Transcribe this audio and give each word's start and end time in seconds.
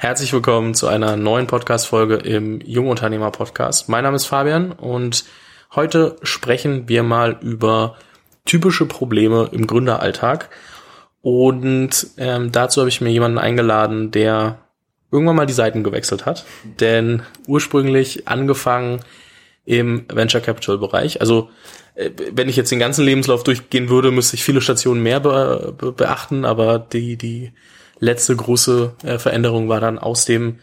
Herzlich 0.00 0.32
willkommen 0.32 0.74
zu 0.74 0.86
einer 0.86 1.16
neuen 1.16 1.48
Podcast-Folge 1.48 2.14
im 2.14 2.60
Jungunternehmer-Podcast. 2.60 3.88
Mein 3.88 4.04
Name 4.04 4.14
ist 4.14 4.26
Fabian 4.26 4.70
und 4.70 5.24
heute 5.74 6.14
sprechen 6.22 6.88
wir 6.88 7.02
mal 7.02 7.36
über 7.40 7.96
typische 8.44 8.86
Probleme 8.86 9.48
im 9.50 9.66
Gründeralltag. 9.66 10.50
Und 11.20 12.06
ähm, 12.16 12.52
dazu 12.52 12.80
habe 12.80 12.88
ich 12.88 13.00
mir 13.00 13.10
jemanden 13.10 13.38
eingeladen, 13.38 14.12
der 14.12 14.60
irgendwann 15.10 15.34
mal 15.34 15.46
die 15.46 15.52
Seiten 15.52 15.82
gewechselt 15.82 16.26
hat. 16.26 16.44
Denn 16.78 17.24
ursprünglich 17.48 18.28
angefangen 18.28 19.00
im 19.64 20.04
Venture 20.08 20.40
Capital 20.40 20.78
Bereich. 20.78 21.20
Also 21.20 21.50
äh, 21.96 22.10
wenn 22.34 22.48
ich 22.48 22.54
jetzt 22.54 22.70
den 22.70 22.78
ganzen 22.78 23.04
Lebenslauf 23.04 23.42
durchgehen 23.42 23.88
würde, 23.88 24.12
müsste 24.12 24.36
ich 24.36 24.44
viele 24.44 24.60
Stationen 24.60 25.02
mehr 25.02 25.18
be 25.18 25.92
beachten, 25.96 26.44
aber 26.44 26.78
die, 26.78 27.16
die 27.16 27.50
letzte 28.00 28.36
große 28.36 28.94
äh, 29.02 29.18
Veränderung 29.18 29.68
war 29.68 29.80
dann 29.80 29.98
aus 29.98 30.24
dem 30.24 30.58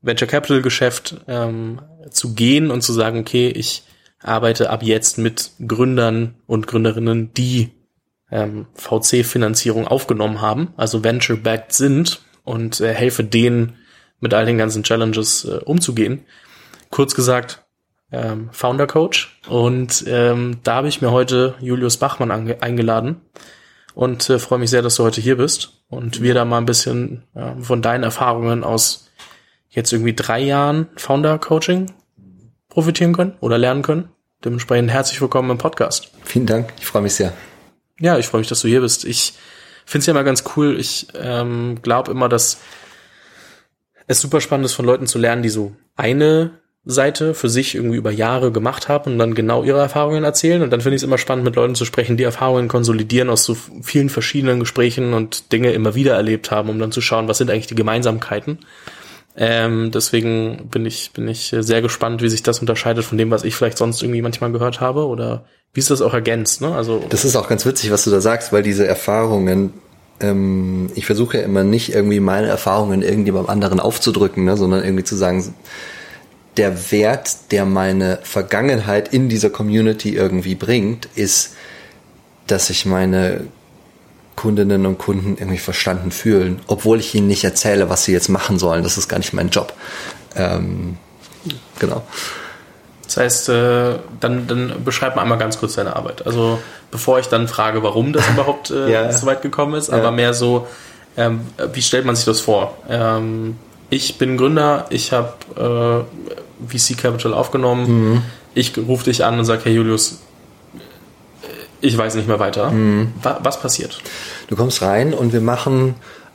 Venture 0.00 0.28
Capital 0.28 0.62
Geschäft 0.62 1.16
ähm, 1.28 1.80
zu 2.10 2.34
gehen 2.34 2.70
und 2.70 2.82
zu 2.82 2.92
sagen, 2.92 3.20
okay, 3.20 3.48
ich 3.48 3.84
arbeite 4.20 4.70
ab 4.70 4.82
jetzt 4.82 5.18
mit 5.18 5.52
Gründern 5.66 6.34
und 6.46 6.66
Gründerinnen, 6.66 7.32
die 7.34 7.70
ähm, 8.30 8.66
VC-Finanzierung 8.74 9.86
aufgenommen 9.86 10.40
haben, 10.40 10.72
also 10.76 11.04
venture-backed 11.04 11.72
sind 11.72 12.22
und 12.44 12.80
äh, 12.80 12.92
helfe 12.94 13.24
denen 13.24 13.76
mit 14.20 14.34
all 14.34 14.46
den 14.46 14.58
ganzen 14.58 14.82
Challenges 14.82 15.44
äh, 15.44 15.58
umzugehen. 15.64 16.24
Kurz 16.90 17.14
gesagt, 17.14 17.64
ähm, 18.10 18.50
Founder 18.52 18.86
Coach. 18.86 19.40
Und 19.48 20.04
ähm, 20.06 20.58
da 20.62 20.76
habe 20.76 20.88
ich 20.88 21.00
mir 21.00 21.10
heute 21.10 21.54
Julius 21.60 21.96
Bachmann 21.96 22.30
eingeladen 22.30 23.22
und 23.94 24.28
äh, 24.30 24.38
freue 24.38 24.58
mich 24.58 24.70
sehr, 24.70 24.82
dass 24.82 24.96
du 24.96 25.04
heute 25.04 25.20
hier 25.20 25.36
bist 25.36 25.82
und 25.88 26.22
wir 26.22 26.34
da 26.34 26.44
mal 26.44 26.58
ein 26.58 26.66
bisschen 26.66 27.24
ja, 27.34 27.56
von 27.60 27.82
deinen 27.82 28.04
Erfahrungen 28.04 28.64
aus 28.64 29.10
jetzt 29.68 29.92
irgendwie 29.92 30.14
drei 30.14 30.40
Jahren 30.40 30.88
Founder 30.96 31.38
Coaching 31.38 31.92
profitieren 32.68 33.12
können 33.12 33.36
oder 33.40 33.58
lernen 33.58 33.82
können. 33.82 34.08
Dementsprechend 34.44 34.90
herzlich 34.90 35.20
willkommen 35.20 35.50
im 35.50 35.58
Podcast. 35.58 36.10
Vielen 36.24 36.46
Dank, 36.46 36.72
ich 36.78 36.86
freue 36.86 37.02
mich 37.02 37.14
sehr. 37.14 37.32
Ja, 38.00 38.18
ich 38.18 38.26
freue 38.26 38.40
mich, 38.40 38.48
dass 38.48 38.60
du 38.60 38.68
hier 38.68 38.80
bist. 38.80 39.04
Ich 39.04 39.34
finde 39.84 40.00
es 40.00 40.06
ja 40.06 40.12
immer 40.12 40.24
ganz 40.24 40.44
cool. 40.56 40.78
Ich 40.78 41.08
ähm, 41.14 41.80
glaube 41.82 42.10
immer, 42.10 42.28
dass 42.28 42.58
es 44.06 44.20
super 44.20 44.40
spannend 44.40 44.66
ist, 44.66 44.74
von 44.74 44.84
Leuten 44.84 45.06
zu 45.06 45.18
lernen, 45.18 45.42
die 45.42 45.48
so 45.48 45.76
eine 45.94 46.61
Seite 46.84 47.34
für 47.34 47.48
sich 47.48 47.76
irgendwie 47.76 47.96
über 47.96 48.10
Jahre 48.10 48.50
gemacht 48.50 48.88
haben 48.88 49.12
und 49.12 49.18
dann 49.18 49.34
genau 49.34 49.62
ihre 49.62 49.78
Erfahrungen 49.78 50.24
erzählen. 50.24 50.62
Und 50.62 50.70
dann 50.70 50.80
finde 50.80 50.96
ich 50.96 51.02
es 51.02 51.06
immer 51.06 51.18
spannend, 51.18 51.44
mit 51.44 51.54
Leuten 51.54 51.76
zu 51.76 51.84
sprechen, 51.84 52.16
die 52.16 52.24
Erfahrungen 52.24 52.66
konsolidieren 52.66 53.30
aus 53.30 53.44
so 53.44 53.56
vielen 53.82 54.08
verschiedenen 54.08 54.58
Gesprächen 54.58 55.14
und 55.14 55.52
Dinge 55.52 55.72
immer 55.72 55.94
wieder 55.94 56.14
erlebt 56.14 56.50
haben, 56.50 56.68
um 56.68 56.78
dann 56.80 56.90
zu 56.90 57.00
schauen, 57.00 57.28
was 57.28 57.38
sind 57.38 57.50
eigentlich 57.50 57.68
die 57.68 57.76
Gemeinsamkeiten. 57.76 58.58
Ähm, 59.36 59.90
deswegen 59.92 60.68
bin 60.70 60.84
ich, 60.84 61.12
bin 61.12 61.28
ich 61.28 61.54
sehr 61.56 61.82
gespannt, 61.82 62.20
wie 62.20 62.28
sich 62.28 62.42
das 62.42 62.58
unterscheidet 62.58 63.04
von 63.04 63.16
dem, 63.16 63.30
was 63.30 63.44
ich 63.44 63.54
vielleicht 63.54 63.78
sonst 63.78 64.02
irgendwie 64.02 64.20
manchmal 64.20 64.52
gehört 64.52 64.80
habe 64.80 65.06
oder 65.06 65.44
wie 65.72 65.80
ist 65.80 65.90
das 65.90 66.02
auch 66.02 66.12
ergänzt, 66.12 66.60
ne? 66.60 66.74
Also. 66.74 67.02
Das 67.08 67.24
ist 67.24 67.34
auch 67.34 67.48
ganz 67.48 67.64
witzig, 67.64 67.90
was 67.90 68.04
du 68.04 68.10
da 68.10 68.20
sagst, 68.20 68.52
weil 68.52 68.62
diese 68.62 68.86
Erfahrungen, 68.86 69.72
ähm, 70.20 70.90
ich 70.94 71.06
versuche 71.06 71.38
ja 71.38 71.44
immer 71.44 71.64
nicht 71.64 71.94
irgendwie 71.94 72.20
meine 72.20 72.48
Erfahrungen 72.48 73.00
irgendjemandem 73.00 73.50
anderen 73.50 73.80
aufzudrücken, 73.80 74.44
ne, 74.44 74.58
sondern 74.58 74.84
irgendwie 74.84 75.04
zu 75.04 75.16
sagen, 75.16 75.54
der 76.56 76.90
Wert, 76.92 77.50
der 77.50 77.64
meine 77.64 78.18
Vergangenheit 78.22 79.12
in 79.12 79.28
dieser 79.28 79.50
Community 79.50 80.14
irgendwie 80.14 80.54
bringt, 80.54 81.08
ist, 81.14 81.54
dass 82.46 82.66
sich 82.66 82.84
meine 82.84 83.46
Kundinnen 84.36 84.86
und 84.86 84.98
Kunden 84.98 85.36
irgendwie 85.38 85.58
verstanden 85.58 86.10
fühlen, 86.10 86.60
obwohl 86.66 86.98
ich 86.98 87.14
ihnen 87.14 87.28
nicht 87.28 87.44
erzähle, 87.44 87.88
was 87.90 88.04
sie 88.04 88.12
jetzt 88.12 88.28
machen 88.28 88.58
sollen. 88.58 88.82
Das 88.82 88.98
ist 88.98 89.08
gar 89.08 89.18
nicht 89.18 89.32
mein 89.32 89.50
Job. 89.50 89.72
Ähm, 90.36 90.96
genau. 91.78 92.02
Das 93.04 93.16
heißt, 93.18 93.48
äh, 93.50 93.98
dann, 94.20 94.46
dann 94.46 94.84
beschreib 94.84 95.16
mal 95.16 95.22
einmal 95.22 95.38
ganz 95.38 95.58
kurz 95.58 95.74
deine 95.74 95.96
Arbeit. 95.96 96.26
Also 96.26 96.58
bevor 96.90 97.18
ich 97.18 97.26
dann 97.28 97.46
frage, 97.46 97.82
warum 97.82 98.12
das 98.12 98.26
überhaupt 98.32 98.70
äh, 98.70 98.90
ja. 98.90 99.12
so 99.12 99.26
weit 99.26 99.42
gekommen 99.42 99.74
ist, 99.74 99.90
aber 99.90 100.04
ja. 100.04 100.10
mehr 100.10 100.34
so, 100.34 100.66
ähm, 101.16 101.42
wie 101.72 101.82
stellt 101.82 102.06
man 102.06 102.16
sich 102.16 102.24
das 102.24 102.40
vor? 102.40 102.76
Ähm, 102.88 103.58
ich 103.90 104.16
bin 104.16 104.38
Gründer, 104.38 104.86
ich 104.88 105.12
habe 105.12 106.06
äh, 106.08 106.41
VC 106.68 106.96
Capital 106.96 107.34
aufgenommen. 107.34 108.12
Mhm. 108.12 108.22
Ich 108.54 108.76
rufe 108.76 109.04
dich 109.04 109.24
an 109.24 109.38
und 109.38 109.44
sage, 109.44 109.62
hey 109.64 109.74
Julius, 109.74 110.20
ich 111.80 111.96
weiß 111.96 112.14
nicht 112.14 112.28
mehr 112.28 112.38
weiter. 112.38 112.70
Mhm. 112.70 113.12
Was 113.22 113.60
passiert? 113.60 114.00
Du 114.48 114.56
kommst 114.56 114.82
rein 114.82 115.14
und 115.14 115.32
wir 115.32 115.40
machen 115.40 115.94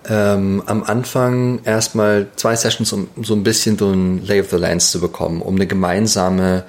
ähm, 0.09 0.63
am 0.65 0.83
Anfang 0.83 1.61
erstmal 1.63 2.27
zwei 2.35 2.55
Sessions, 2.55 2.91
um 2.93 3.07
so 3.21 3.33
ein 3.33 3.43
bisschen 3.43 3.77
so 3.77 3.91
ein 3.91 4.25
Lay 4.25 4.41
of 4.41 4.49
the 4.49 4.57
Lands 4.57 4.91
zu 4.91 4.99
bekommen, 4.99 5.41
um 5.41 5.55
eine 5.55 5.67
gemeinsame 5.67 6.63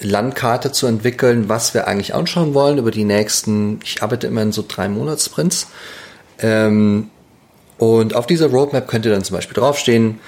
Landkarte 0.00 0.72
zu 0.72 0.86
entwickeln, 0.86 1.48
was 1.48 1.74
wir 1.74 1.86
eigentlich 1.86 2.14
anschauen 2.14 2.54
wollen 2.54 2.78
über 2.78 2.90
die 2.90 3.04
nächsten, 3.04 3.80
ich 3.84 4.02
arbeite 4.02 4.26
immer 4.26 4.42
in 4.42 4.52
so 4.52 4.64
drei 4.66 4.88
Monatsprints. 4.88 5.68
Ähm, 6.38 7.10
und 7.78 8.14
auf 8.14 8.26
dieser 8.26 8.48
Roadmap 8.48 8.88
könnte 8.88 9.10
dann 9.10 9.24
zum 9.24 9.36
Beispiel 9.36 9.54
draufstehen, 9.54 10.20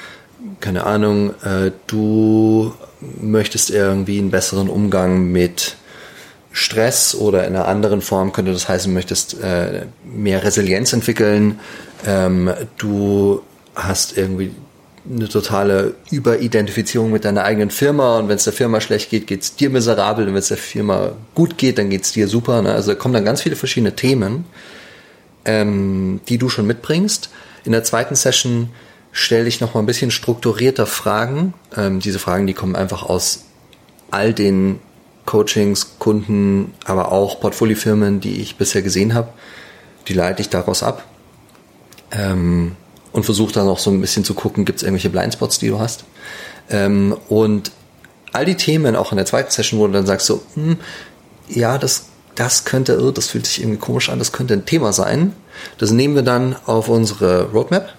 keine 0.60 0.84
Ahnung, 0.84 1.30
äh, 1.42 1.72
du 1.86 2.72
möchtest 3.20 3.70
irgendwie 3.70 4.18
einen 4.18 4.30
besseren 4.30 4.68
Umgang 4.68 5.30
mit 5.30 5.76
Stress 6.52 7.14
oder 7.14 7.46
in 7.46 7.56
einer 7.56 7.66
anderen 7.66 8.02
Form 8.02 8.32
könnte 8.32 8.52
das 8.52 8.68
heißen, 8.68 8.92
möchtest 8.92 9.40
äh, 9.42 9.86
mehr 10.04 10.44
Resilienz 10.44 10.92
entwickeln, 10.92 11.60
ähm, 12.06 12.52
du 12.76 13.42
hast 13.74 14.16
irgendwie 14.16 14.52
eine 15.10 15.28
totale 15.28 15.94
Überidentifizierung 16.10 17.10
mit 17.10 17.24
deiner 17.24 17.42
eigenen 17.42 17.70
Firma 17.70 18.18
und 18.18 18.28
wenn 18.28 18.36
es 18.36 18.44
der 18.44 18.52
Firma 18.52 18.80
schlecht 18.80 19.10
geht, 19.10 19.26
geht 19.26 19.42
es 19.42 19.56
dir 19.56 19.70
miserabel 19.70 20.26
und 20.26 20.34
wenn 20.34 20.38
es 20.38 20.48
der 20.48 20.56
Firma 20.58 21.12
gut 21.34 21.58
geht, 21.58 21.78
dann 21.78 21.90
geht 21.90 22.04
es 22.04 22.12
dir 22.12 22.28
super. 22.28 22.62
Ne? 22.62 22.72
Also 22.72 22.92
da 22.92 22.98
kommen 22.98 23.14
dann 23.14 23.24
ganz 23.24 23.42
viele 23.42 23.56
verschiedene 23.56 23.96
Themen, 23.96 24.44
ähm, 25.44 26.20
die 26.28 26.38
du 26.38 26.48
schon 26.48 26.66
mitbringst 26.66 27.30
in 27.64 27.72
der 27.72 27.82
zweiten 27.82 28.14
Session 28.14 28.70
stelle 29.12 29.46
ich 29.46 29.60
noch 29.60 29.74
mal 29.74 29.80
ein 29.80 29.86
bisschen 29.86 30.10
strukturierter 30.10 30.86
Fragen. 30.86 31.54
Ähm, 31.76 32.00
diese 32.00 32.18
Fragen, 32.18 32.46
die 32.46 32.54
kommen 32.54 32.74
einfach 32.74 33.02
aus 33.02 33.44
all 34.10 34.32
den 34.32 34.80
Coachings, 35.26 35.98
Kunden, 35.98 36.74
aber 36.84 37.12
auch 37.12 37.38
Portfoliofirmen, 37.40 38.20
die 38.20 38.40
ich 38.40 38.56
bisher 38.56 38.82
gesehen 38.82 39.14
habe. 39.14 39.28
Die 40.08 40.14
leite 40.14 40.42
ich 40.42 40.48
daraus 40.48 40.82
ab 40.82 41.04
ähm, 42.10 42.74
und 43.12 43.24
versuche 43.24 43.52
dann 43.52 43.68
auch 43.68 43.78
so 43.78 43.90
ein 43.90 44.00
bisschen 44.00 44.24
zu 44.24 44.34
gucken, 44.34 44.64
gibt 44.64 44.78
es 44.78 44.82
irgendwelche 44.82 45.10
Blindspots, 45.10 45.58
die 45.58 45.68
du 45.68 45.78
hast. 45.78 46.04
Ähm, 46.70 47.16
und 47.28 47.70
all 48.32 48.44
die 48.44 48.56
Themen, 48.56 48.96
auch 48.96 49.12
in 49.12 49.16
der 49.16 49.26
zweiten 49.26 49.50
Session, 49.50 49.78
wo 49.78 49.86
du 49.86 49.92
dann 49.92 50.06
sagst 50.06 50.26
so, 50.26 50.42
hm, 50.54 50.78
ja, 51.48 51.78
das 51.78 52.06
das 52.34 52.64
könnte, 52.64 52.98
oh, 53.02 53.10
das 53.10 53.26
fühlt 53.26 53.46
sich 53.46 53.60
irgendwie 53.60 53.78
komisch 53.78 54.08
an, 54.08 54.18
das 54.18 54.32
könnte 54.32 54.54
ein 54.54 54.64
Thema 54.64 54.92
sein. 54.92 55.34
Das 55.76 55.90
nehmen 55.90 56.14
wir 56.14 56.22
dann 56.22 56.56
auf 56.64 56.88
unsere 56.88 57.50
Roadmap 57.50 57.92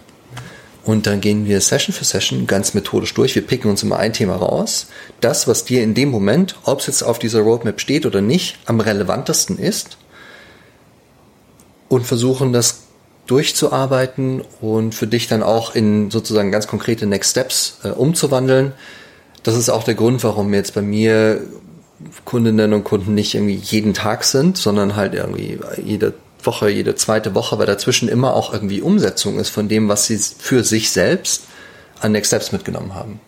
und 0.85 1.07
dann 1.07 1.21
gehen 1.21 1.45
wir 1.45 1.61
Session 1.61 1.93
für 1.93 2.03
Session 2.03 2.45
ganz 2.45 2.73
methodisch 2.73 3.13
durch. 3.13 3.35
Wir 3.35 3.41
picken 3.41 3.69
uns 3.69 3.83
immer 3.83 3.97
ein 3.97 4.11
Thema 4.11 4.35
raus. 4.35 4.87
Das, 5.21 5.47
was 5.47 5.63
dir 5.63 5.81
in 5.81 5.93
dem 5.93 6.09
Moment, 6.09 6.55
ob 6.63 6.81
es 6.81 6.87
jetzt 6.87 7.03
auf 7.03 7.19
dieser 7.19 7.41
Roadmap 7.41 7.79
steht 7.79 8.05
oder 8.05 8.21
nicht, 8.21 8.57
am 8.65 8.81
relevantesten 8.81 9.57
ist 9.57 9.97
und 11.87 12.05
versuchen 12.05 12.51
das 12.51 12.81
durchzuarbeiten 13.27 14.41
und 14.59 14.93
für 14.93 15.07
dich 15.07 15.27
dann 15.29 15.43
auch 15.43 15.73
in 15.73 16.11
sozusagen 16.11 16.51
ganz 16.51 16.67
konkrete 16.67 17.05
Next 17.05 17.31
Steps 17.31 17.77
äh, 17.83 17.89
umzuwandeln. 17.89 18.73
Das 19.43 19.55
ist 19.55 19.69
auch 19.69 19.83
der 19.83 19.95
Grund, 19.95 20.23
warum 20.23 20.53
jetzt 20.53 20.73
bei 20.73 20.81
mir 20.81 21.41
Kundinnen 22.25 22.73
und 22.73 22.83
Kunden 22.83 23.13
nicht 23.13 23.35
irgendwie 23.35 23.55
jeden 23.55 23.93
Tag 23.93 24.25
sind, 24.25 24.57
sondern 24.57 24.97
halt 24.97 25.13
irgendwie 25.13 25.59
jede 25.81 26.13
Woche, 26.45 26.69
jede 26.69 26.95
zweite 26.95 27.35
Woche, 27.35 27.57
weil 27.57 27.65
dazwischen 27.65 28.09
immer 28.09 28.33
auch 28.33 28.53
irgendwie 28.53 28.81
Umsetzung 28.81 29.39
ist 29.39 29.49
von 29.49 29.67
dem, 29.67 29.89
was 29.89 30.05
sie 30.05 30.17
für 30.17 30.63
sich 30.63 30.91
selbst 30.91 31.43
an 32.01 32.11
Next 32.11 32.29
Steps 32.29 32.51
mitgenommen 32.51 32.95
haben. 32.95 33.19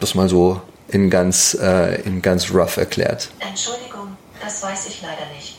Das 0.00 0.14
mal 0.14 0.28
so 0.28 0.60
in 0.88 1.10
ganz, 1.10 1.56
äh, 1.60 2.02
in 2.02 2.22
ganz 2.22 2.52
rough 2.52 2.76
erklärt. 2.76 3.30
Entschuldigung, 3.38 4.16
das 4.40 4.62
weiß 4.62 4.86
ich 4.88 5.02
leider 5.02 5.26
nicht. 5.34 5.56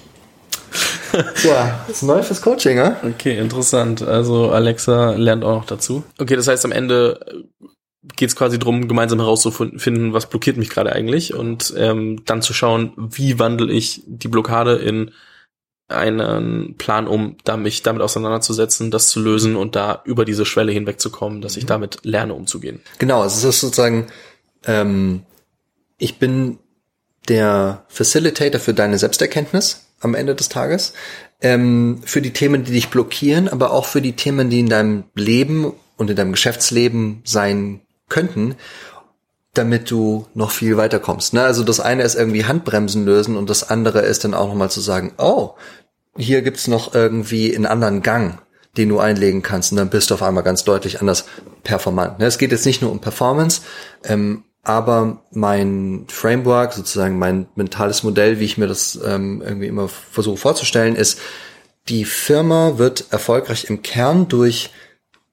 ja, 1.43 1.83
das 1.87 1.97
ist 1.97 2.03
neu 2.03 2.23
fürs 2.23 2.41
Coaching, 2.41 2.77
ja? 2.77 2.97
Okay, 3.03 3.37
interessant. 3.37 4.01
Also 4.01 4.49
Alexa 4.49 5.11
lernt 5.11 5.43
auch 5.43 5.57
noch 5.57 5.65
dazu. 5.65 6.03
Okay, 6.17 6.35
das 6.35 6.47
heißt 6.47 6.65
am 6.65 6.71
Ende 6.71 7.19
geht 8.15 8.29
es 8.29 8.35
quasi 8.35 8.59
drum, 8.59 8.87
gemeinsam 8.87 9.19
herauszufinden, 9.19 10.13
was 10.13 10.27
blockiert 10.27 10.57
mich 10.57 10.69
gerade 10.69 10.91
eigentlich 10.91 11.33
und 11.33 11.73
ähm, 11.77 12.23
dann 12.25 12.41
zu 12.41 12.53
schauen, 12.53 12.93
wie 12.97 13.39
wandle 13.39 13.71
ich 13.71 14.03
die 14.05 14.27
Blockade 14.27 14.75
in 14.75 15.11
einen 15.93 16.75
Plan 16.77 17.07
um, 17.07 17.37
da 17.43 17.57
mich 17.57 17.83
damit 17.83 18.01
auseinanderzusetzen, 18.01 18.91
das 18.91 19.07
zu 19.07 19.19
lösen 19.19 19.55
und 19.55 19.75
da 19.75 20.01
über 20.05 20.25
diese 20.25 20.45
Schwelle 20.45 20.71
hinwegzukommen, 20.71 21.41
dass 21.41 21.57
ich 21.57 21.63
mhm. 21.63 21.67
damit 21.67 21.99
lerne 22.03 22.33
umzugehen. 22.33 22.81
Genau, 22.99 23.21
also 23.21 23.37
es 23.47 23.55
ist 23.55 23.61
sozusagen, 23.61 24.07
ähm, 24.65 25.23
ich 25.97 26.19
bin 26.19 26.59
der 27.27 27.85
Facilitator 27.87 28.59
für 28.59 28.73
deine 28.73 28.97
Selbsterkenntnis 28.97 29.85
am 30.01 30.15
Ende 30.15 30.35
des 30.35 30.49
Tages, 30.49 30.93
ähm, 31.41 32.01
für 32.03 32.21
die 32.21 32.33
Themen, 32.33 32.63
die 32.63 32.71
dich 32.71 32.89
blockieren, 32.89 33.47
aber 33.47 33.71
auch 33.71 33.85
für 33.85 34.01
die 34.01 34.13
Themen, 34.13 34.49
die 34.49 34.59
in 34.59 34.69
deinem 34.69 35.05
Leben 35.15 35.73
und 35.97 36.09
in 36.09 36.15
deinem 36.15 36.31
Geschäftsleben 36.33 37.21
sein 37.23 37.81
könnten, 38.09 38.55
damit 39.53 39.91
du 39.91 40.27
noch 40.33 40.51
viel 40.51 40.77
weiterkommst. 40.77 41.33
Ne? 41.33 41.43
Also 41.43 41.63
das 41.63 41.79
eine 41.79 42.03
ist 42.03 42.15
irgendwie 42.15 42.45
Handbremsen 42.45 43.05
lösen 43.05 43.37
und 43.37 43.49
das 43.49 43.69
andere 43.69 44.01
ist 44.01 44.23
dann 44.23 44.33
auch 44.33 44.47
nochmal 44.47 44.71
zu 44.71 44.81
sagen, 44.81 45.13
oh, 45.17 45.51
hier 46.17 46.41
gibt's 46.41 46.67
noch 46.67 46.93
irgendwie 46.93 47.55
einen 47.55 47.65
anderen 47.65 48.01
Gang, 48.01 48.41
den 48.77 48.89
du 48.89 48.99
einlegen 48.99 49.41
kannst 49.41 49.71
und 49.71 49.77
dann 49.77 49.89
bist 49.89 50.09
du 50.09 50.15
auf 50.15 50.23
einmal 50.23 50.43
ganz 50.43 50.63
deutlich 50.63 51.01
anders 51.01 51.25
performant. 51.63 52.19
Ne? 52.19 52.25
Es 52.25 52.37
geht 52.37 52.51
jetzt 52.51 52.65
nicht 52.65 52.81
nur 52.81 52.91
um 52.91 52.99
Performance, 52.99 53.61
ähm, 54.03 54.43
aber 54.63 55.23
mein 55.31 56.05
Framework, 56.07 56.73
sozusagen 56.73 57.19
mein 57.19 57.47
mentales 57.55 58.03
Modell, 58.03 58.39
wie 58.39 58.45
ich 58.45 58.57
mir 58.57 58.67
das 58.67 58.97
ähm, 59.05 59.41
irgendwie 59.41 59.67
immer 59.67 59.89
versuche 59.89 60.37
vorzustellen, 60.37 60.95
ist, 60.95 61.19
die 61.89 62.05
Firma 62.05 62.77
wird 62.77 63.07
erfolgreich 63.11 63.65
im 63.69 63.81
Kern 63.81 64.29
durch 64.29 64.69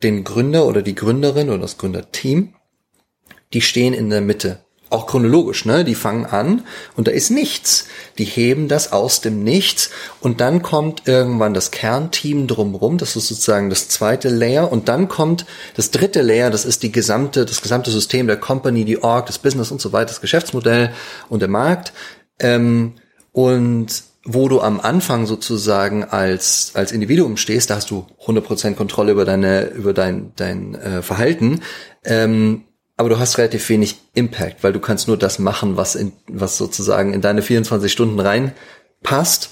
den 0.02 0.24
Gründer 0.24 0.66
oder 0.66 0.82
die 0.82 0.96
Gründerin 0.96 1.48
oder 1.48 1.58
das 1.58 1.78
Gründerteam 1.78 2.54
die 3.52 3.60
stehen 3.60 3.94
in 3.94 4.10
der 4.10 4.20
Mitte. 4.20 4.64
Auch 4.90 5.06
chronologisch, 5.06 5.64
ne? 5.66 5.84
Die 5.84 5.94
fangen 5.94 6.26
an 6.26 6.66
und 6.96 7.06
da 7.06 7.12
ist 7.12 7.30
nichts. 7.30 7.86
Die 8.18 8.24
heben 8.24 8.66
das 8.66 8.92
aus 8.92 9.20
dem 9.20 9.44
Nichts 9.44 9.90
und 10.20 10.40
dann 10.40 10.62
kommt 10.62 11.06
irgendwann 11.06 11.54
das 11.54 11.70
Kernteam 11.70 12.48
drumrum. 12.48 12.98
Das 12.98 13.14
ist 13.14 13.28
sozusagen 13.28 13.70
das 13.70 13.88
zweite 13.88 14.28
Layer 14.28 14.70
und 14.70 14.88
dann 14.88 15.06
kommt 15.06 15.46
das 15.76 15.92
dritte 15.92 16.22
Layer. 16.22 16.50
Das 16.50 16.64
ist 16.64 16.82
die 16.82 16.90
gesamte, 16.90 17.46
das 17.46 17.62
gesamte 17.62 17.92
System 17.92 18.26
der 18.26 18.36
Company, 18.36 18.84
die 18.84 19.00
Org, 19.00 19.26
das 19.26 19.38
Business 19.38 19.70
und 19.70 19.80
so 19.80 19.92
weiter, 19.92 20.06
das 20.06 20.20
Geschäftsmodell 20.20 20.90
und 21.28 21.40
der 21.40 21.48
Markt. 21.48 21.92
Ähm, 22.40 22.94
und 23.30 24.02
wo 24.24 24.48
du 24.48 24.60
am 24.60 24.80
Anfang 24.80 25.26
sozusagen 25.26 26.04
als, 26.04 26.72
als 26.74 26.92
Individuum 26.92 27.36
stehst, 27.36 27.70
da 27.70 27.76
hast 27.76 27.90
du 27.90 28.06
100% 28.26 28.74
Kontrolle 28.74 29.12
über 29.12 29.24
deine, 29.24 29.68
über 29.68 29.94
dein, 29.94 30.32
dein 30.36 30.74
äh, 30.74 31.02
Verhalten. 31.02 31.60
Ähm, 32.04 32.64
aber 33.00 33.08
du 33.08 33.18
hast 33.18 33.38
relativ 33.38 33.66
wenig 33.70 33.96
Impact, 34.12 34.62
weil 34.62 34.74
du 34.74 34.78
kannst 34.78 35.08
nur 35.08 35.16
das 35.16 35.38
machen, 35.38 35.78
was 35.78 35.94
in, 35.94 36.12
was 36.28 36.58
sozusagen 36.58 37.14
in 37.14 37.22
deine 37.22 37.40
24 37.40 37.90
Stunden 37.90 38.20
reinpasst. 38.20 39.48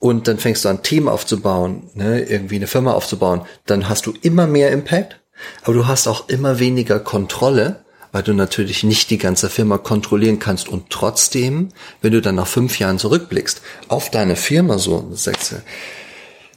Und 0.00 0.26
dann 0.26 0.38
fängst 0.38 0.64
du 0.64 0.70
an, 0.70 0.82
Team 0.82 1.06
aufzubauen, 1.06 1.84
ne, 1.94 2.20
irgendwie 2.20 2.56
eine 2.56 2.66
Firma 2.66 2.92
aufzubauen. 2.92 3.42
Dann 3.64 3.88
hast 3.88 4.06
du 4.06 4.14
immer 4.22 4.48
mehr 4.48 4.72
Impact, 4.72 5.20
aber 5.62 5.74
du 5.74 5.86
hast 5.86 6.08
auch 6.08 6.28
immer 6.28 6.58
weniger 6.58 6.98
Kontrolle, 6.98 7.84
weil 8.10 8.24
du 8.24 8.32
natürlich 8.32 8.82
nicht 8.82 9.08
die 9.10 9.18
ganze 9.18 9.50
Firma 9.50 9.78
kontrollieren 9.78 10.40
kannst. 10.40 10.68
Und 10.68 10.90
trotzdem, 10.90 11.68
wenn 12.02 12.10
du 12.10 12.20
dann 12.20 12.34
nach 12.34 12.48
fünf 12.48 12.80
Jahren 12.80 12.98
zurückblickst, 12.98 13.62
auf 13.86 14.10
deine 14.10 14.34
Firma 14.34 14.78
so, 14.78 15.12
sagst 15.12 15.52
du, 15.52 15.56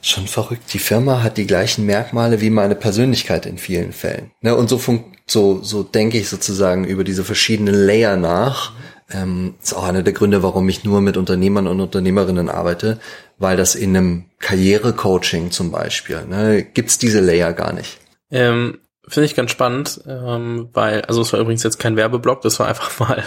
schon 0.06 0.26
verrückt. 0.26 0.72
Die 0.72 0.78
Firma 0.78 1.22
hat 1.22 1.36
die 1.36 1.46
gleichen 1.46 1.86
Merkmale 1.86 2.40
wie 2.40 2.50
meine 2.50 2.74
Persönlichkeit 2.74 3.46
in 3.46 3.58
vielen 3.58 3.92
Fällen. 3.92 4.30
Ne? 4.40 4.54
Und 4.54 4.68
so, 4.68 4.80
so, 5.26 5.62
so 5.62 5.82
denke 5.82 6.18
ich 6.18 6.28
sozusagen 6.28 6.84
über 6.84 7.04
diese 7.04 7.24
verschiedenen 7.24 7.74
Layer 7.74 8.16
nach. 8.16 8.72
Ähm, 9.10 9.54
ist 9.62 9.74
auch 9.74 9.84
einer 9.84 10.02
der 10.02 10.12
Gründe, 10.12 10.42
warum 10.42 10.68
ich 10.68 10.84
nur 10.84 11.00
mit 11.00 11.16
Unternehmern 11.16 11.66
und 11.66 11.80
Unternehmerinnen 11.80 12.48
arbeite, 12.48 12.98
weil 13.38 13.56
das 13.56 13.74
in 13.74 13.96
einem 13.96 14.24
Karrierecoaching 14.38 15.50
zum 15.50 15.70
Beispiel, 15.70 16.24
ne, 16.26 16.62
gibt's 16.62 16.98
diese 16.98 17.20
Layer 17.20 17.52
gar 17.52 17.72
nicht. 17.72 17.98
Ähm, 18.30 18.78
Finde 19.06 19.26
ich 19.26 19.34
ganz 19.34 19.50
spannend, 19.50 20.00
ähm, 20.06 20.70
weil, 20.72 21.02
also 21.02 21.20
es 21.20 21.32
war 21.32 21.40
übrigens 21.40 21.62
jetzt 21.62 21.78
kein 21.78 21.96
Werbeblock, 21.96 22.40
das 22.40 22.58
war 22.58 22.68
einfach 22.68 22.98
mal 23.00 23.22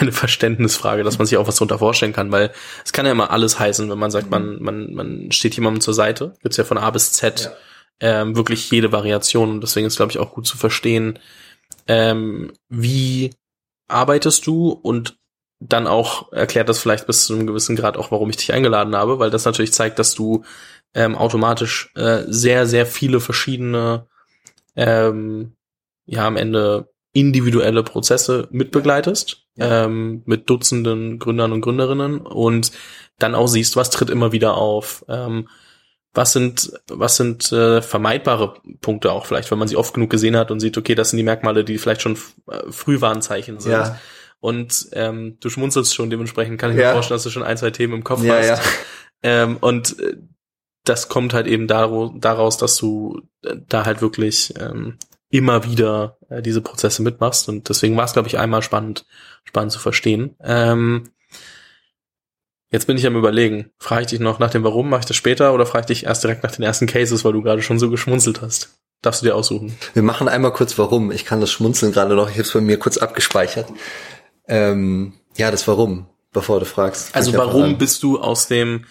eine 0.00 0.12
Verständnisfrage, 0.12 1.04
dass 1.04 1.18
man 1.18 1.26
sich 1.26 1.36
auch 1.36 1.46
was 1.46 1.56
darunter 1.56 1.78
vorstellen 1.78 2.14
kann, 2.14 2.32
weil 2.32 2.50
es 2.84 2.92
kann 2.92 3.04
ja 3.04 3.12
immer 3.12 3.30
alles 3.30 3.58
heißen, 3.58 3.90
wenn 3.90 3.98
man 3.98 4.10
sagt, 4.10 4.30
man, 4.30 4.62
man, 4.62 4.94
man 4.94 5.32
steht 5.32 5.54
jemandem 5.54 5.82
zur 5.82 5.92
Seite, 5.94 6.34
gibt's 6.42 6.56
ja 6.56 6.64
von 6.64 6.78
A 6.78 6.90
bis 6.90 7.12
Z 7.12 7.52
ja. 8.00 8.22
ähm, 8.22 8.36
wirklich 8.36 8.70
jede 8.70 8.90
Variation. 8.90 9.50
Und 9.50 9.60
deswegen 9.60 9.86
ist, 9.86 9.96
glaube 9.96 10.12
ich, 10.12 10.18
auch 10.18 10.32
gut 10.32 10.46
zu 10.46 10.56
verstehen, 10.56 11.18
ähm, 11.86 12.52
wie 12.70 13.34
arbeitest 13.86 14.46
du 14.46 14.70
und 14.70 15.18
dann 15.60 15.86
auch 15.86 16.32
erklärt 16.32 16.68
das 16.68 16.78
vielleicht 16.78 17.06
bis 17.06 17.26
zu 17.26 17.34
einem 17.34 17.46
gewissen 17.46 17.76
Grad 17.76 17.96
auch, 17.96 18.10
warum 18.12 18.30
ich 18.30 18.36
dich 18.36 18.52
eingeladen 18.52 18.94
habe, 18.94 19.18
weil 19.18 19.30
das 19.30 19.44
natürlich 19.44 19.72
zeigt, 19.72 19.98
dass 19.98 20.14
du 20.14 20.44
ähm, 20.94 21.16
automatisch 21.16 21.90
äh, 21.96 22.22
sehr, 22.28 22.66
sehr 22.66 22.86
viele 22.86 23.20
verschiedene 23.20 24.06
ähm, 24.78 25.56
ja 26.06 26.26
am 26.26 26.36
Ende 26.36 26.88
individuelle 27.12 27.82
Prozesse 27.82 28.48
mitbegleitest, 28.50 29.44
ja. 29.56 29.84
ähm, 29.84 30.22
mit 30.24 30.48
Dutzenden 30.48 31.18
Gründern 31.18 31.52
und 31.52 31.60
Gründerinnen 31.62 32.20
und 32.20 32.70
dann 33.18 33.34
auch 33.34 33.48
siehst, 33.48 33.76
was 33.76 33.90
tritt 33.90 34.08
immer 34.08 34.30
wieder 34.30 34.56
auf, 34.56 35.04
ähm, 35.08 35.48
was 36.14 36.32
sind, 36.32 36.72
was 36.88 37.16
sind 37.16 37.50
äh, 37.52 37.82
vermeidbare 37.82 38.54
Punkte 38.80 39.12
auch 39.12 39.26
vielleicht, 39.26 39.50
wenn 39.50 39.58
man 39.58 39.68
sie 39.68 39.76
oft 39.76 39.94
genug 39.94 40.10
gesehen 40.10 40.36
hat 40.36 40.50
und 40.50 40.60
sieht, 40.60 40.78
okay, 40.78 40.94
das 40.94 41.10
sind 41.10 41.16
die 41.16 41.24
Merkmale, 41.24 41.64
die 41.64 41.78
vielleicht 41.78 42.02
schon 42.02 42.16
äh, 42.48 42.70
Frühwarnzeichen 42.70 43.58
sind. 43.58 43.72
Ja. 43.72 43.98
Und 44.40 44.88
ähm, 44.92 45.38
du 45.40 45.50
schmunzelst 45.50 45.94
schon, 45.94 46.10
dementsprechend 46.10 46.60
kann 46.60 46.70
ich 46.70 46.78
ja. 46.78 46.88
mir 46.88 46.92
vorstellen, 46.92 47.16
dass 47.16 47.24
du 47.24 47.30
schon 47.30 47.42
ein, 47.42 47.56
zwei 47.56 47.70
Themen 47.70 47.94
im 47.94 48.04
Kopf 48.04 48.22
ja, 48.22 48.36
hast. 48.36 48.48
Ja. 48.48 48.58
Ähm, 49.22 49.56
und 49.60 49.98
äh, 49.98 50.16
das 50.88 51.08
kommt 51.08 51.34
halt 51.34 51.46
eben 51.46 51.66
daraus, 51.66 52.56
dass 52.56 52.76
du 52.76 53.22
äh, 53.42 53.56
da 53.68 53.84
halt 53.84 54.00
wirklich 54.00 54.54
ähm, 54.58 54.98
immer 55.30 55.64
wieder 55.64 56.16
äh, 56.28 56.42
diese 56.42 56.62
Prozesse 56.62 57.02
mitmachst. 57.02 57.48
Und 57.48 57.68
deswegen 57.68 57.96
war 57.96 58.04
es, 58.04 58.14
glaube 58.14 58.28
ich, 58.28 58.38
einmal 58.38 58.62
spannend, 58.62 59.04
spannend 59.44 59.72
zu 59.72 59.78
verstehen. 59.78 60.36
Ähm, 60.42 61.10
jetzt 62.70 62.86
bin 62.86 62.96
ich 62.96 63.06
am 63.06 63.16
überlegen. 63.16 63.70
Frage 63.78 64.02
ich 64.02 64.06
dich 64.08 64.20
noch 64.20 64.38
nach 64.38 64.50
dem 64.50 64.64
Warum, 64.64 64.88
mache 64.88 65.00
ich 65.00 65.06
das 65.06 65.16
später 65.16 65.52
oder 65.52 65.66
frage 65.66 65.82
ich 65.82 65.98
dich 65.98 66.06
erst 66.06 66.24
direkt 66.24 66.42
nach 66.42 66.52
den 66.52 66.64
ersten 66.64 66.86
Cases, 66.86 67.24
weil 67.24 67.32
du 67.32 67.42
gerade 67.42 67.62
schon 67.62 67.78
so 67.78 67.90
geschmunzelt 67.90 68.40
hast? 68.40 68.78
Darfst 69.02 69.22
du 69.22 69.26
dir 69.26 69.36
aussuchen. 69.36 69.76
Wir 69.94 70.02
machen 70.02 70.28
einmal 70.28 70.52
kurz 70.52 70.76
Warum. 70.78 71.12
Ich 71.12 71.24
kann 71.24 71.40
das 71.40 71.52
Schmunzeln 71.52 71.92
gerade 71.92 72.16
noch. 72.16 72.28
Ich 72.28 72.34
habe 72.34 72.42
es 72.42 72.52
bei 72.52 72.60
mir 72.60 72.78
kurz 72.78 72.98
abgespeichert. 72.98 73.68
Ähm, 74.48 75.12
ja, 75.36 75.52
das 75.52 75.68
Warum, 75.68 76.06
bevor 76.32 76.58
du 76.58 76.66
fragst. 76.66 77.14
Also 77.14 77.32
warum 77.34 77.78
bist 77.78 78.02
du 78.02 78.18
aus 78.18 78.48
dem 78.48 78.86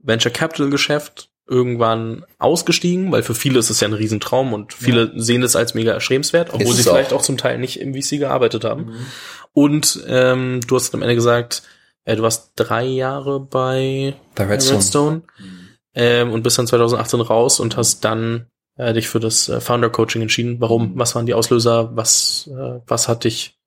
Venture 0.00 0.32
Capital 0.32 0.68
Geschäft 0.68 1.27
irgendwann 1.48 2.24
ausgestiegen, 2.38 3.10
weil 3.10 3.22
für 3.22 3.34
viele 3.34 3.58
ist 3.58 3.70
es 3.70 3.80
ja 3.80 3.88
ein 3.88 3.94
Riesentraum 3.94 4.52
und 4.52 4.74
viele 4.74 5.12
ja. 5.14 5.20
sehen 5.20 5.42
es 5.42 5.56
als 5.56 5.74
mega 5.74 5.92
erstrebenswert, 5.92 6.52
obwohl 6.52 6.74
sie 6.74 6.82
vielleicht 6.82 7.12
auch. 7.12 7.18
auch. 7.18 7.22
zum 7.22 7.38
Teil 7.38 7.58
nicht 7.58 7.80
im 7.80 7.94
VC 7.94 8.18
gearbeitet 8.18 8.64
haben. 8.64 8.86
Mhm. 8.86 9.06
Und 9.54 10.04
ähm, 10.06 10.60
du 10.66 10.76
hast 10.76 10.94
am 10.94 11.02
Ende 11.02 11.14
gesagt, 11.14 11.62
äh, 12.04 12.16
du 12.16 12.22
warst 12.22 12.52
drei 12.56 12.84
Jahre 12.84 13.40
bei, 13.40 14.14
bei 14.34 14.44
Redstone, 14.44 14.78
Redstone 14.78 15.22
mhm. 15.38 15.68
ähm, 15.94 16.32
und 16.32 16.42
bist 16.42 16.58
dann 16.58 16.66
2018 16.66 17.20
raus 17.22 17.60
und 17.60 17.76
hast 17.76 18.04
dann 18.04 18.46
äh, 18.76 18.92
dich 18.92 19.08
für 19.08 19.20
das 19.20 19.48
äh, 19.48 19.60
Founder 19.60 19.90
Coaching 19.90 20.22
entschieden. 20.22 20.60
Warum? 20.60 20.92
Was 20.96 21.14
waren 21.14 21.26
die 21.26 21.34
Auslöser? 21.34 21.96
Was, 21.96 22.48
äh, 22.52 22.80
was 22.86 23.08
hat 23.08 23.24
dich 23.24 23.58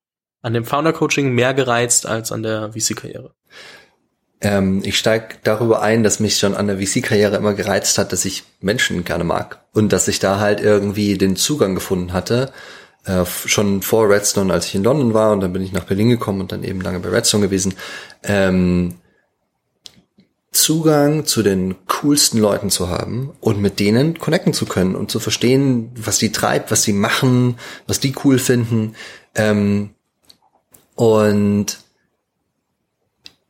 an 0.41 0.53
dem 0.53 0.65
Founder 0.65 0.93
Coaching 0.93 1.33
mehr 1.33 1.53
gereizt 1.55 2.05
als 2.05 2.31
an 2.31 2.43
der 2.43 2.73
VC-Karriere? 2.73 3.33
Ähm, 4.41 4.81
ich 4.83 4.97
steige 4.97 5.35
darüber 5.43 5.81
ein, 5.81 6.03
dass 6.03 6.19
mich 6.19 6.37
schon 6.37 6.55
an 6.55 6.67
der 6.67 6.79
VC-Karriere 6.79 7.37
immer 7.37 7.53
gereizt 7.53 7.97
hat, 7.97 8.11
dass 8.11 8.25
ich 8.25 8.43
Menschen 8.59 9.03
gerne 9.03 9.23
mag 9.23 9.61
und 9.73 9.93
dass 9.93 10.07
ich 10.07 10.19
da 10.19 10.39
halt 10.39 10.59
irgendwie 10.59 11.17
den 11.17 11.35
Zugang 11.35 11.75
gefunden 11.75 12.11
hatte. 12.11 12.51
Äh, 13.05 13.25
schon 13.25 13.81
vor 13.81 14.09
Redstone, 14.09 14.51
als 14.51 14.67
ich 14.67 14.75
in 14.75 14.83
London 14.83 15.13
war 15.13 15.31
und 15.31 15.41
dann 15.41 15.53
bin 15.53 15.63
ich 15.63 15.71
nach 15.71 15.85
Berlin 15.85 16.09
gekommen 16.09 16.41
und 16.41 16.51
dann 16.51 16.63
eben 16.63 16.81
lange 16.81 16.99
bei 16.99 17.09
Redstone 17.09 17.45
gewesen. 17.45 17.75
Ähm, 18.23 18.95
Zugang 20.51 21.25
zu 21.25 21.43
den 21.43 21.75
coolsten 21.87 22.37
Leuten 22.37 22.69
zu 22.69 22.89
haben 22.89 23.31
und 23.39 23.61
mit 23.61 23.79
denen 23.79 24.19
connecten 24.19 24.53
zu 24.53 24.65
können 24.65 24.95
und 24.95 25.09
zu 25.09 25.19
verstehen, 25.19 25.91
was 25.95 26.17
die 26.17 26.33
treibt, 26.33 26.71
was 26.71 26.83
sie 26.83 26.93
machen, 26.93 27.57
was 27.87 28.01
die 28.01 28.13
cool 28.25 28.37
finden. 28.37 28.95
Ähm, 29.33 29.91
und 30.95 31.79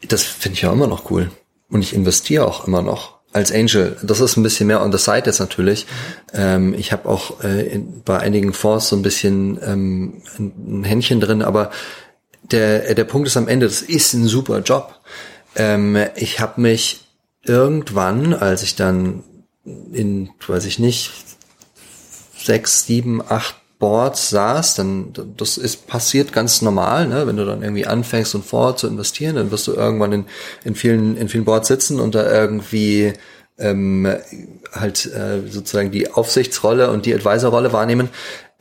das 0.08 0.24
finde 0.24 0.55
ich 0.55 0.62
ja 0.62 0.72
immer 0.72 0.88
noch 0.88 1.10
cool. 1.12 1.31
Und 1.70 1.81
ich 1.81 1.93
investiere 1.93 2.46
auch 2.46 2.67
immer 2.67 2.81
noch 2.81 3.20
als 3.34 3.51
Angel. 3.51 3.98
Das 4.03 4.20
ist 4.20 4.36
ein 4.36 4.43
bisschen 4.43 4.67
mehr 4.67 4.81
on 4.81 4.91
the 4.91 4.98
side 4.98 5.24
jetzt 5.25 5.39
natürlich. 5.39 5.86
Ähm, 6.34 6.74
ich 6.74 6.91
habe 6.91 7.08
auch 7.08 7.41
äh, 7.43 7.67
in, 7.67 8.01
bei 8.03 8.20
einigen 8.20 8.53
Fonds 8.53 8.89
so 8.89 8.96
ein 8.96 9.01
bisschen 9.01 9.60
ähm, 9.63 10.22
ein 10.38 10.84
Händchen 10.84 11.22
drin, 11.22 11.41
aber 11.41 11.72
der, 12.43 12.93
der 12.93 13.03
Punkt 13.05 13.27
ist 13.27 13.38
am 13.38 13.48
Ende, 13.48 13.67
das 13.67 13.81
ist 13.81 14.13
ein 14.13 14.27
super 14.27 14.60
Job. 14.60 15.00
Ähm, 15.55 15.98
ich 16.15 16.39
habe 16.39 16.60
mich 16.60 17.05
irgendwann, 17.43 18.34
als 18.34 18.63
ich 18.63 18.75
dann 18.75 19.24
in, 19.63 20.29
weiß 20.46 20.65
ich 20.65 20.79
nicht, 20.79 21.12
sechs, 22.38 22.86
sieben, 22.86 23.22
acht 23.22 23.55
Boards 23.82 24.30
saß, 24.30 24.76
dann 24.76 25.12
das 25.36 25.58
ist 25.58 25.88
passiert 25.88 26.32
ganz 26.32 26.62
normal, 26.62 27.08
ne? 27.08 27.28
Wenn 27.28 27.36
du 27.36 27.46
dann 27.46 27.64
irgendwie 27.64 27.88
anfängst, 27.88 28.36
und 28.36 28.46
Fonds 28.46 28.82
zu 28.82 28.88
investieren, 28.88 29.36
dann 29.36 29.52
wirst 29.52 29.68
du 29.68 29.74
irgendwann 29.74 30.14
in, 30.14 30.26
in 30.64 30.76
vielen 30.76 31.18
in 31.18 31.28
vielen 31.28 31.44
Boards 31.44 31.68
sitzen 31.68 32.00
und 32.00 32.16
da 32.16 32.32
irgendwie 32.32 33.14
ähm, 33.58 34.08
halt 34.72 35.08
äh, 35.08 35.42
sozusagen 35.50 35.92
die 35.92 36.12
Aufsichtsrolle 36.12 36.92
und 36.92 37.06
die 37.06 37.14
Advisorrolle 37.14 37.74
wahrnehmen. 37.74 38.10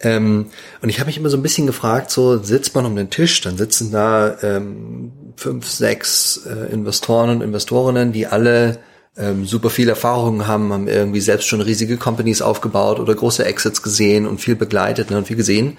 Ähm, 0.00 0.46
und 0.80 0.88
ich 0.88 0.98
habe 0.98 1.08
mich 1.08 1.18
immer 1.18 1.28
so 1.28 1.36
ein 1.36 1.42
bisschen 1.42 1.66
gefragt, 1.66 2.10
so 2.10 2.42
sitzt 2.42 2.74
man 2.74 2.86
um 2.86 2.96
den 2.96 3.10
Tisch, 3.10 3.42
dann 3.42 3.58
sitzen 3.58 3.92
da 3.92 4.38
ähm, 4.42 5.12
fünf, 5.36 5.68
sechs 5.68 6.46
äh, 6.46 6.72
Investoren 6.72 7.28
und 7.28 7.42
Investorinnen, 7.42 8.12
die 8.12 8.26
alle 8.26 8.78
ähm, 9.16 9.44
super 9.44 9.70
viel 9.70 9.88
Erfahrung 9.88 10.46
haben, 10.46 10.72
haben 10.72 10.88
irgendwie 10.88 11.20
selbst 11.20 11.46
schon 11.46 11.60
riesige 11.60 11.96
Companies 11.96 12.42
aufgebaut 12.42 13.00
oder 13.00 13.14
große 13.14 13.44
Exits 13.44 13.82
gesehen 13.82 14.26
und 14.26 14.40
viel 14.40 14.56
begleitet 14.56 15.10
ne, 15.10 15.18
und 15.18 15.26
viel 15.26 15.36
gesehen. 15.36 15.78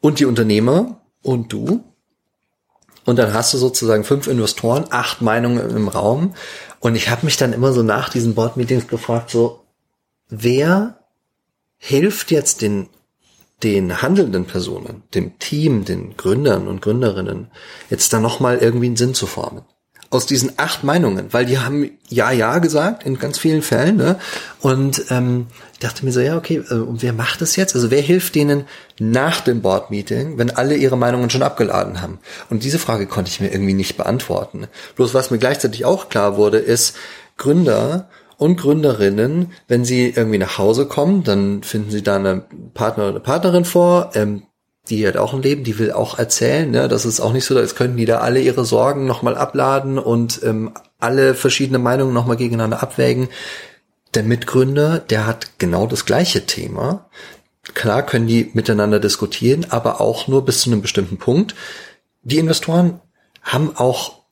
Und 0.00 0.18
die 0.18 0.24
Unternehmer 0.24 1.00
und 1.22 1.52
du. 1.52 1.84
Und 3.04 3.18
dann 3.18 3.34
hast 3.34 3.52
du 3.52 3.58
sozusagen 3.58 4.04
fünf 4.04 4.26
Investoren, 4.26 4.84
acht 4.90 5.22
Meinungen 5.22 5.70
im 5.70 5.88
Raum. 5.88 6.34
Und 6.80 6.94
ich 6.94 7.10
habe 7.10 7.24
mich 7.24 7.36
dann 7.36 7.52
immer 7.52 7.72
so 7.72 7.82
nach 7.82 8.08
diesen 8.08 8.34
Board-Meetings 8.34 8.88
gefragt, 8.88 9.30
so, 9.30 9.64
wer 10.28 10.98
hilft 11.78 12.30
jetzt 12.30 12.62
den 12.62 12.88
den 13.62 14.02
handelnden 14.02 14.46
Personen, 14.46 15.04
dem 15.14 15.38
Team, 15.38 15.84
den 15.84 16.16
Gründern 16.16 16.66
und 16.66 16.82
Gründerinnen, 16.82 17.48
jetzt 17.90 18.12
da 18.12 18.20
nochmal 18.20 18.58
irgendwie 18.58 18.86
einen 18.86 18.96
Sinn 18.96 19.14
zu 19.14 19.26
formen. 19.26 19.62
Aus 20.12 20.26
diesen 20.26 20.52
acht 20.58 20.84
Meinungen, 20.84 21.32
weil 21.32 21.46
die 21.46 21.58
haben 21.58 21.90
ja, 22.08 22.30
ja 22.30 22.58
gesagt 22.58 23.04
in 23.04 23.18
ganz 23.18 23.38
vielen 23.38 23.62
Fällen, 23.62 23.96
ne? 23.96 24.18
Und 24.60 25.06
ähm, 25.08 25.46
dachte 25.80 26.04
mir 26.04 26.12
so, 26.12 26.20
ja, 26.20 26.36
okay, 26.36 26.62
äh, 26.70 26.74
und 26.74 27.02
wer 27.02 27.14
macht 27.14 27.40
das 27.40 27.56
jetzt? 27.56 27.74
Also 27.74 27.90
wer 27.90 28.02
hilft 28.02 28.34
denen 28.34 28.64
nach 28.98 29.40
dem 29.40 29.62
Board-Meeting, 29.62 30.36
wenn 30.36 30.50
alle 30.50 30.76
ihre 30.76 30.98
Meinungen 30.98 31.30
schon 31.30 31.42
abgeladen 31.42 32.02
haben? 32.02 32.18
Und 32.50 32.62
diese 32.62 32.78
Frage 32.78 33.06
konnte 33.06 33.30
ich 33.30 33.40
mir 33.40 33.50
irgendwie 33.50 33.72
nicht 33.72 33.96
beantworten. 33.96 34.66
Bloß 34.96 35.14
was 35.14 35.30
mir 35.30 35.38
gleichzeitig 35.38 35.86
auch 35.86 36.10
klar 36.10 36.36
wurde, 36.36 36.58
ist, 36.58 36.94
Gründer 37.38 38.10
und 38.36 38.56
Gründerinnen, 38.60 39.52
wenn 39.68 39.84
sie 39.84 40.10
irgendwie 40.10 40.38
nach 40.38 40.58
Hause 40.58 40.86
kommen, 40.86 41.24
dann 41.24 41.62
finden 41.62 41.90
sie 41.90 42.02
da 42.02 42.16
eine 42.16 42.44
Partner 42.74 43.08
oder 43.08 43.20
Partnerin 43.20 43.64
vor, 43.64 44.10
ähm, 44.14 44.42
die 44.88 45.06
hat 45.06 45.16
auch 45.16 45.32
ein 45.32 45.42
Leben, 45.42 45.64
die 45.64 45.78
will 45.78 45.92
auch 45.92 46.18
erzählen. 46.18 46.70
Ne? 46.70 46.88
Das 46.88 47.04
ist 47.04 47.20
auch 47.20 47.32
nicht 47.32 47.44
so, 47.44 47.56
als 47.56 47.76
könnten 47.76 47.96
die 47.96 48.04
da 48.04 48.18
alle 48.18 48.40
ihre 48.40 48.64
Sorgen 48.64 49.06
nochmal 49.06 49.36
abladen 49.36 49.98
und 49.98 50.40
ähm, 50.42 50.72
alle 50.98 51.34
verschiedene 51.34 51.78
Meinungen 51.78 52.12
nochmal 52.12 52.36
gegeneinander 52.36 52.82
abwägen. 52.82 53.28
Der 54.14 54.24
Mitgründer, 54.24 54.98
der 54.98 55.26
hat 55.26 55.58
genau 55.58 55.86
das 55.86 56.04
gleiche 56.04 56.46
Thema. 56.46 57.08
Klar 57.74 58.04
können 58.04 58.26
die 58.26 58.50
miteinander 58.54 58.98
diskutieren, 58.98 59.66
aber 59.70 60.00
auch 60.00 60.26
nur 60.26 60.44
bis 60.44 60.62
zu 60.62 60.70
einem 60.70 60.82
bestimmten 60.82 61.16
Punkt. 61.16 61.54
Die 62.22 62.38
Investoren 62.38 63.00
haben 63.42 63.76
auch 63.76 64.22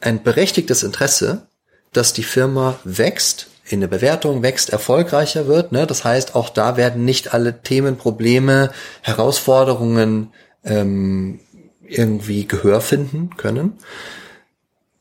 ein 0.00 0.22
berechtigtes 0.22 0.84
Interesse, 0.84 1.48
dass 1.92 2.12
die 2.12 2.22
Firma 2.22 2.78
wächst, 2.84 3.48
in 3.68 3.80
der 3.80 3.88
Bewertung 3.88 4.42
wächst, 4.42 4.70
erfolgreicher 4.70 5.46
wird. 5.46 5.72
Ne? 5.72 5.86
Das 5.86 6.04
heißt, 6.04 6.34
auch 6.34 6.48
da 6.48 6.76
werden 6.76 7.04
nicht 7.04 7.34
alle 7.34 7.62
Themen, 7.62 7.96
Probleme, 7.96 8.70
Herausforderungen 9.02 10.32
ähm, 10.64 11.40
irgendwie 11.86 12.46
Gehör 12.46 12.80
finden 12.80 13.30
können. 13.36 13.78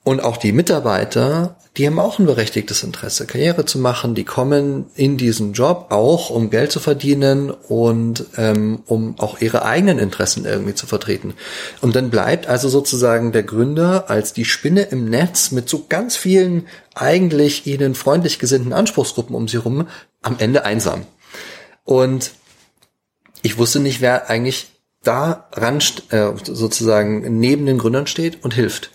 Und 0.07 0.23
auch 0.23 0.37
die 0.37 0.53
Mitarbeiter, 0.53 1.57
die 1.75 1.85
haben 1.85 1.99
auch 1.99 2.17
ein 2.17 2.25
berechtigtes 2.25 2.81
Interesse, 2.81 3.27
Karriere 3.27 3.65
zu 3.65 3.77
machen. 3.77 4.15
Die 4.15 4.23
kommen 4.23 4.85
in 4.95 5.17
diesen 5.17 5.51
Job 5.51 5.87
auch, 5.89 6.29
um 6.29 6.49
Geld 6.49 6.71
zu 6.71 6.79
verdienen 6.79 7.51
und 7.51 8.23
ähm, 8.37 8.83
um 8.85 9.19
auch 9.19 9.41
ihre 9.41 9.65
eigenen 9.65 9.99
Interessen 9.99 10.45
irgendwie 10.45 10.75
zu 10.75 10.87
vertreten. 10.87 11.33
Und 11.81 11.97
dann 11.97 12.09
bleibt 12.09 12.47
also 12.47 12.69
sozusagen 12.69 13.33
der 13.33 13.43
Gründer 13.43 14.09
als 14.09 14.31
die 14.31 14.45
Spinne 14.45 14.83
im 14.83 15.09
Netz 15.09 15.51
mit 15.51 15.67
so 15.67 15.87
ganz 15.89 16.15
vielen 16.15 16.67
eigentlich 16.95 17.67
ihnen 17.67 17.93
freundlich 17.93 18.39
gesinnten 18.39 18.71
Anspruchsgruppen 18.71 19.35
um 19.35 19.49
sie 19.49 19.57
rum 19.57 19.89
am 20.21 20.37
Ende 20.39 20.63
einsam. 20.63 21.05
Und 21.83 22.31
ich 23.41 23.57
wusste 23.57 23.81
nicht, 23.81 23.99
wer 23.99 24.29
eigentlich 24.29 24.67
da 25.03 25.49
ran 25.51 25.79
äh, 26.11 26.29
sozusagen 26.45 27.39
neben 27.39 27.65
den 27.65 27.77
Gründern 27.77 28.07
steht 28.07 28.45
und 28.45 28.53
hilft. 28.53 28.91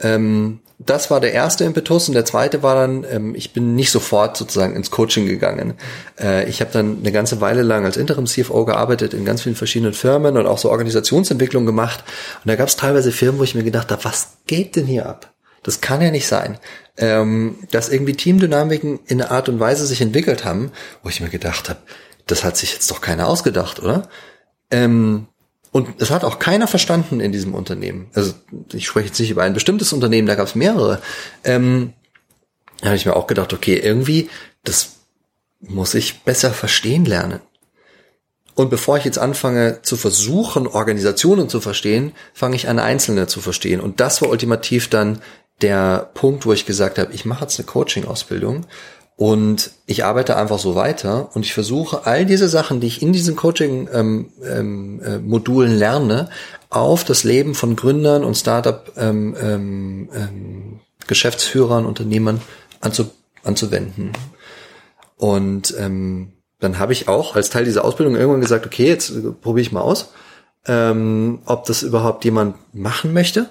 Ähm, 0.00 0.60
das 0.78 1.10
war 1.10 1.20
der 1.20 1.32
erste 1.32 1.64
Impetus 1.64 2.08
und 2.08 2.14
der 2.14 2.24
zweite 2.24 2.62
war 2.62 2.76
dann, 2.76 3.04
ähm, 3.10 3.34
ich 3.34 3.52
bin 3.52 3.74
nicht 3.74 3.90
sofort 3.90 4.36
sozusagen 4.36 4.76
ins 4.76 4.92
Coaching 4.92 5.26
gegangen. 5.26 5.74
Äh, 6.20 6.48
ich 6.48 6.60
habe 6.60 6.70
dann 6.72 6.98
eine 7.00 7.10
ganze 7.10 7.40
Weile 7.40 7.62
lang 7.62 7.84
als 7.84 7.96
Interim 7.96 8.26
CFO 8.26 8.64
gearbeitet 8.64 9.12
in 9.12 9.24
ganz 9.24 9.42
vielen 9.42 9.56
verschiedenen 9.56 9.92
Firmen 9.92 10.36
und 10.36 10.46
auch 10.46 10.58
so 10.58 10.70
Organisationsentwicklung 10.70 11.66
gemacht. 11.66 12.04
Und 12.44 12.48
da 12.48 12.54
gab 12.54 12.68
es 12.68 12.76
teilweise 12.76 13.10
Firmen, 13.10 13.40
wo 13.40 13.44
ich 13.44 13.56
mir 13.56 13.64
gedacht 13.64 13.90
habe, 13.90 14.04
was 14.04 14.38
geht 14.46 14.76
denn 14.76 14.86
hier 14.86 15.06
ab? 15.06 15.32
Das 15.64 15.80
kann 15.80 16.00
ja 16.00 16.12
nicht 16.12 16.28
sein, 16.28 16.58
ähm, 16.96 17.56
dass 17.72 17.88
irgendwie 17.88 18.14
Teamdynamiken 18.14 19.00
in 19.06 19.20
einer 19.20 19.32
Art 19.32 19.48
und 19.48 19.58
Weise 19.58 19.84
sich 19.84 20.00
entwickelt 20.00 20.44
haben, 20.44 20.70
wo 21.02 21.08
ich 21.08 21.20
mir 21.20 21.28
gedacht 21.28 21.68
habe, 21.68 21.80
das 22.28 22.44
hat 22.44 22.56
sich 22.56 22.72
jetzt 22.72 22.90
doch 22.90 23.00
keiner 23.00 23.26
ausgedacht, 23.26 23.82
oder? 23.82 24.08
Ähm, 24.70 25.26
und 25.72 26.00
es 26.00 26.10
hat 26.10 26.24
auch 26.24 26.38
keiner 26.38 26.66
verstanden 26.66 27.20
in 27.20 27.32
diesem 27.32 27.54
Unternehmen. 27.54 28.10
Also 28.14 28.32
ich 28.72 28.86
spreche 28.86 29.08
jetzt 29.08 29.20
nicht 29.20 29.30
über 29.30 29.42
ein 29.42 29.54
bestimmtes 29.54 29.92
Unternehmen, 29.92 30.26
da 30.26 30.34
gab 30.34 30.46
es 30.46 30.54
mehrere. 30.54 31.00
Ähm, 31.44 31.92
da 32.80 32.86
habe 32.86 32.96
ich 32.96 33.06
mir 33.06 33.16
auch 33.16 33.26
gedacht, 33.26 33.52
okay, 33.52 33.76
irgendwie, 33.76 34.30
das 34.64 34.96
muss 35.60 35.94
ich 35.94 36.22
besser 36.22 36.52
verstehen 36.52 37.04
lernen. 37.04 37.40
Und 38.54 38.70
bevor 38.70 38.96
ich 38.96 39.04
jetzt 39.04 39.18
anfange 39.18 39.82
zu 39.82 39.96
versuchen, 39.96 40.66
Organisationen 40.66 41.48
zu 41.48 41.60
verstehen, 41.60 42.12
fange 42.34 42.56
ich 42.56 42.68
an, 42.68 42.78
Einzelne 42.78 43.26
zu 43.28 43.40
verstehen. 43.40 43.80
Und 43.80 44.00
das 44.00 44.20
war 44.20 44.30
ultimativ 44.30 44.88
dann 44.88 45.20
der 45.60 46.10
Punkt, 46.14 46.46
wo 46.46 46.52
ich 46.52 46.66
gesagt 46.66 46.98
habe, 46.98 47.12
ich 47.12 47.24
mache 47.24 47.44
jetzt 47.44 47.58
eine 47.58 47.66
Coaching-Ausbildung 47.66 48.66
und 49.18 49.72
ich 49.86 50.04
arbeite 50.04 50.36
einfach 50.36 50.60
so 50.60 50.76
weiter 50.76 51.30
und 51.34 51.44
ich 51.44 51.52
versuche 51.52 52.06
all 52.06 52.24
diese 52.24 52.48
Sachen, 52.48 52.78
die 52.78 52.86
ich 52.86 53.02
in 53.02 53.12
diesen 53.12 53.34
Coaching-Modulen 53.34 54.30
ähm, 54.46 55.02
ähm, 55.02 55.02
äh, 55.02 55.76
lerne, 55.76 56.28
auf 56.70 57.02
das 57.02 57.24
Leben 57.24 57.56
von 57.56 57.74
Gründern 57.74 58.22
und 58.22 58.36
Startup 58.36 58.92
ähm, 58.96 59.34
ähm, 59.42 60.08
ähm, 60.14 60.78
Unternehmern 61.84 62.40
anzu, 62.80 63.10
anzuwenden. 63.42 64.12
Und 65.16 65.74
ähm, 65.76 66.34
dann 66.60 66.78
habe 66.78 66.92
ich 66.92 67.08
auch 67.08 67.34
als 67.34 67.50
Teil 67.50 67.64
dieser 67.64 67.84
Ausbildung 67.84 68.14
irgendwann 68.14 68.40
gesagt, 68.40 68.66
okay, 68.66 68.86
jetzt 68.86 69.12
probiere 69.40 69.62
ich 69.62 69.72
mal 69.72 69.80
aus, 69.80 70.12
ob 70.64 71.64
das 71.64 71.82
überhaupt 71.82 72.24
jemand 72.26 72.56
machen 72.74 73.14
möchte 73.14 73.48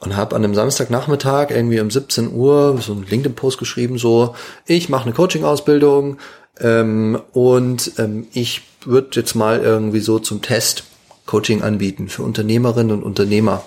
und 0.00 0.16
habe 0.16 0.34
an 0.34 0.44
einem 0.44 0.54
Samstagnachmittag 0.54 1.50
irgendwie 1.50 1.80
um 1.80 1.90
17 1.90 2.32
Uhr 2.32 2.78
so 2.80 2.92
einen 2.92 3.06
LinkedIn-Post 3.06 3.58
geschrieben, 3.58 3.98
so, 3.98 4.34
ich 4.66 4.88
mache 4.88 5.04
eine 5.04 5.12
Coaching-Ausbildung 5.12 6.18
ähm, 6.58 7.20
und 7.32 7.92
ähm, 7.98 8.26
ich 8.32 8.62
würde 8.84 9.20
jetzt 9.20 9.34
mal 9.34 9.60
irgendwie 9.60 10.00
so 10.00 10.18
zum 10.18 10.42
Test 10.42 10.84
Coaching 11.26 11.62
anbieten 11.62 12.08
für 12.08 12.22
Unternehmerinnen 12.22 12.92
und 12.96 13.02
Unternehmer. 13.02 13.62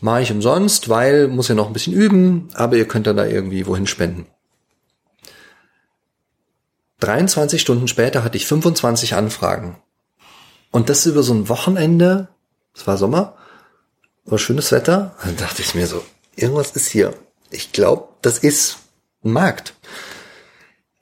Mache 0.00 0.22
ich 0.22 0.32
umsonst, 0.32 0.88
weil 0.88 1.28
muss 1.28 1.48
ja 1.48 1.54
noch 1.54 1.68
ein 1.68 1.72
bisschen 1.72 1.94
üben, 1.94 2.48
aber 2.54 2.76
ihr 2.76 2.86
könnt 2.86 3.06
dann 3.06 3.16
da 3.16 3.24
irgendwie 3.24 3.66
wohin 3.66 3.86
spenden. 3.86 4.26
23 7.00 7.60
Stunden 7.60 7.88
später 7.88 8.24
hatte 8.24 8.36
ich 8.36 8.46
25 8.46 9.14
Anfragen. 9.14 9.76
Und 10.70 10.88
das 10.88 11.06
über 11.06 11.22
so 11.22 11.32
ein 11.32 11.48
Wochenende, 11.48 12.28
es 12.74 12.86
war 12.86 12.96
Sommer, 12.96 13.36
war 14.24 14.38
schönes 14.38 14.72
Wetter. 14.72 15.14
Dann 15.24 15.36
dachte 15.36 15.62
ich 15.62 15.74
mir 15.74 15.86
so, 15.86 16.02
irgendwas 16.36 16.72
ist 16.72 16.88
hier. 16.88 17.14
Ich 17.50 17.72
glaube, 17.72 18.08
das 18.22 18.38
ist 18.38 18.78
ein 19.24 19.32
Markt. 19.32 19.74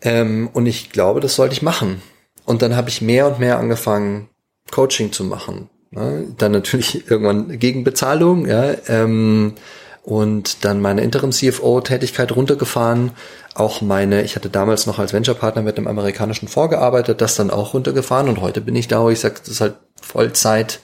Ähm, 0.01 0.51
und 0.53 0.67
ich 0.67 0.91
glaube, 0.91 1.21
das 1.21 1.37
sollte 1.37 1.55
ich 1.55 1.63
machen. 1.63 2.03
Und 2.45 2.61
dann 2.61 2.75
habe 2.75 2.89
ich 2.89 3.01
mehr 3.01 3.29
und 3.29 3.39
mehr 3.39 3.59
angefangen, 3.59 4.29
Coaching 4.73 5.13
zu 5.13 5.23
machen. 5.23 5.71
Ne? 5.91 6.27
Dann 6.39 6.53
natürlich 6.53 7.09
irgendwann 7.11 7.59
gegen 7.59 7.85
Bezahlung, 7.85 8.47
ja. 8.47 8.75
Ähm, 8.89 9.55
und 10.03 10.65
dann 10.65 10.81
meine 10.81 11.03
Interim-CFO-Tätigkeit 11.03 12.35
runtergefahren. 12.35 13.13
Auch 13.55 13.81
meine, 13.81 14.23
ich 14.23 14.35
hatte 14.35 14.51
damals 14.51 14.87
noch 14.87 14.99
als 14.99 15.13
Venture-Partner 15.13 15.63
mit 15.63 15.79
einem 15.79 15.87
amerikanischen 15.87 16.49
vorgearbeitet, 16.49 17.21
das 17.21 17.37
dann 17.37 17.53
auch 17.53 17.73
runtergefahren 17.73 18.29
und 18.29 18.41
heute 18.41 18.61
bin 18.61 18.75
ich 18.75 18.89
da, 18.89 19.01
wo 19.01 19.11
ich 19.11 19.21
sage, 19.21 19.37
das 19.39 19.49
ist 19.49 19.61
halt 19.61 19.77
Vollzeit 20.01 20.81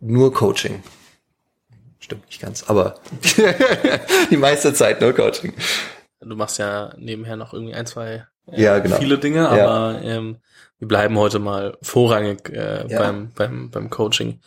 nur 0.00 0.34
Coaching 0.34 0.82
stimmt 2.10 2.26
nicht 2.26 2.42
ganz, 2.42 2.64
aber 2.68 2.96
die 4.30 4.36
meiste 4.36 4.74
Zeit 4.74 5.00
nur 5.00 5.12
Coaching. 5.12 5.52
Du 6.20 6.34
machst 6.34 6.58
ja 6.58 6.92
nebenher 6.98 7.36
noch 7.36 7.54
irgendwie 7.54 7.74
ein, 7.74 7.86
zwei 7.86 8.26
äh, 8.50 8.60
ja, 8.60 8.80
genau. 8.80 8.96
viele 8.96 9.18
Dinge, 9.18 9.48
aber 9.48 10.00
ja. 10.02 10.16
ähm, 10.16 10.38
wir 10.78 10.88
bleiben 10.88 11.16
heute 11.16 11.38
mal 11.38 11.78
vorrangig 11.82 12.50
äh, 12.50 12.88
ja. 12.88 12.98
beim, 12.98 13.30
beim, 13.34 13.70
beim 13.70 13.90
Coaching. 13.90 14.40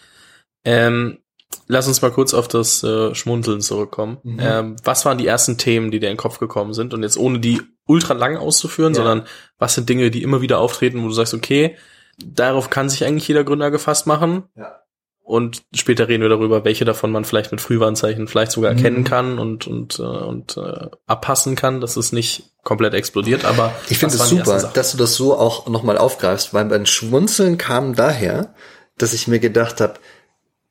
Ähm, 0.66 1.20
lass 1.68 1.88
uns 1.88 2.02
mal 2.02 2.12
kurz 2.12 2.34
auf 2.34 2.50
das 2.50 2.84
äh, 2.84 3.16
Schmunzeln 3.16 3.62
zurückkommen. 3.62 4.18
Mhm. 4.24 4.40
Ähm, 4.42 4.76
was 4.84 5.06
waren 5.06 5.18
die 5.18 5.28
ersten 5.28 5.58
Themen, 5.58 5.90
die 5.90 6.00
dir 6.00 6.10
in 6.10 6.16
den 6.16 6.22
Kopf 6.22 6.40
gekommen 6.40 6.74
sind? 6.74 6.94
Und 6.94 7.02
jetzt 7.02 7.18
ohne 7.18 7.40
die 7.40 7.62
ultra 7.86 8.14
lang 8.14 8.36
auszuführen, 8.36 8.94
ja. 8.94 8.98
sondern 8.98 9.28
was 9.58 9.74
sind 9.74 9.88
Dinge, 9.88 10.12
die 10.12 10.24
immer 10.24 10.42
wieder 10.42 10.60
auftreten, 10.60 11.02
wo 11.02 11.08
du 11.08 11.14
sagst, 11.14 11.34
okay, 11.34 11.78
darauf 12.18 12.70
kann 12.70 12.90
sich 12.90 13.06
eigentlich 13.06 13.28
jeder 13.28 13.46
Gründer 13.46 13.72
gefasst 13.72 14.06
machen. 14.06 14.44
Ja. 14.56 14.83
Und 15.26 15.64
später 15.74 16.10
reden 16.10 16.22
wir 16.22 16.30
darüber, 16.30 16.66
welche 16.66 16.84
davon 16.84 17.10
man 17.10 17.24
vielleicht 17.24 17.52
mit 17.52 17.62
Frühwarnzeichen 17.62 18.28
vielleicht 18.28 18.52
sogar 18.52 18.72
mhm. 18.72 18.78
erkennen 18.78 19.04
kann 19.06 19.40
und 19.40 19.66
und 19.68 19.98
äh, 19.98 20.04
und 20.04 20.58
äh, 20.58 20.90
abpassen 21.08 21.56
kann, 21.56 21.80
dass 21.80 21.96
es 21.96 22.12
nicht 22.12 22.52
komplett 22.64 22.94
explodiert. 22.94 23.46
Aber 23.46 23.74
ich 23.90 23.98
finde 23.98 24.16
es 24.16 24.28
super, 24.28 24.72
dass 24.74 24.92
du 24.92 24.98
das 24.98 25.16
so 25.16 25.38
auch 25.38 25.68
nochmal 25.68 25.98
aufgreifst, 25.98 26.54
weil 26.54 26.66
beim 26.66 26.86
Schmunzeln 26.86 27.58
kam 27.58 27.96
daher, 27.96 28.54
dass 28.98 29.14
ich 29.14 29.30
mir 29.30 29.40
gedacht 29.40 29.80
habe, 29.80 29.94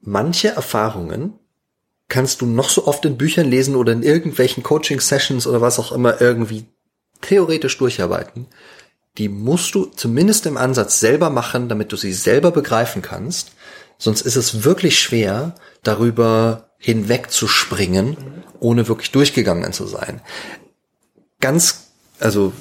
manche 0.03 0.49
Erfahrungen 0.49 1.39
kannst 2.09 2.43
du 2.43 2.47
noch 2.47 2.69
so 2.69 2.87
oft 2.87 3.07
in 3.07 3.17
Büchern 3.17 3.49
lesen 3.49 3.75
oder 3.75 3.93
in 3.93 4.03
irgendwelchen 4.03 4.63
Coaching-Sessions 4.63 5.47
oder 5.47 5.63
was 5.63 5.79
auch 5.79 5.93
immer 5.93 6.21
irgendwie 6.21 6.67
theoretisch 7.23 7.79
durcharbeiten. 7.79 8.49
Die 9.17 9.31
musst 9.31 9.75
du 9.75 9.87
zumindest 9.87 10.45
im 10.45 10.59
Ansatz 10.59 11.01
selber 11.01 11.31
machen, 11.31 11.71
damit 11.71 11.91
du 11.91 11.97
sie 11.97 12.13
selber 12.13 12.51
begreifen 12.51 13.01
kannst. 13.01 13.53
Sonst 14.03 14.23
ist 14.23 14.35
es 14.35 14.65
wirklich 14.65 14.99
schwer, 14.99 15.55
darüber 15.85 16.71
hinwegzuspringen, 16.79 18.17
ohne 18.59 18.89
wirklich 18.89 19.13
durchgegangen 19.13 19.73
zu 19.73 19.87
sein. 19.87 20.21
Ganz, 21.39 21.93
also 22.19 22.53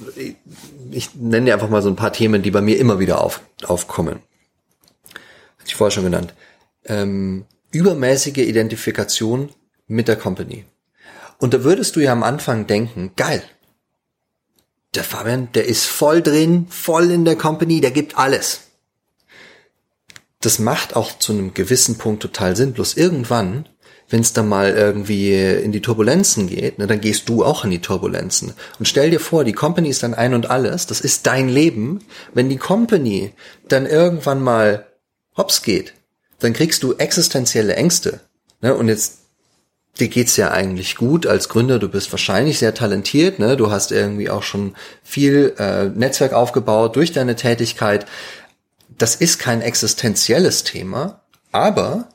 ich 0.92 1.16
nenne 1.16 1.48
dir 1.48 1.56
einfach 1.56 1.72
mal 1.72 1.82
so 1.82 1.90
ein 1.90 1.96
paar 1.96 2.14
Themen, 2.14 2.44
die 2.44 2.52
bei 2.52 2.62
mir 2.62 2.78
immer 2.78 3.00
wieder 3.00 3.22
auf, 3.22 3.42
aufkommen. 3.64 4.20
Hatte 5.58 5.66
ich 5.66 5.74
vorher 5.74 5.90
schon 5.90 6.04
genannt. 6.04 6.36
Ähm, 6.86 7.46
übermäßige 7.72 8.38
Identifikation 8.38 9.50
mit 9.88 10.08
der 10.08 10.18
Company. 10.18 10.66
Und 11.40 11.56
da 11.56 11.64
würdest 11.64 11.96
du 11.96 12.02
ja 12.02 12.12
am 12.12 12.22
Anfang 12.22 12.68
denken, 12.68 13.14
geil. 13.16 13.42
Der 14.94 15.04
Fabian, 15.04 15.52
der 15.54 15.66
ist 15.66 15.86
voll 15.86 16.22
drin, 16.22 16.68
voll 16.70 17.10
in 17.10 17.26
der 17.26 17.36
Company, 17.36 17.82
der 17.82 17.90
gibt 17.90 18.16
alles. 18.16 18.71
Das 20.42 20.60
macht 20.60 20.96
auch 20.96 21.18
zu 21.18 21.34
einem 21.34 21.54
gewissen 21.54 21.98
Punkt 21.98 22.22
total 22.22 22.56
Sinn. 22.56 22.74
Bloß 22.74 22.98
irgendwann 22.98 23.66
wenn 24.12 24.22
es 24.22 24.34
dann 24.34 24.48
mal 24.48 24.72
irgendwie 24.72 25.34
in 25.34 25.72
die 25.72 25.82
Turbulenzen 25.82 26.48
geht, 26.48 26.78
ne, 26.78 26.86
dann 26.86 27.02
gehst 27.02 27.30
du 27.30 27.44
auch 27.44 27.64
in 27.64 27.72
die 27.72 27.80
Turbulenzen. 27.80 28.54
Und 28.78 28.88
stell 28.88 29.10
dir 29.10 29.20
vor, 29.20 29.44
die 29.44 29.54
Company 29.54 29.90
ist 29.90 30.04
dann 30.04 30.14
ein 30.14 30.34
und 30.34 30.50
alles, 30.50 30.86
das 30.86 31.02
ist 31.02 31.26
dein 31.28 31.50
Leben. 31.50 32.04
Wenn 32.34 32.50
die 32.50 32.58
Company 32.58 33.32
dann 33.68 33.86
irgendwann 33.86 34.42
mal 34.42 34.86
hops 35.38 35.64
geht, 35.64 35.94
dann 36.40 36.54
kriegst 36.54 36.84
du 36.84 36.94
existenzielle 36.96 37.76
Ängste. 37.76 38.20
Ne? 38.62 38.76
Und 38.76 38.90
jetzt 38.90 39.20
dir 40.00 40.08
geht's 40.08 40.38
ja 40.38 40.52
eigentlich 40.52 40.96
gut 40.96 41.28
als 41.28 41.50
Gründer, 41.50 41.78
du 41.80 41.90
bist 41.90 42.12
wahrscheinlich 42.12 42.60
sehr 42.60 42.74
talentiert, 42.74 43.40
ne? 43.40 43.58
du 43.58 43.72
hast 43.72 43.92
irgendwie 43.92 44.30
auch 44.30 44.44
schon 44.44 44.74
viel 45.04 45.54
äh, 45.58 45.86
Netzwerk 45.86 46.34
aufgebaut 46.34 46.96
durch 46.96 47.12
deine 47.12 47.36
Tätigkeit. 47.36 48.06
Das 49.02 49.16
ist 49.16 49.40
kein 49.40 49.64
existenzielles 49.64 50.64
Thema, 50.64 51.24
aber 51.52 52.10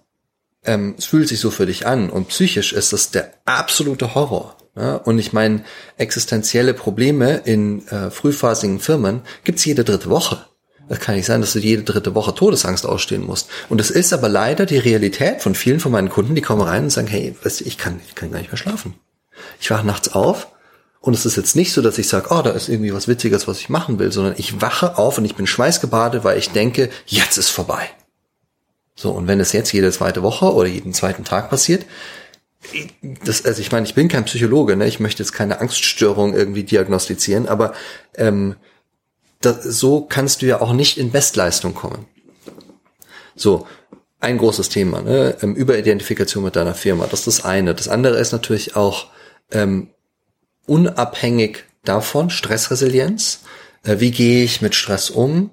ähm, 0.64 0.94
es 0.96 1.06
fühlt 1.06 1.26
sich 1.26 1.40
so 1.40 1.50
für 1.50 1.66
dich 1.66 1.84
an 1.84 2.10
und 2.10 2.28
psychisch 2.28 2.72
ist 2.72 2.92
das 2.92 3.10
der 3.10 3.32
absolute 3.44 4.14
Horror. 4.14 4.56
Ja? 4.76 4.94
Und 4.94 5.18
ich 5.18 5.32
meine, 5.32 5.64
existenzielle 5.96 6.74
Probleme 6.74 7.38
in 7.44 7.88
äh, 7.88 8.12
frühphasigen 8.12 8.78
Firmen 8.78 9.22
gibt's 9.42 9.64
jede 9.64 9.82
dritte 9.82 10.10
Woche. 10.10 10.46
Das 10.88 11.00
kann 11.00 11.16
nicht 11.16 11.26
sein, 11.26 11.40
dass 11.40 11.54
du 11.54 11.58
jede 11.58 11.82
dritte 11.82 12.14
Woche 12.14 12.32
Todesangst 12.32 12.86
ausstehen 12.86 13.26
musst. 13.26 13.48
Und 13.68 13.80
es 13.80 13.90
ist 13.90 14.12
aber 14.12 14.28
leider 14.28 14.64
die 14.64 14.78
Realität 14.78 15.42
von 15.42 15.56
vielen 15.56 15.80
von 15.80 15.90
meinen 15.90 16.08
Kunden, 16.08 16.36
die 16.36 16.40
kommen 16.40 16.62
rein 16.62 16.84
und 16.84 16.90
sagen, 16.90 17.08
hey, 17.08 17.34
weißt 17.42 17.62
du, 17.62 17.64
ich 17.64 17.78
kann, 17.78 18.00
ich 18.06 18.14
kann 18.14 18.30
gar 18.30 18.38
nicht 18.38 18.52
mehr 18.52 18.58
schlafen. 18.58 18.94
Ich 19.60 19.72
wache 19.72 19.84
nachts 19.84 20.10
auf 20.10 20.46
und 21.06 21.14
es 21.14 21.24
ist 21.24 21.36
jetzt 21.36 21.54
nicht 21.54 21.72
so, 21.72 21.82
dass 21.82 21.98
ich 21.98 22.08
sage, 22.08 22.30
oh, 22.30 22.42
da 22.42 22.50
ist 22.50 22.68
irgendwie 22.68 22.92
was 22.92 23.06
Witziges, 23.06 23.46
was 23.46 23.60
ich 23.60 23.68
machen 23.68 24.00
will, 24.00 24.10
sondern 24.10 24.34
ich 24.38 24.60
wache 24.60 24.98
auf 24.98 25.18
und 25.18 25.24
ich 25.24 25.36
bin 25.36 25.46
schweißgebadet, 25.46 26.24
weil 26.24 26.36
ich 26.36 26.50
denke, 26.50 26.90
jetzt 27.06 27.36
ist 27.36 27.48
vorbei. 27.48 27.88
So, 28.96 29.12
und 29.12 29.28
wenn 29.28 29.38
es 29.38 29.52
jetzt 29.52 29.72
jede 29.72 29.92
zweite 29.92 30.24
Woche 30.24 30.52
oder 30.52 30.66
jeden 30.68 30.92
zweiten 30.92 31.22
Tag 31.22 31.48
passiert, 31.48 31.86
das, 33.24 33.44
also 33.44 33.60
ich 33.60 33.70
meine, 33.70 33.86
ich 33.86 33.94
bin 33.94 34.08
kein 34.08 34.24
Psychologe, 34.24 34.76
ne? 34.76 34.88
ich 34.88 34.98
möchte 34.98 35.22
jetzt 35.22 35.30
keine 35.30 35.60
Angststörung 35.60 36.34
irgendwie 36.34 36.64
diagnostizieren, 36.64 37.46
aber 37.46 37.72
ähm, 38.16 38.56
das, 39.40 39.62
so 39.62 40.00
kannst 40.00 40.42
du 40.42 40.46
ja 40.46 40.60
auch 40.60 40.72
nicht 40.72 40.98
in 40.98 41.12
Bestleistung 41.12 41.74
kommen. 41.74 42.06
So, 43.36 43.64
ein 44.18 44.38
großes 44.38 44.70
Thema, 44.70 45.02
ne? 45.02 45.36
Ähm, 45.40 45.54
Überidentifikation 45.54 46.42
mit 46.42 46.56
deiner 46.56 46.74
Firma, 46.74 47.06
das 47.08 47.20
ist 47.20 47.38
das 47.38 47.44
eine. 47.44 47.76
Das 47.76 47.86
andere 47.86 48.18
ist 48.18 48.32
natürlich 48.32 48.74
auch 48.74 49.06
ähm, 49.52 49.90
unabhängig 50.66 51.64
davon 51.84 52.30
Stressresilienz. 52.30 53.40
Äh, 53.82 54.00
wie 54.00 54.10
gehe 54.10 54.44
ich 54.44 54.62
mit 54.62 54.74
Stress 54.74 55.10
um? 55.10 55.50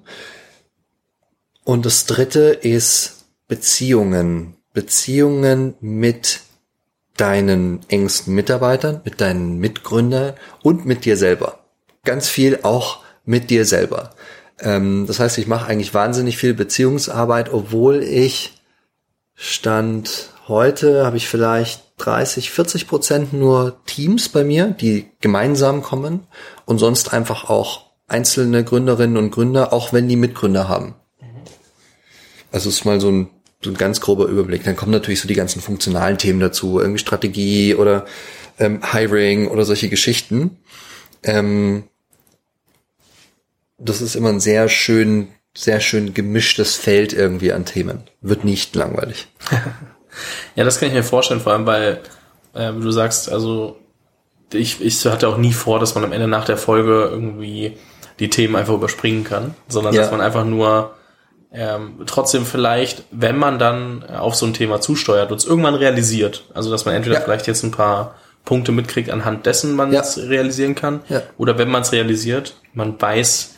Und 1.64 1.86
das 1.86 2.06
dritte 2.06 2.50
ist 2.50 3.24
Beziehungen, 3.48 4.56
Beziehungen 4.72 5.74
mit 5.80 6.40
deinen 7.16 7.80
engsten 7.88 8.34
Mitarbeitern, 8.34 9.00
mit 9.04 9.20
deinen 9.20 9.58
Mitgründern 9.58 10.34
und 10.62 10.84
mit 10.84 11.04
dir 11.04 11.16
selber. 11.16 11.60
Ganz 12.04 12.28
viel 12.28 12.60
auch 12.62 13.02
mit 13.24 13.50
dir 13.50 13.64
selber. 13.64 14.10
Ähm, 14.60 15.06
das 15.06 15.20
heißt, 15.20 15.38
ich 15.38 15.46
mache 15.46 15.66
eigentlich 15.66 15.94
wahnsinnig 15.94 16.36
viel 16.36 16.54
Beziehungsarbeit, 16.54 17.52
obwohl 17.52 18.02
ich 18.02 18.60
stand 19.34 20.30
heute, 20.48 21.06
habe 21.06 21.16
ich 21.16 21.28
vielleicht 21.28 21.83
30, 21.98 22.50
40 22.50 22.88
Prozent 22.88 23.32
nur 23.32 23.84
Teams 23.86 24.28
bei 24.28 24.44
mir, 24.44 24.68
die 24.68 25.06
gemeinsam 25.20 25.82
kommen 25.82 26.26
und 26.64 26.78
sonst 26.78 27.12
einfach 27.12 27.48
auch 27.48 27.86
einzelne 28.08 28.64
Gründerinnen 28.64 29.16
und 29.16 29.30
Gründer, 29.30 29.72
auch 29.72 29.92
wenn 29.92 30.08
die 30.08 30.16
Mitgründer 30.16 30.68
haben. 30.68 30.94
Also 32.52 32.68
es 32.68 32.76
ist 32.76 32.84
mal 32.84 33.00
so 33.00 33.10
ein, 33.10 33.30
so 33.62 33.70
ein 33.70 33.76
ganz 33.76 34.00
grober 34.00 34.26
Überblick. 34.26 34.64
Dann 34.64 34.76
kommen 34.76 34.92
natürlich 34.92 35.20
so 35.20 35.28
die 35.28 35.34
ganzen 35.34 35.60
funktionalen 35.60 36.18
Themen 36.18 36.40
dazu, 36.40 36.78
irgendwie 36.78 37.00
Strategie 37.00 37.74
oder 37.74 38.04
ähm, 38.58 38.80
Hiring 38.92 39.48
oder 39.48 39.64
solche 39.64 39.88
Geschichten. 39.88 40.58
Ähm, 41.22 41.84
das 43.78 44.00
ist 44.00 44.14
immer 44.14 44.28
ein 44.28 44.40
sehr 44.40 44.68
schön, 44.68 45.28
sehr 45.56 45.80
schön 45.80 46.14
gemischtes 46.14 46.76
Feld 46.76 47.12
irgendwie 47.12 47.52
an 47.52 47.64
Themen. 47.64 48.04
Wird 48.20 48.44
nicht 48.44 48.74
langweilig. 48.74 49.28
ja, 50.54 50.64
das 50.64 50.78
kann 50.78 50.88
ich 50.88 50.94
mir 50.94 51.02
vorstellen, 51.02 51.40
vor 51.40 51.52
allem 51.52 51.66
weil 51.66 52.00
äh, 52.54 52.72
du 52.72 52.90
sagst, 52.90 53.30
also 53.30 53.76
ich, 54.52 54.80
ich 54.80 55.04
hatte 55.06 55.28
auch 55.28 55.36
nie 55.36 55.52
vor, 55.52 55.80
dass 55.80 55.94
man 55.94 56.04
am 56.04 56.12
Ende 56.12 56.28
nach 56.28 56.44
der 56.44 56.56
Folge 56.56 57.08
irgendwie 57.10 57.76
die 58.20 58.30
Themen 58.30 58.56
einfach 58.56 58.74
überspringen 58.74 59.24
kann, 59.24 59.54
sondern 59.68 59.94
ja. 59.94 60.02
dass 60.02 60.10
man 60.10 60.20
einfach 60.20 60.44
nur 60.44 60.94
ähm, 61.52 62.02
trotzdem 62.06 62.44
vielleicht, 62.44 63.04
wenn 63.10 63.36
man 63.36 63.58
dann 63.58 64.04
auf 64.04 64.34
so 64.34 64.46
ein 64.46 64.54
Thema 64.54 64.80
zusteuert 64.80 65.30
und 65.30 65.38
es 65.38 65.44
irgendwann 65.44 65.74
realisiert, 65.74 66.44
also 66.54 66.70
dass 66.70 66.84
man 66.84 66.94
entweder 66.94 67.16
ja. 67.16 67.20
vielleicht 67.20 67.46
jetzt 67.46 67.62
ein 67.62 67.70
paar 67.70 68.14
Punkte 68.44 68.72
mitkriegt, 68.72 69.10
anhand 69.10 69.46
dessen 69.46 69.74
man 69.74 69.92
es 69.92 70.16
ja. 70.16 70.24
realisieren 70.24 70.74
kann, 70.74 71.00
oder 71.38 71.56
wenn 71.58 71.70
man 71.70 71.82
es 71.82 71.92
realisiert, 71.92 72.56
man 72.72 73.00
weiß, 73.00 73.54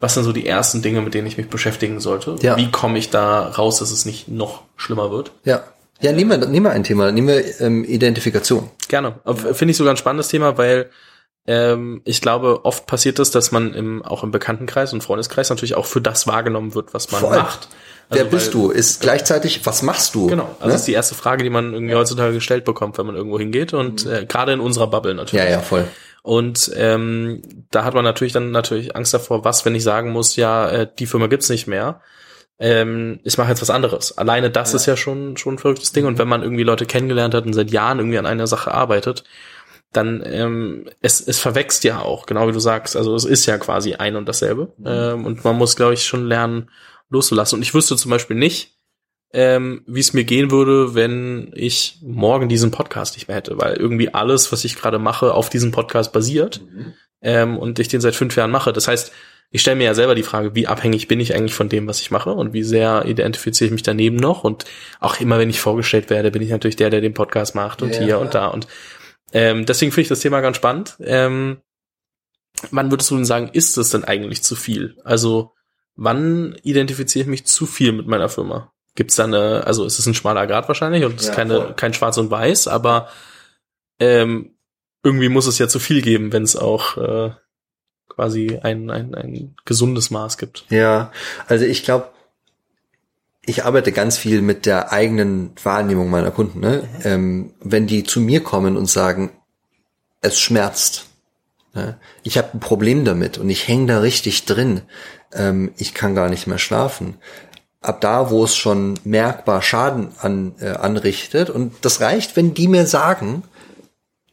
was 0.00 0.14
sind 0.14 0.24
so 0.24 0.32
die 0.32 0.46
ersten 0.46 0.82
Dinge, 0.82 1.00
mit 1.00 1.14
denen 1.14 1.26
ich 1.26 1.38
mich 1.38 1.48
beschäftigen 1.48 2.00
sollte. 2.00 2.36
Wie 2.56 2.70
komme 2.70 2.98
ich 2.98 3.10
da 3.10 3.48
raus, 3.48 3.78
dass 3.78 3.90
es 3.90 4.04
nicht 4.04 4.28
noch 4.28 4.62
schlimmer 4.76 5.10
wird? 5.10 5.32
Ja. 5.44 5.62
Ja, 6.04 6.12
nehmen 6.12 6.38
wir, 6.38 6.46
nehmen 6.46 6.66
wir 6.66 6.72
ein 6.72 6.84
Thema, 6.84 7.10
nehmen 7.10 7.28
wir 7.28 7.60
ähm, 7.62 7.82
Identifikation. 7.82 8.70
Gerne. 8.88 9.14
Finde 9.54 9.70
ich 9.70 9.78
sogar 9.78 9.94
ein 9.94 9.96
spannendes 9.96 10.28
Thema, 10.28 10.58
weil 10.58 10.90
ähm, 11.46 12.02
ich 12.04 12.20
glaube, 12.20 12.66
oft 12.66 12.84
passiert 12.84 13.18
es, 13.18 13.30
dass 13.30 13.52
man 13.52 13.72
im, 13.72 14.02
auch 14.02 14.22
im 14.22 14.30
Bekanntenkreis 14.30 14.92
und 14.92 15.02
Freundeskreis 15.02 15.48
natürlich 15.48 15.76
auch 15.76 15.86
für 15.86 16.02
das 16.02 16.26
wahrgenommen 16.26 16.74
wird, 16.74 16.92
was 16.92 17.10
man 17.10 17.22
Voll. 17.22 17.38
macht. 17.38 17.68
Also, 18.10 18.22
Wer 18.22 18.30
bist 18.30 18.54
weil, 18.54 18.60
du? 18.60 18.70
Ist 18.70 19.00
gleichzeitig, 19.00 19.64
was 19.64 19.80
machst 19.80 20.14
du? 20.14 20.26
Genau, 20.26 20.44
also 20.44 20.66
ne? 20.66 20.72
das 20.72 20.82
ist 20.82 20.88
die 20.88 20.92
erste 20.92 21.14
Frage, 21.14 21.42
die 21.42 21.48
man 21.48 21.72
irgendwie 21.72 21.94
heutzutage 21.94 22.34
gestellt 22.34 22.66
bekommt, 22.66 22.98
wenn 22.98 23.06
man 23.06 23.16
irgendwo 23.16 23.38
hingeht 23.38 23.72
und 23.72 24.04
mhm. 24.04 24.12
äh, 24.12 24.26
gerade 24.26 24.52
in 24.52 24.60
unserer 24.60 24.88
Bubble 24.88 25.14
natürlich. 25.14 25.42
Ja, 25.42 25.50
ja, 25.50 25.60
voll. 25.60 25.86
Und 26.22 26.70
ähm, 26.76 27.40
da 27.70 27.84
hat 27.84 27.94
man 27.94 28.04
natürlich 28.04 28.34
dann 28.34 28.50
natürlich 28.50 28.94
Angst 28.94 29.14
davor, 29.14 29.42
was, 29.46 29.64
wenn 29.64 29.74
ich 29.74 29.82
sagen 29.82 30.10
muss, 30.10 30.36
ja, 30.36 30.68
äh, 30.68 30.88
die 30.98 31.06
Firma 31.06 31.28
gibt's 31.28 31.48
nicht 31.48 31.66
mehr. 31.66 32.02
Ähm, 32.58 33.20
ich 33.24 33.36
mache 33.36 33.50
jetzt 33.50 33.62
was 33.62 33.70
anderes. 33.70 34.16
Alleine 34.16 34.50
das 34.50 34.72
ja. 34.72 34.76
ist 34.76 34.86
ja 34.86 34.96
schon 34.96 35.36
schon 35.36 35.54
ein 35.54 35.58
verrücktes 35.58 35.92
Ding. 35.92 36.06
Und 36.06 36.18
wenn 36.18 36.28
man 36.28 36.42
irgendwie 36.42 36.62
Leute 36.62 36.86
kennengelernt 36.86 37.34
hat 37.34 37.46
und 37.46 37.52
seit 37.52 37.70
Jahren 37.70 37.98
irgendwie 37.98 38.18
an 38.18 38.26
einer 38.26 38.46
Sache 38.46 38.72
arbeitet, 38.72 39.24
dann 39.92 40.22
ähm, 40.24 40.86
es, 41.00 41.20
es 41.20 41.38
verwächst 41.38 41.84
ja 41.84 42.00
auch, 42.00 42.26
genau 42.26 42.48
wie 42.48 42.52
du 42.52 42.60
sagst. 42.60 42.96
Also 42.96 43.14
es 43.14 43.24
ist 43.24 43.46
ja 43.46 43.58
quasi 43.58 43.94
ein 43.94 44.16
und 44.16 44.28
dasselbe. 44.28 44.72
Mhm. 44.78 44.86
Ähm, 44.86 45.26
und 45.26 45.44
man 45.44 45.56
muss, 45.56 45.76
glaube 45.76 45.94
ich, 45.94 46.04
schon 46.04 46.26
lernen, 46.26 46.70
loszulassen. 47.10 47.56
Und 47.56 47.62
ich 47.62 47.74
wüsste 47.74 47.96
zum 47.96 48.10
Beispiel 48.10 48.36
nicht, 48.36 48.74
ähm, 49.32 49.82
wie 49.86 50.00
es 50.00 50.12
mir 50.12 50.24
gehen 50.24 50.50
würde, 50.50 50.94
wenn 50.94 51.50
ich 51.54 51.98
morgen 52.02 52.48
diesen 52.48 52.70
Podcast 52.70 53.16
nicht 53.16 53.26
mehr 53.26 53.36
hätte, 53.36 53.58
weil 53.58 53.74
irgendwie 53.74 54.14
alles, 54.14 54.52
was 54.52 54.64
ich 54.64 54.76
gerade 54.76 55.00
mache, 55.00 55.34
auf 55.34 55.50
diesem 55.50 55.72
Podcast 55.72 56.12
basiert 56.12 56.60
mhm. 56.62 56.94
ähm, 57.20 57.58
und 57.58 57.78
ich 57.80 57.88
den 57.88 58.00
seit 58.00 58.14
fünf 58.14 58.36
Jahren 58.36 58.52
mache. 58.52 58.72
Das 58.72 58.86
heißt, 58.86 59.12
ich 59.50 59.60
stelle 59.60 59.76
mir 59.76 59.84
ja 59.84 59.94
selber 59.94 60.14
die 60.14 60.22
Frage, 60.22 60.54
wie 60.54 60.66
abhängig 60.66 61.06
bin 61.06 61.20
ich 61.20 61.34
eigentlich 61.34 61.54
von 61.54 61.68
dem, 61.68 61.86
was 61.86 62.00
ich 62.00 62.10
mache 62.10 62.32
und 62.32 62.52
wie 62.52 62.62
sehr 62.64 63.04
identifiziere 63.06 63.66
ich 63.66 63.72
mich 63.72 63.82
daneben 63.82 64.16
noch 64.16 64.44
und 64.44 64.64
auch 65.00 65.20
immer, 65.20 65.38
wenn 65.38 65.50
ich 65.50 65.60
vorgestellt 65.60 66.10
werde, 66.10 66.30
bin 66.30 66.42
ich 66.42 66.50
natürlich 66.50 66.76
der, 66.76 66.90
der 66.90 67.00
den 67.00 67.14
Podcast 67.14 67.54
macht 67.54 67.82
und 67.82 67.94
ja, 67.94 67.98
hier 67.98 68.08
ja. 68.08 68.16
und 68.16 68.34
da 68.34 68.48
und 68.48 68.66
ähm, 69.34 69.66
deswegen 69.66 69.92
finde 69.92 70.02
ich 70.02 70.08
das 70.08 70.20
Thema 70.20 70.40
ganz 70.40 70.56
spannend. 70.56 70.96
Ähm, 71.00 71.58
wann 72.70 72.90
würdest 72.90 73.10
du 73.10 73.16
denn 73.16 73.24
sagen, 73.24 73.50
ist 73.52 73.76
es 73.76 73.90
denn 73.90 74.04
eigentlich 74.04 74.42
zu 74.42 74.54
viel? 74.54 74.96
Also, 75.04 75.52
wann 75.96 76.56
identifiziere 76.62 77.24
ich 77.24 77.28
mich 77.28 77.44
zu 77.44 77.66
viel 77.66 77.92
mit 77.92 78.06
meiner 78.06 78.28
Firma? 78.28 78.72
Gibt 78.94 79.10
es 79.10 79.16
da 79.16 79.24
eine, 79.24 79.66
also 79.66 79.84
ist 79.84 79.98
es 79.98 80.06
ein 80.06 80.14
schmaler 80.14 80.46
Grad 80.46 80.68
wahrscheinlich 80.68 81.04
und 81.04 81.18
es 81.18 81.26
ja, 81.26 81.30
ist 81.30 81.36
keine, 81.36 81.74
kein 81.76 81.94
Schwarz 81.94 82.16
und 82.16 82.30
Weiß, 82.30 82.68
aber 82.68 83.08
ähm, 83.98 84.56
irgendwie 85.02 85.28
muss 85.28 85.48
es 85.48 85.58
ja 85.58 85.66
zu 85.66 85.80
viel 85.80 86.00
geben, 86.00 86.32
wenn 86.32 86.44
es 86.44 86.56
auch 86.56 86.96
äh, 86.96 87.32
quasi 88.08 88.58
ein, 88.62 88.90
ein, 88.90 89.14
ein 89.14 89.54
gesundes 89.64 90.10
Maß 90.10 90.38
gibt. 90.38 90.64
Ja, 90.70 91.10
also 91.46 91.64
ich 91.64 91.82
glaube, 91.82 92.10
ich 93.46 93.64
arbeite 93.64 93.92
ganz 93.92 94.16
viel 94.16 94.42
mit 94.42 94.66
der 94.66 94.92
eigenen 94.92 95.52
Wahrnehmung 95.62 96.10
meiner 96.10 96.30
Kunden. 96.30 96.60
Ne? 96.60 96.82
Mhm. 96.82 97.00
Ähm, 97.04 97.54
wenn 97.60 97.86
die 97.86 98.04
zu 98.04 98.20
mir 98.20 98.42
kommen 98.42 98.76
und 98.76 98.88
sagen, 98.88 99.30
es 100.20 100.40
schmerzt, 100.40 101.06
ne? 101.74 101.98
ich 102.22 102.38
habe 102.38 102.50
ein 102.54 102.60
Problem 102.60 103.04
damit 103.04 103.38
und 103.38 103.50
ich 103.50 103.68
hänge 103.68 103.86
da 103.86 103.98
richtig 104.00 104.46
drin, 104.46 104.82
ähm, 105.32 105.72
ich 105.76 105.94
kann 105.94 106.14
gar 106.14 106.28
nicht 106.28 106.46
mehr 106.46 106.58
schlafen. 106.58 107.16
Ab 107.82 108.00
da, 108.00 108.30
wo 108.30 108.44
es 108.44 108.56
schon 108.56 108.98
merkbar 109.04 109.60
Schaden 109.60 110.08
an, 110.18 110.54
äh, 110.58 110.68
anrichtet 110.70 111.50
und 111.50 111.74
das 111.82 112.00
reicht, 112.00 112.36
wenn 112.36 112.54
die 112.54 112.68
mir 112.68 112.86
sagen, 112.86 113.42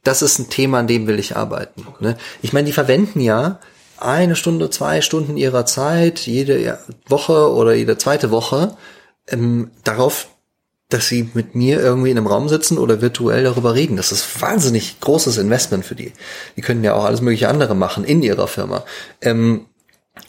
das 0.04 0.22
ist 0.22 0.40
ein 0.40 0.50
Thema, 0.50 0.80
an 0.80 0.88
dem 0.88 1.08
will 1.08 1.20
ich 1.20 1.36
arbeiten. 1.36 1.86
Ne? 2.00 2.18
Ich 2.42 2.54
meine, 2.54 2.66
die 2.66 2.74
verwenden 2.74 3.20
ja 3.20 3.60
eine 3.98 4.36
Stunde, 4.36 4.70
zwei 4.70 5.02
Stunden 5.02 5.38
ihrer 5.38 5.66
Zeit, 5.66 6.20
jede 6.22 6.80
Woche 7.08 7.54
oder 7.54 7.74
jede 7.74 7.98
zweite 7.98 8.32
Woche, 8.32 8.76
ähm, 9.28 9.70
darauf, 9.84 10.28
dass 10.90 11.08
sie 11.08 11.30
mit 11.34 11.56
mir 11.56 11.80
irgendwie 11.80 12.12
in 12.12 12.18
einem 12.18 12.28
Raum 12.28 12.50
sitzen 12.50 12.78
oder 12.78 13.02
virtuell 13.02 13.44
darüber 13.44 13.76
reden. 13.76 13.96
Das 13.96 14.12
ist 14.12 14.42
wahnsinnig 14.42 15.00
großes 15.00 15.38
Investment 15.38 15.86
für 15.86 15.96
die. 15.96 16.14
Die 16.58 16.62
können 16.62 16.84
ja 16.84 16.96
auch 16.96 17.06
alles 17.06 17.22
mögliche 17.22 17.48
andere 17.48 17.76
machen 17.76 18.04
in 18.04 18.24
ihrer 18.24 18.48
Firma. 18.48 18.84
Ähm, 19.22 19.68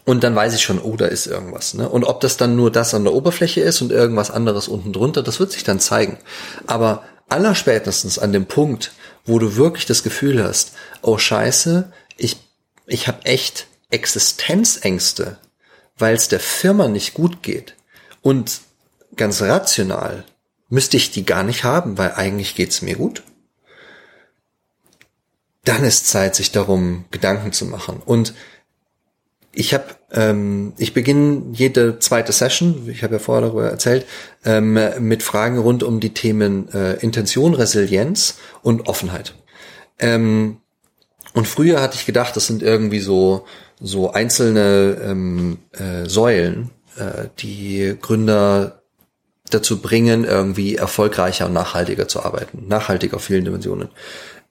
und 0.05 0.23
dann 0.23 0.37
weiß 0.37 0.55
ich 0.55 0.63
schon, 0.63 0.81
oh, 0.81 0.97
da 0.97 1.07
ist 1.07 1.27
irgendwas. 1.27 1.75
Ne? 1.75 1.89
Und 1.89 2.05
ob 2.05 2.21
das 2.21 2.37
dann 2.37 2.55
nur 2.55 2.71
das 2.71 2.95
an 2.95 3.05
der 3.05 3.15
Oberfläche 3.15 3.61
ist 3.61 3.83
und 3.83 3.91
irgendwas 3.91 4.31
anderes 4.31 4.69
unten 4.69 4.93
drunter, 4.93 5.23
das 5.23 5.41
wird 5.41 5.51
sich 5.51 5.65
dann 5.65 5.81
zeigen. 5.81 6.19
Aber 6.67 7.03
allerspätestens 7.29 8.19
an 8.19 8.33
dem 8.33 8.47
Punkt, 8.47 8.93
wo 9.25 9.39
du 9.39 9.57
wirklich 9.57 9.87
das 9.87 10.03
Gefühl 10.03 10.43
hast, 10.43 10.73
oh 11.03 11.19
scheiße, 11.19 11.93
ich, 12.17 12.37
ich 12.87 13.09
habe 13.09 13.25
echt 13.25 13.67
Existenzängste, 13.91 15.39
weil 15.97 16.15
es 16.15 16.29
der 16.29 16.41
Firma 16.41 16.89
nicht 16.89 17.15
gut 17.15 17.43
geht. 17.43 17.77
Und 18.23 18.61
ganz 19.17 19.43
rational 19.43 20.25
müsste 20.69 20.97
ich 20.97 21.11
die 21.11 21.25
gar 21.25 21.43
nicht 21.43 21.65
haben, 21.65 21.99
weil 21.99 22.13
eigentlich 22.13 22.55
geht's 22.55 22.83
mir 22.83 22.97
gut. 22.97 23.23
Dann 25.65 25.85
ist 25.85 26.09
Zeit, 26.09 26.35
sich 26.35 26.51
darum 26.51 27.05
Gedanken 27.11 27.53
zu 27.53 27.67
machen. 27.67 28.03
Und 28.05 28.35
ich 29.55 29.75
habe, 29.75 29.85
ähm, 30.13 30.73
ich 30.79 30.95
beginne 30.95 31.43
jede 31.53 31.99
zweite 31.99 32.33
Session, 32.33 32.89
ich 32.89 33.03
habe 33.03 33.15
ja 33.15 33.19
vorher 33.19 33.43
darüber 33.43 33.71
erzählt, 33.71 34.07
ähm, 34.45 34.79
mit 35.01 35.23
Fragen 35.23 35.59
rund 35.59 35.83
um 35.83 36.01
die 36.01 36.15
Themen 36.15 36.73
äh, 36.73 36.95
Intention, 36.95 37.55
Resilienz 37.55 38.39
und 38.63 38.89
Offenheit. 38.89 39.35
Ähm, 39.99 40.59
und 41.35 41.49
früher 41.49 41.81
hatte 41.81 41.97
ich 41.97 42.07
gedacht, 42.07 42.37
das 42.37 42.47
sind 42.47 42.63
irgendwie 42.63 43.01
so 43.01 43.47
so 43.83 44.13
einzelne 44.13 44.97
ähm, 45.05 45.59
äh, 45.73 46.09
Säulen, 46.09 46.71
äh, 46.97 47.29
die 47.41 47.97
Gründer 48.01 48.83
dazu 49.51 49.83
bringen, 49.83 50.25
irgendwie 50.25 50.77
erfolgreicher 50.77 51.47
und 51.47 51.53
nachhaltiger 51.53 52.09
zu 52.09 52.23
arbeiten. 52.23 52.67
Nachhaltig 52.69 53.13
auf 53.13 53.25
vielen 53.25 53.45
Dimensionen. 53.45 53.89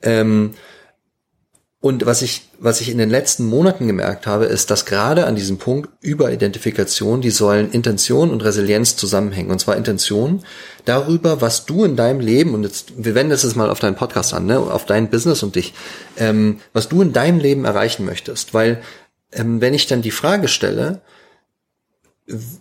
Ähm, 0.02 0.54
und 1.82 2.06
was 2.06 2.22
ich, 2.22 2.44
was 2.60 2.80
ich 2.80 2.90
in 2.90 3.00
den 3.00 3.10
letzten 3.10 3.44
Monaten 3.48 3.88
gemerkt 3.88 4.28
habe, 4.28 4.46
ist, 4.46 4.70
dass 4.70 4.86
gerade 4.86 5.26
an 5.26 5.36
diesem 5.36 5.58
Punkt 5.58 5.90
über 6.00 6.32
Identifikation 6.32 7.22
die 7.22 7.32
Säulen 7.32 7.72
Intention 7.72 8.30
und 8.30 8.44
Resilienz 8.44 8.96
zusammenhängen. 8.96 9.50
Und 9.50 9.58
zwar 9.58 9.76
Intention 9.76 10.44
darüber, 10.86 11.42
was 11.42 11.66
du 11.66 11.84
in 11.84 11.96
deinem 11.96 12.20
Leben, 12.20 12.54
und 12.54 12.62
jetzt, 12.62 13.04
wir 13.04 13.16
wenden 13.16 13.32
das 13.32 13.42
jetzt 13.42 13.56
mal 13.56 13.72
auf 13.72 13.80
deinen 13.80 13.96
Podcast 13.96 14.36
an, 14.36 14.46
ne, 14.46 14.60
auf 14.60 14.86
dein 14.86 15.10
Business 15.10 15.42
und 15.42 15.56
dich, 15.56 15.74
ähm, 16.18 16.60
was 16.72 16.88
du 16.88 17.02
in 17.02 17.14
deinem 17.14 17.40
Leben 17.40 17.66
erreichen 17.66 18.06
möchtest. 18.06 18.54
Weil, 18.54 18.84
ähm, 19.32 19.60
wenn 19.60 19.74
ich 19.74 19.88
dann 19.88 20.04
die 20.04 20.12
Frage 20.12 20.50
stelle, 20.50 21.02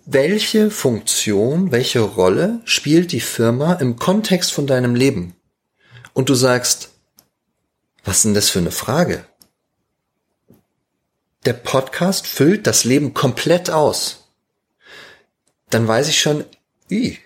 welche 0.07 0.71
Funktion, 0.71 1.73
welche 1.73 2.01
Rolle 2.01 2.61
spielt 2.65 3.13
die 3.13 3.21
Firma 3.21 3.75
im 3.75 3.97
Kontext 3.97 4.51
von 4.51 4.67
deinem 4.67 4.95
Leben? 4.95 5.35
Und 6.15 6.31
du 6.31 6.35
sagst, 6.35 6.91
was 8.11 8.17
ist 8.17 8.25
denn 8.25 8.35
das 8.35 8.51
für 8.51 8.59
eine 8.59 8.73
Frage? 8.73 9.25
Der 11.47 11.53
Podcast 11.53 12.27
füllt 12.27 12.67
das 12.67 12.83
Leben 12.83 13.15
komplett 13.15 13.71
aus. 13.71 14.33
Dann 15.71 15.87
weiß 15.87 16.09
ich 16.09 16.21
schon, 16.21 16.45
i, 16.91 17.19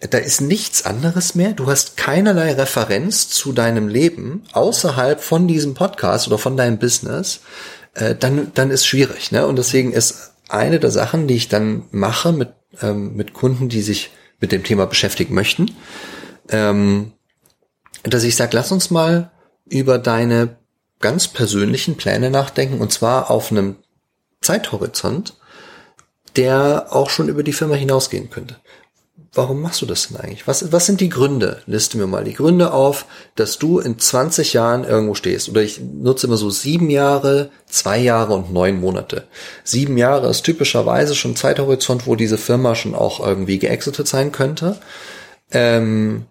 da 0.00 0.18
ist 0.18 0.40
nichts 0.40 0.84
anderes 0.84 1.36
mehr. 1.36 1.52
Du 1.52 1.68
hast 1.68 1.96
keinerlei 1.96 2.54
Referenz 2.54 3.28
zu 3.28 3.52
deinem 3.52 3.86
Leben 3.86 4.42
außerhalb 4.52 5.22
von 5.22 5.46
diesem 5.46 5.74
Podcast 5.74 6.26
oder 6.26 6.38
von 6.38 6.56
deinem 6.56 6.80
Business. 6.80 7.42
Äh, 7.94 8.16
dann, 8.16 8.50
dann 8.52 8.72
ist 8.72 8.84
schwierig. 8.84 9.30
Ne? 9.30 9.46
Und 9.46 9.54
deswegen 9.54 9.92
ist 9.92 10.32
eine 10.48 10.80
der 10.80 10.90
Sachen, 10.90 11.28
die 11.28 11.36
ich 11.36 11.46
dann 11.46 11.84
mache 11.92 12.32
mit, 12.32 12.52
ähm, 12.82 13.14
mit 13.14 13.32
Kunden, 13.32 13.68
die 13.68 13.80
sich 13.80 14.10
mit 14.40 14.50
dem 14.50 14.64
Thema 14.64 14.86
beschäftigen 14.86 15.36
möchten, 15.36 15.76
ähm, 16.48 17.12
dass 18.02 18.24
ich 18.24 18.34
sage, 18.34 18.56
lass 18.56 18.72
uns 18.72 18.90
mal 18.90 19.30
über 19.68 19.98
deine 19.98 20.56
ganz 21.00 21.28
persönlichen 21.28 21.96
Pläne 21.96 22.30
nachdenken 22.30 22.80
und 22.80 22.92
zwar 22.92 23.30
auf 23.30 23.50
einem 23.50 23.76
Zeithorizont, 24.40 25.34
der 26.36 26.88
auch 26.90 27.10
schon 27.10 27.28
über 27.28 27.42
die 27.42 27.52
Firma 27.52 27.74
hinausgehen 27.74 28.30
könnte 28.30 28.56
warum 29.36 29.60
machst 29.60 29.82
du 29.82 29.86
das 29.86 30.08
denn 30.08 30.18
eigentlich? 30.18 30.46
Was, 30.46 30.72
was 30.72 30.86
sind 30.86 31.00
die 31.00 31.08
Gründe? 31.08 31.62
Liste 31.66 31.98
mir 31.98 32.06
mal 32.06 32.24
die 32.24 32.34
Gründe 32.34 32.72
auf, 32.72 33.06
dass 33.34 33.58
du 33.58 33.78
in 33.78 33.98
20 33.98 34.54
Jahren 34.54 34.84
irgendwo 34.84 35.14
stehst. 35.14 35.48
Oder 35.48 35.62
ich 35.62 35.80
nutze 35.80 36.26
immer 36.26 36.36
so 36.36 36.50
sieben 36.50 36.90
Jahre, 36.90 37.50
zwei 37.66 37.98
Jahre 37.98 38.34
und 38.34 38.52
neun 38.52 38.80
Monate. 38.80 39.24
Sieben 39.62 39.98
Jahre 39.98 40.28
ist 40.30 40.42
typischerweise 40.42 41.14
schon 41.14 41.36
Zeithorizont, 41.36 42.06
wo 42.06 42.16
diese 42.16 42.38
Firma 42.38 42.74
schon 42.74 42.94
auch 42.94 43.24
irgendwie 43.24 43.58
geexitet 43.58 44.08
sein 44.08 44.32
könnte. 44.32 44.78
Ähm, 45.52 46.26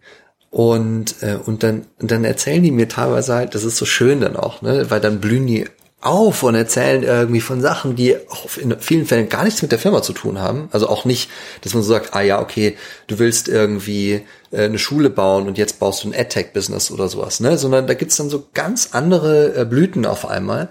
und, 0.55 1.21
äh, 1.21 1.37
und 1.45 1.63
dann, 1.63 1.85
dann 1.99 2.23
erzählen 2.23 2.63
die 2.63 2.71
mir 2.71 2.87
teilweise 2.87 3.33
halt, 3.33 3.55
das 3.55 3.65
ist 3.65 3.75
so 3.75 3.83
schön 3.83 4.21
dann 4.21 4.37
auch, 4.37 4.61
ne, 4.61 4.89
weil 4.89 5.01
dann 5.01 5.19
blühen 5.19 5.45
die 5.45 5.65
auf 5.99 6.43
und 6.43 6.55
erzählen 6.55 7.03
irgendwie 7.03 7.41
von 7.41 7.59
Sachen, 7.59 7.97
die 7.97 8.15
auch 8.29 8.55
in 8.55 8.79
vielen 8.79 9.05
Fällen 9.05 9.27
gar 9.27 9.43
nichts 9.43 9.61
mit 9.61 9.73
der 9.73 9.79
Firma 9.79 10.01
zu 10.01 10.13
tun 10.13 10.39
haben. 10.39 10.69
Also 10.71 10.87
auch 10.87 11.03
nicht, 11.03 11.29
dass 11.59 11.73
man 11.73 11.83
so 11.83 11.89
sagt, 11.89 12.15
ah 12.15 12.21
ja, 12.21 12.39
okay, 12.39 12.77
du 13.07 13.19
willst 13.19 13.49
irgendwie 13.49 14.21
äh, 14.51 14.63
eine 14.63 14.79
Schule 14.79 15.09
bauen 15.09 15.47
und 15.47 15.57
jetzt 15.57 15.77
baust 15.77 16.05
du 16.05 16.07
ein 16.07 16.15
AdTech-Business 16.15 16.89
oder 16.89 17.09
sowas, 17.09 17.41
ne? 17.41 17.57
Sondern 17.57 17.85
da 17.85 17.93
gibt's 17.93 18.15
dann 18.15 18.29
so 18.29 18.47
ganz 18.53 18.91
andere 18.93 19.57
äh, 19.57 19.65
Blüten 19.65 20.05
auf 20.05 20.25
einmal. 20.25 20.69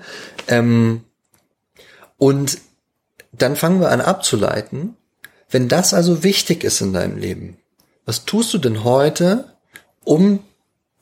Ähm, 0.48 1.02
und 2.16 2.56
dann 3.32 3.56
fangen 3.56 3.82
wir 3.82 3.90
an 3.90 4.00
abzuleiten, 4.00 4.96
wenn 5.50 5.68
das 5.68 5.92
also 5.92 6.22
wichtig 6.22 6.64
ist 6.64 6.80
in 6.80 6.94
deinem 6.94 7.18
Leben, 7.18 7.58
was 8.06 8.24
tust 8.24 8.54
du 8.54 8.58
denn 8.58 8.82
heute, 8.82 9.53
um 10.04 10.40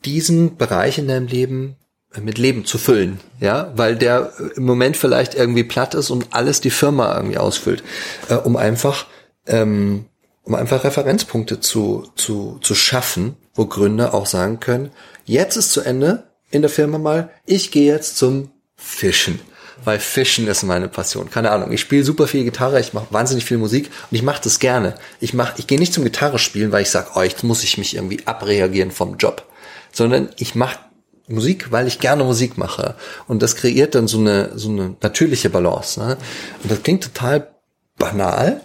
diesen 0.04 0.56
Bereich 0.56 0.98
in 0.98 1.08
deinem 1.08 1.26
Leben 1.26 1.76
mit 2.20 2.38
Leben 2.38 2.64
zu 2.64 2.78
füllen, 2.78 3.20
ja, 3.40 3.72
weil 3.74 3.96
der 3.96 4.32
im 4.56 4.64
Moment 4.64 4.96
vielleicht 4.96 5.34
irgendwie 5.34 5.64
platt 5.64 5.94
ist 5.94 6.10
und 6.10 6.28
alles 6.32 6.60
die 6.60 6.70
Firma 6.70 7.16
irgendwie 7.16 7.38
ausfüllt, 7.38 7.82
äh, 8.28 8.34
um 8.34 8.56
einfach, 8.56 9.06
ähm, 9.46 10.06
um 10.42 10.54
einfach 10.54 10.84
Referenzpunkte 10.84 11.60
zu, 11.60 12.08
zu, 12.14 12.58
zu 12.60 12.74
schaffen, 12.74 13.36
wo 13.54 13.66
Gründer 13.66 14.12
auch 14.12 14.26
sagen 14.26 14.60
können, 14.60 14.90
jetzt 15.24 15.56
ist 15.56 15.72
zu 15.72 15.80
Ende 15.80 16.24
in 16.50 16.60
der 16.62 16.70
Firma 16.70 16.98
mal, 16.98 17.30
ich 17.46 17.70
gehe 17.70 17.90
jetzt 17.90 18.18
zum 18.18 18.50
Fischen, 18.76 19.40
weil 19.84 19.98
Fischen 19.98 20.46
ist 20.46 20.62
meine 20.62 20.88
Passion. 20.88 21.30
Keine 21.30 21.50
Ahnung, 21.50 21.72
ich 21.72 21.80
spiele 21.80 22.04
super 22.04 22.26
viel 22.26 22.44
Gitarre, 22.44 22.80
ich 22.80 22.92
mache 22.92 23.06
wahnsinnig 23.10 23.44
viel 23.44 23.58
Musik 23.58 23.90
und 24.10 24.16
ich 24.16 24.22
mache 24.22 24.42
das 24.42 24.58
gerne. 24.58 24.94
Ich 25.20 25.34
mach, 25.34 25.58
ich 25.58 25.66
gehe 25.66 25.78
nicht 25.78 25.92
zum 25.92 26.04
Gitarre 26.04 26.38
spielen, 26.38 26.72
weil 26.72 26.82
ich 26.82 26.90
sage, 26.90 27.10
oh, 27.14 27.22
jetzt 27.22 27.44
muss 27.44 27.62
ich 27.62 27.78
mich 27.78 27.96
irgendwie 27.96 28.26
abreagieren 28.26 28.90
vom 28.90 29.16
Job, 29.16 29.46
sondern 29.92 30.30
ich 30.38 30.54
mache 30.54 30.78
Musik, 31.28 31.70
weil 31.70 31.86
ich 31.86 31.98
gerne 31.98 32.24
Musik 32.24 32.58
mache. 32.58 32.94
Und 33.28 33.42
das 33.42 33.56
kreiert 33.56 33.94
dann 33.94 34.08
so 34.08 34.18
eine, 34.18 34.50
so 34.56 34.68
eine 34.68 34.96
natürliche 35.00 35.50
Balance. 35.50 36.00
Ne? 36.00 36.16
Und 36.62 36.70
das 36.70 36.82
klingt 36.82 37.04
total 37.04 37.54
banal, 37.96 38.60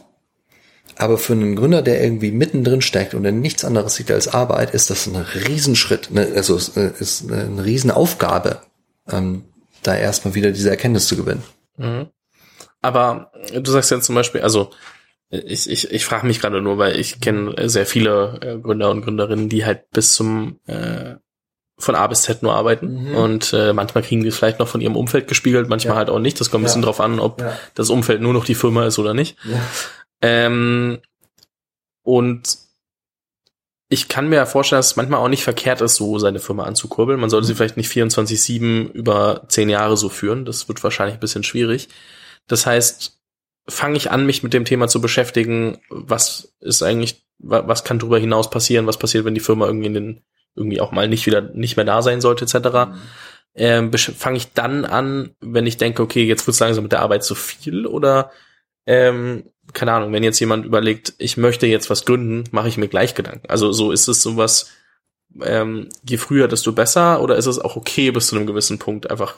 aber 0.97 1.17
für 1.17 1.33
einen 1.33 1.55
Gründer, 1.55 1.81
der 1.81 2.03
irgendwie 2.03 2.31
mittendrin 2.31 2.81
steckt 2.81 3.13
und 3.13 3.23
der 3.23 3.31
nichts 3.31 3.63
anderes 3.63 3.95
sieht 3.95 4.11
als 4.11 4.27
Arbeit, 4.27 4.73
ist 4.73 4.89
das 4.89 5.05
ein 5.05 5.15
Riesenschritt, 5.15 6.11
ne? 6.11 6.27
also 6.35 6.55
es 6.55 6.69
ist 6.69 7.31
eine 7.31 7.63
Riesenaufgabe, 7.63 8.61
ähm, 9.09 9.43
da 9.83 9.95
erstmal 9.95 10.35
wieder 10.35 10.51
diese 10.51 10.69
Erkenntnis 10.69 11.07
zu 11.07 11.15
gewinnen. 11.15 11.43
Mhm. 11.77 12.07
Aber 12.81 13.31
du 13.53 13.71
sagst 13.71 13.91
ja 13.91 13.99
zum 13.99 14.15
Beispiel, 14.15 14.41
also 14.41 14.71
ich, 15.29 15.69
ich, 15.69 15.91
ich 15.91 16.05
frage 16.05 16.25
mich 16.25 16.39
gerade 16.39 16.61
nur, 16.61 16.77
weil 16.77 16.97
ich 16.99 17.19
kenne 17.19 17.69
sehr 17.69 17.85
viele 17.85 18.39
äh, 18.41 18.57
Gründer 18.59 18.89
und 18.89 19.01
Gründerinnen, 19.01 19.49
die 19.49 19.65
halt 19.65 19.89
bis 19.91 20.13
zum 20.13 20.59
äh, 20.67 21.15
von 21.79 21.95
A 21.95 22.07
bis 22.07 22.23
Z 22.23 22.41
nur 22.41 22.55
arbeiten 22.55 23.09
mhm. 23.09 23.15
und 23.15 23.53
äh, 23.53 23.73
manchmal 23.73 24.03
kriegen 24.03 24.23
die 24.23 24.31
vielleicht 24.31 24.59
noch 24.59 24.67
von 24.67 24.81
ihrem 24.81 24.95
Umfeld 24.95 25.27
gespiegelt, 25.27 25.69
manchmal 25.69 25.93
ja. 25.93 25.97
halt 25.99 26.09
auch 26.09 26.19
nicht. 26.19 26.39
Das 26.39 26.49
kommt 26.49 26.63
ein 26.63 26.65
bisschen 26.65 26.81
drauf 26.81 26.99
an, 26.99 27.19
ob 27.19 27.41
ja. 27.41 27.57
das 27.75 27.89
Umfeld 27.89 28.21
nur 28.21 28.33
noch 28.33 28.45
die 28.45 28.55
Firma 28.55 28.85
ist 28.85 28.97
oder 28.97 29.13
nicht. 29.13 29.37
Ähm, 30.21 30.99
und 32.01 32.57
ich 33.89 34.09
kann 34.09 34.27
mir 34.27 34.45
vorstellen, 34.45 34.79
dass 34.79 34.87
es 34.87 34.95
manchmal 34.95 35.19
auch 35.19 35.29
nicht 35.29 35.43
verkehrt 35.43 35.81
ist, 35.81 35.95
so 35.95 36.19
seine 36.19 36.39
Firma 36.39 36.63
anzukurbeln. 36.63 37.19
Man 37.19 37.29
sollte 37.29 37.45
mhm. 37.45 37.47
sie 37.47 37.55
vielleicht 37.55 37.77
nicht 37.77 37.91
24-7 37.91 38.91
über 38.91 39.43
zehn 39.47 39.69
Jahre 39.69 39.95
so 39.95 40.09
führen. 40.09 40.45
Das 40.45 40.67
wird 40.67 40.83
wahrscheinlich 40.83 41.15
ein 41.15 41.21
bisschen 41.21 41.43
schwierig. 41.43 41.87
Das 42.47 42.65
heißt, 42.65 43.19
fange 43.69 43.97
ich 43.97 44.11
an, 44.11 44.25
mich 44.25 44.43
mit 44.43 44.53
dem 44.53 44.65
Thema 44.65 44.87
zu 44.87 44.99
beschäftigen, 44.99 45.77
was 45.89 46.53
ist 46.59 46.83
eigentlich, 46.83 47.25
was 47.39 47.83
kann 47.83 47.99
darüber 47.99 48.19
hinaus 48.19 48.49
passieren, 48.49 48.87
was 48.87 48.97
passiert, 48.97 49.25
wenn 49.25 49.35
die 49.35 49.41
Firma 49.41 49.67
irgendwie 49.67 49.87
in 49.87 49.93
den, 49.93 50.21
irgendwie 50.55 50.81
auch 50.81 50.91
mal 50.91 51.07
nicht 51.07 51.25
wieder, 51.25 51.41
nicht 51.41 51.77
mehr 51.77 51.85
da 51.85 52.01
sein 52.01 52.19
sollte, 52.19 52.45
etc. 52.45 52.67
Mhm. 52.89 52.95
Ähm, 53.55 53.93
fange 53.93 54.37
ich 54.37 54.53
dann 54.53 54.83
an, 54.85 55.35
wenn 55.39 55.65
ich 55.65 55.77
denke, 55.77 56.01
okay, 56.01 56.25
jetzt 56.25 56.45
wird 56.45 56.55
es 56.55 56.59
langsam 56.59 56.83
mit 56.83 56.91
der 56.91 57.01
Arbeit 57.01 57.23
zu 57.23 57.35
viel 57.35 57.85
oder 57.85 58.31
ähm, 58.85 59.49
keine 59.73 59.93
Ahnung, 59.93 60.13
wenn 60.13 60.23
jetzt 60.23 60.39
jemand 60.39 60.65
überlegt, 60.65 61.13
ich 61.17 61.37
möchte 61.37 61.67
jetzt 61.67 61.89
was 61.89 62.05
gründen, 62.05 62.45
mache 62.51 62.67
ich 62.67 62.77
mir 62.77 62.87
gleich 62.87 63.15
Gedanken. 63.15 63.49
Also 63.49 63.71
so 63.71 63.91
ist 63.91 64.07
es 64.07 64.21
sowas, 64.21 64.69
ähm, 65.41 65.89
je 66.07 66.17
früher, 66.17 66.47
desto 66.47 66.71
besser, 66.71 67.21
oder 67.21 67.35
ist 67.35 67.45
es 67.45 67.59
auch 67.59 67.75
okay, 67.75 68.11
bis 68.11 68.27
zu 68.27 68.35
einem 68.35 68.47
gewissen 68.47 68.79
Punkt 68.79 69.09
einfach 69.11 69.35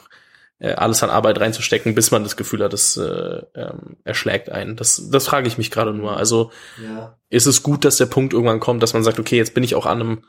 äh, 0.58 0.72
alles 0.72 1.02
an 1.02 1.10
Arbeit 1.10 1.40
reinzustecken, 1.40 1.94
bis 1.94 2.10
man 2.10 2.22
das 2.22 2.36
Gefühl 2.36 2.62
hat, 2.62 2.72
das 2.72 2.96
äh, 2.96 3.42
ähm, 3.54 3.96
erschlägt 4.04 4.50
einen. 4.50 4.76
Das, 4.76 5.10
das 5.10 5.26
frage 5.26 5.48
ich 5.48 5.58
mich 5.58 5.70
gerade 5.70 5.92
nur. 5.92 6.16
Also 6.16 6.52
ja. 6.82 7.16
ist 7.30 7.46
es 7.46 7.62
gut, 7.62 7.84
dass 7.84 7.96
der 7.96 8.06
Punkt 8.06 8.32
irgendwann 8.32 8.60
kommt, 8.60 8.82
dass 8.82 8.94
man 8.94 9.02
sagt, 9.02 9.18
okay, 9.18 9.36
jetzt 9.36 9.54
bin 9.54 9.64
ich 9.64 9.74
auch 9.74 9.86
an 9.86 10.00
einem 10.00 10.24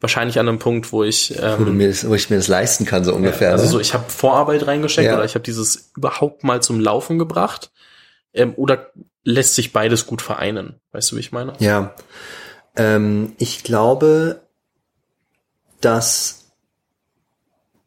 wahrscheinlich 0.00 0.38
an 0.38 0.48
einem 0.48 0.58
Punkt, 0.58 0.92
wo 0.92 1.04
ich 1.04 1.38
ähm, 1.40 1.54
wo, 1.58 1.70
mir 1.70 1.88
das, 1.88 2.06
wo 2.08 2.14
ich 2.14 2.28
mir 2.28 2.36
das 2.36 2.48
leisten 2.48 2.84
kann, 2.84 3.04
so 3.04 3.14
ungefähr. 3.14 3.48
Ja, 3.48 3.52
also 3.52 3.64
ne? 3.64 3.70
so, 3.70 3.80
ich 3.80 3.94
habe 3.94 4.10
Vorarbeit 4.10 4.66
reingesteckt 4.66 5.06
ja. 5.06 5.14
oder 5.14 5.24
ich 5.24 5.34
habe 5.34 5.44
dieses 5.44 5.92
überhaupt 5.96 6.44
mal 6.44 6.60
zum 6.60 6.80
Laufen 6.80 7.18
gebracht. 7.18 7.70
Ähm, 8.34 8.52
oder 8.56 8.90
lässt 9.24 9.54
sich 9.54 9.72
beides 9.72 10.06
gut 10.06 10.22
vereinen? 10.22 10.80
Weißt 10.92 11.12
du, 11.12 11.16
wie 11.16 11.20
ich 11.20 11.32
meine? 11.32 11.54
Ja. 11.58 11.94
Ähm, 12.76 13.34
ich 13.38 13.62
glaube, 13.62 14.42
dass 15.80 16.52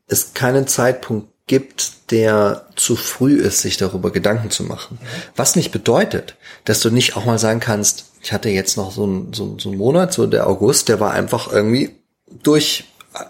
es 0.07 0.33
keinen 0.33 0.67
Zeitpunkt 0.67 1.29
gibt, 1.47 2.11
der 2.11 2.67
zu 2.75 2.95
früh 2.95 3.35
ist, 3.35 3.61
sich 3.61 3.77
darüber 3.77 4.11
Gedanken 4.11 4.49
zu 4.49 4.63
machen. 4.63 4.99
Was 5.35 5.55
nicht 5.55 5.71
bedeutet, 5.71 6.35
dass 6.63 6.79
du 6.79 6.89
nicht 6.89 7.15
auch 7.15 7.25
mal 7.25 7.37
sagen 7.37 7.59
kannst, 7.59 8.05
ich 8.21 8.33
hatte 8.33 8.49
jetzt 8.49 8.77
noch 8.77 8.91
so 8.91 9.03
einen 9.03 9.33
so, 9.33 9.57
so 9.59 9.69
einen 9.69 9.77
Monat, 9.77 10.13
so 10.13 10.25
der 10.25 10.47
August, 10.47 10.89
der 10.89 10.99
war 10.99 11.11
einfach 11.11 11.51
irgendwie 11.51 11.95
durch, 12.41 12.85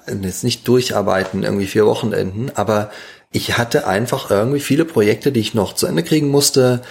jetzt 0.08 0.44
nicht 0.44 0.68
durcharbeiten, 0.68 1.44
irgendwie 1.44 1.68
vier 1.68 1.86
Wochenenden, 1.86 2.52
aber 2.56 2.90
ich 3.32 3.58
hatte 3.58 3.86
einfach 3.86 4.32
irgendwie 4.32 4.62
viele 4.62 4.86
Projekte, 4.86 5.34
die 5.34 5.42
ich 5.42 5.54
noch 5.54 5.74
zu 5.74 5.86
Ende 5.86 6.04
kriegen 6.04 6.30
musste, 6.30 6.82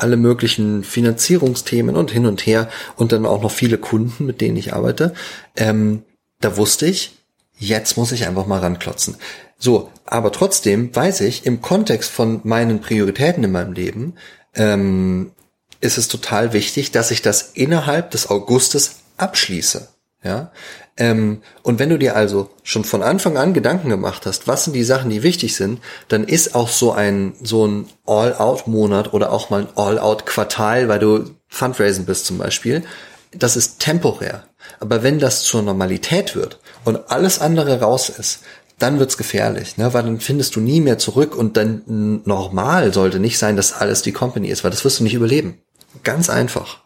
alle 0.00 0.16
möglichen 0.16 0.84
Finanzierungsthemen 0.84 1.96
und 1.96 2.10
hin 2.10 2.26
und 2.26 2.46
her 2.46 2.68
und 2.96 3.12
dann 3.12 3.26
auch 3.26 3.42
noch 3.42 3.50
viele 3.50 3.78
Kunden, 3.78 4.26
mit 4.26 4.40
denen 4.40 4.56
ich 4.56 4.72
arbeite. 4.72 5.14
Ähm, 5.56 6.02
da 6.40 6.56
wusste 6.56 6.86
ich, 6.86 7.18
jetzt 7.58 7.96
muss 7.96 8.12
ich 8.12 8.26
einfach 8.26 8.46
mal 8.46 8.60
ranklotzen. 8.60 9.16
So, 9.58 9.90
aber 10.06 10.32
trotzdem 10.32 10.94
weiß 10.94 11.20
ich, 11.20 11.44
im 11.44 11.60
Kontext 11.60 12.10
von 12.10 12.40
meinen 12.44 12.80
Prioritäten 12.80 13.44
in 13.44 13.52
meinem 13.52 13.74
Leben 13.74 14.14
ähm, 14.54 15.32
ist 15.80 15.98
es 15.98 16.08
total 16.08 16.52
wichtig, 16.52 16.90
dass 16.90 17.10
ich 17.10 17.22
das 17.22 17.42
innerhalb 17.54 18.10
des 18.10 18.28
Augustes 18.30 18.96
abschließe. 19.16 19.88
Ja, 20.22 20.52
ähm, 21.00 21.40
und 21.62 21.78
wenn 21.78 21.88
du 21.88 21.98
dir 21.98 22.14
also 22.14 22.50
schon 22.62 22.84
von 22.84 23.02
Anfang 23.02 23.38
an 23.38 23.54
Gedanken 23.54 23.88
gemacht 23.88 24.26
hast, 24.26 24.46
was 24.46 24.64
sind 24.64 24.74
die 24.74 24.84
Sachen, 24.84 25.08
die 25.08 25.22
wichtig 25.22 25.56
sind, 25.56 25.80
dann 26.08 26.24
ist 26.24 26.54
auch 26.54 26.68
so 26.68 26.92
ein 26.92 27.32
so 27.42 27.66
ein 27.66 27.86
All-out-Monat 28.06 29.14
oder 29.14 29.32
auch 29.32 29.48
mal 29.48 29.62
ein 29.62 29.68
All-out-Quartal, 29.76 30.88
weil 30.88 30.98
du 30.98 31.24
Fundraising 31.48 32.04
bist 32.04 32.26
zum 32.26 32.36
Beispiel, 32.36 32.84
das 33.32 33.56
ist 33.56 33.80
temporär. 33.80 34.44
Aber 34.78 35.02
wenn 35.02 35.18
das 35.18 35.42
zur 35.42 35.62
Normalität 35.62 36.36
wird 36.36 36.60
und 36.84 37.10
alles 37.10 37.40
andere 37.40 37.80
raus 37.80 38.10
ist, 38.10 38.40
dann 38.78 38.98
wird's 38.98 39.16
gefährlich, 39.16 39.78
ne? 39.78 39.92
weil 39.94 40.02
dann 40.02 40.20
findest 40.20 40.54
du 40.54 40.60
nie 40.60 40.80
mehr 40.80 40.98
zurück 40.98 41.34
und 41.34 41.56
dann 41.56 41.82
normal 42.24 42.92
sollte 42.92 43.18
nicht 43.20 43.38
sein, 43.38 43.56
dass 43.56 43.72
alles 43.72 44.02
die 44.02 44.12
Company 44.12 44.48
ist, 44.48 44.64
weil 44.64 44.70
das 44.70 44.84
wirst 44.84 45.00
du 45.00 45.04
nicht 45.04 45.14
überleben. 45.14 45.58
Ganz 46.02 46.28
einfach 46.30 46.80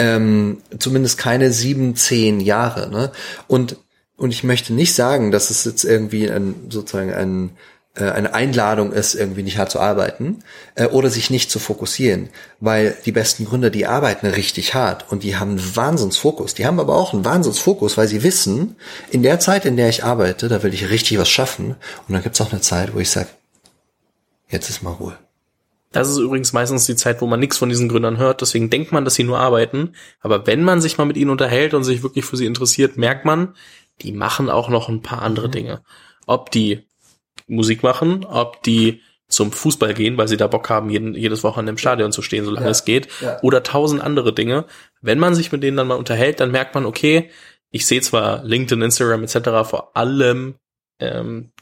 ähm, 0.00 0.62
zumindest 0.78 1.18
keine 1.18 1.52
sieben, 1.52 1.94
zehn 1.94 2.40
Jahre. 2.40 2.90
Ne? 2.90 3.12
Und 3.46 3.76
und 4.20 4.32
ich 4.32 4.44
möchte 4.44 4.74
nicht 4.74 4.94
sagen, 4.94 5.30
dass 5.30 5.48
es 5.48 5.64
jetzt 5.64 5.82
irgendwie 5.82 6.30
ein, 6.30 6.54
sozusagen 6.68 7.14
ein, 7.14 7.56
äh, 7.94 8.04
eine 8.04 8.34
Einladung 8.34 8.92
ist, 8.92 9.14
irgendwie 9.14 9.42
nicht 9.42 9.56
hart 9.56 9.70
zu 9.70 9.80
arbeiten 9.80 10.44
äh, 10.74 10.84
oder 10.84 11.08
sich 11.08 11.30
nicht 11.30 11.50
zu 11.50 11.58
fokussieren, 11.58 12.28
weil 12.60 12.94
die 13.06 13.12
besten 13.12 13.46
Gründer, 13.46 13.70
die 13.70 13.86
arbeiten 13.86 14.26
richtig 14.26 14.74
hart 14.74 15.10
und 15.10 15.22
die 15.22 15.36
haben 15.36 15.52
einen 15.52 15.74
Wahnsinnsfokus. 15.76 16.52
Die 16.52 16.66
haben 16.66 16.78
aber 16.80 16.96
auch 16.96 17.14
einen 17.14 17.24
Wahnsinnsfokus, 17.24 17.96
weil 17.96 18.08
sie 18.08 18.22
wissen, 18.22 18.76
in 19.10 19.22
der 19.22 19.40
Zeit, 19.40 19.64
in 19.64 19.78
der 19.78 19.88
ich 19.88 20.04
arbeite, 20.04 20.48
da 20.48 20.62
will 20.62 20.74
ich 20.74 20.90
richtig 20.90 21.18
was 21.18 21.30
schaffen 21.30 21.76
und 22.06 22.12
dann 22.12 22.22
gibt's 22.22 22.42
auch 22.42 22.52
eine 22.52 22.60
Zeit, 22.60 22.94
wo 22.94 22.98
ich 22.98 23.08
sage, 23.08 23.28
jetzt 24.50 24.68
ist 24.68 24.82
mal 24.82 24.92
Ruhe. 24.92 25.16
Das 25.92 26.08
ist 26.08 26.18
übrigens 26.18 26.52
meistens 26.52 26.86
die 26.86 26.94
Zeit, 26.94 27.20
wo 27.20 27.26
man 27.26 27.40
nichts 27.40 27.58
von 27.58 27.68
diesen 27.68 27.88
Gründern 27.88 28.18
hört. 28.18 28.40
Deswegen 28.40 28.70
denkt 28.70 28.92
man, 28.92 29.04
dass 29.04 29.14
sie 29.14 29.24
nur 29.24 29.38
arbeiten. 29.38 29.94
Aber 30.20 30.46
wenn 30.46 30.62
man 30.62 30.80
sich 30.80 30.98
mal 30.98 31.04
mit 31.04 31.16
ihnen 31.16 31.30
unterhält 31.30 31.74
und 31.74 31.82
sich 31.82 32.02
wirklich 32.02 32.24
für 32.24 32.36
sie 32.36 32.46
interessiert, 32.46 32.96
merkt 32.96 33.24
man, 33.24 33.54
die 34.02 34.12
machen 34.12 34.50
auch 34.50 34.68
noch 34.68 34.88
ein 34.88 35.02
paar 35.02 35.22
andere 35.22 35.48
mhm. 35.48 35.52
Dinge. 35.52 35.82
Ob 36.26 36.50
die 36.50 36.86
Musik 37.48 37.82
machen, 37.82 38.24
ob 38.24 38.62
die 38.62 39.02
zum 39.26 39.52
Fußball 39.52 39.94
gehen, 39.94 40.16
weil 40.16 40.28
sie 40.28 40.36
da 40.36 40.46
Bock 40.46 40.68
haben, 40.70 40.90
jeden, 40.90 41.14
jedes 41.14 41.44
Wochenende 41.44 41.70
im 41.70 41.78
Stadion 41.78 42.12
zu 42.12 42.22
stehen, 42.22 42.44
solange 42.44 42.66
ja, 42.66 42.70
es 42.70 42.84
geht, 42.84 43.08
ja. 43.20 43.40
oder 43.42 43.62
tausend 43.62 44.02
andere 44.02 44.32
Dinge. 44.32 44.66
Wenn 45.00 45.18
man 45.18 45.34
sich 45.34 45.52
mit 45.52 45.62
denen 45.62 45.76
dann 45.76 45.86
mal 45.86 45.98
unterhält, 45.98 46.40
dann 46.40 46.50
merkt 46.50 46.74
man, 46.74 46.84
okay, 46.84 47.30
ich 47.70 47.86
sehe 47.86 48.00
zwar 48.00 48.44
LinkedIn, 48.44 48.82
Instagram 48.82 49.22
etc. 49.22 49.68
vor 49.68 49.96
allem 49.96 50.56
ähm, 50.98 51.52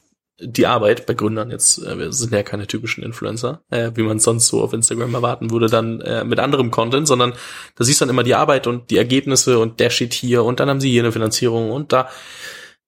die 0.41 0.67
Arbeit 0.67 1.07
bei 1.07 1.15
Gründern 1.15 1.51
jetzt, 1.51 1.79
äh, 1.85 1.99
wir 1.99 2.13
sind 2.13 2.33
ja 2.33 2.43
keine 2.43 2.67
typischen 2.67 3.03
Influencer, 3.03 3.63
äh, 3.71 3.91
wie 3.95 4.03
man 4.03 4.19
sonst 4.19 4.47
so 4.47 4.63
auf 4.63 4.73
Instagram 4.73 5.15
erwarten 5.15 5.51
würde, 5.51 5.67
dann 5.69 6.01
äh, 6.01 6.25
mit 6.25 6.39
anderem 6.39 6.71
Content, 6.71 7.09
sondern 7.09 7.33
da 7.75 7.85
siehst 7.85 8.01
du 8.01 8.05
dann 8.05 8.15
immer 8.15 8.23
die 8.23 8.35
Arbeit 8.35 8.67
und 8.67 8.91
die 8.91 8.99
Ergebnisse 8.99 9.59
und 9.59 9.81
der 9.81 9.91
steht 9.91 10.15
hier 10.15 10.45
und 10.45 10.61
dann 10.61 10.69
haben 10.69 10.81
sie 10.81 10.91
hier 10.91 11.03
eine 11.03 11.13
Finanzierung 11.13 11.71
und 11.71 11.93
da 11.93 12.09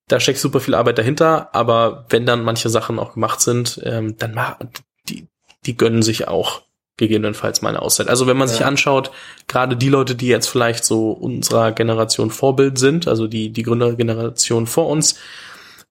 da 0.06 0.18
steckt 0.18 0.38
super 0.38 0.58
viel 0.58 0.74
Arbeit 0.74 0.98
dahinter, 0.98 1.54
aber 1.54 2.06
wenn 2.08 2.26
dann 2.26 2.42
manche 2.42 2.68
Sachen 2.68 2.98
auch 2.98 3.14
gemacht 3.14 3.40
sind, 3.40 3.80
ähm, 3.84 4.16
dann 4.18 4.34
machen 4.34 4.70
die 5.08 5.26
die 5.66 5.76
gönnen 5.76 6.02
sich 6.02 6.26
auch 6.26 6.62
gegebenenfalls 6.96 7.62
mal 7.62 7.70
eine 7.70 7.82
Auszeit. 7.82 8.08
Also 8.08 8.26
wenn 8.26 8.36
man 8.36 8.48
ja. 8.48 8.54
sich 8.54 8.64
anschaut, 8.64 9.10
gerade 9.48 9.76
die 9.76 9.88
Leute, 9.88 10.14
die 10.14 10.26
jetzt 10.26 10.48
vielleicht 10.48 10.84
so 10.84 11.12
unserer 11.12 11.72
Generation 11.72 12.30
Vorbild 12.30 12.78
sind, 12.78 13.08
also 13.08 13.26
die 13.26 13.50
die 13.50 13.62
Gründergeneration 13.62 14.66
vor 14.66 14.88
uns, 14.88 15.16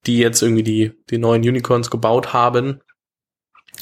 die 0.06 0.18
jetzt 0.18 0.42
irgendwie 0.42 0.64
die, 0.64 0.92
die 1.10 1.18
neuen 1.18 1.42
Unicorns 1.42 1.90
gebaut 1.90 2.34
haben. 2.34 2.82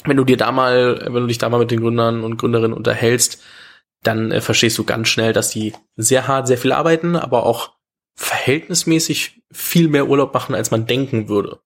Wenn 0.04 0.16
du 0.16 0.24
dir 0.24 0.36
da 0.36 0.52
mal, 0.52 1.00
wenn 1.04 1.22
du 1.22 1.26
dich 1.26 1.38
da 1.38 1.48
mal 1.48 1.58
mit 1.58 1.70
den 1.70 1.80
Gründern 1.80 2.22
und 2.22 2.36
Gründerinnen 2.36 2.76
unterhältst, 2.76 3.42
dann 4.02 4.30
äh, 4.30 4.40
verstehst 4.40 4.78
du 4.78 4.84
ganz 4.84 5.08
schnell, 5.08 5.32
dass 5.32 5.50
die 5.50 5.74
sehr 5.96 6.28
hart, 6.28 6.46
sehr 6.46 6.58
viel 6.58 6.72
arbeiten, 6.72 7.16
aber 7.16 7.44
auch 7.44 7.72
verhältnismäßig 8.14 9.42
viel 9.52 9.88
mehr 9.88 10.08
Urlaub 10.08 10.34
machen, 10.34 10.54
als 10.54 10.70
man 10.70 10.86
denken 10.86 11.28
würde. 11.28 11.60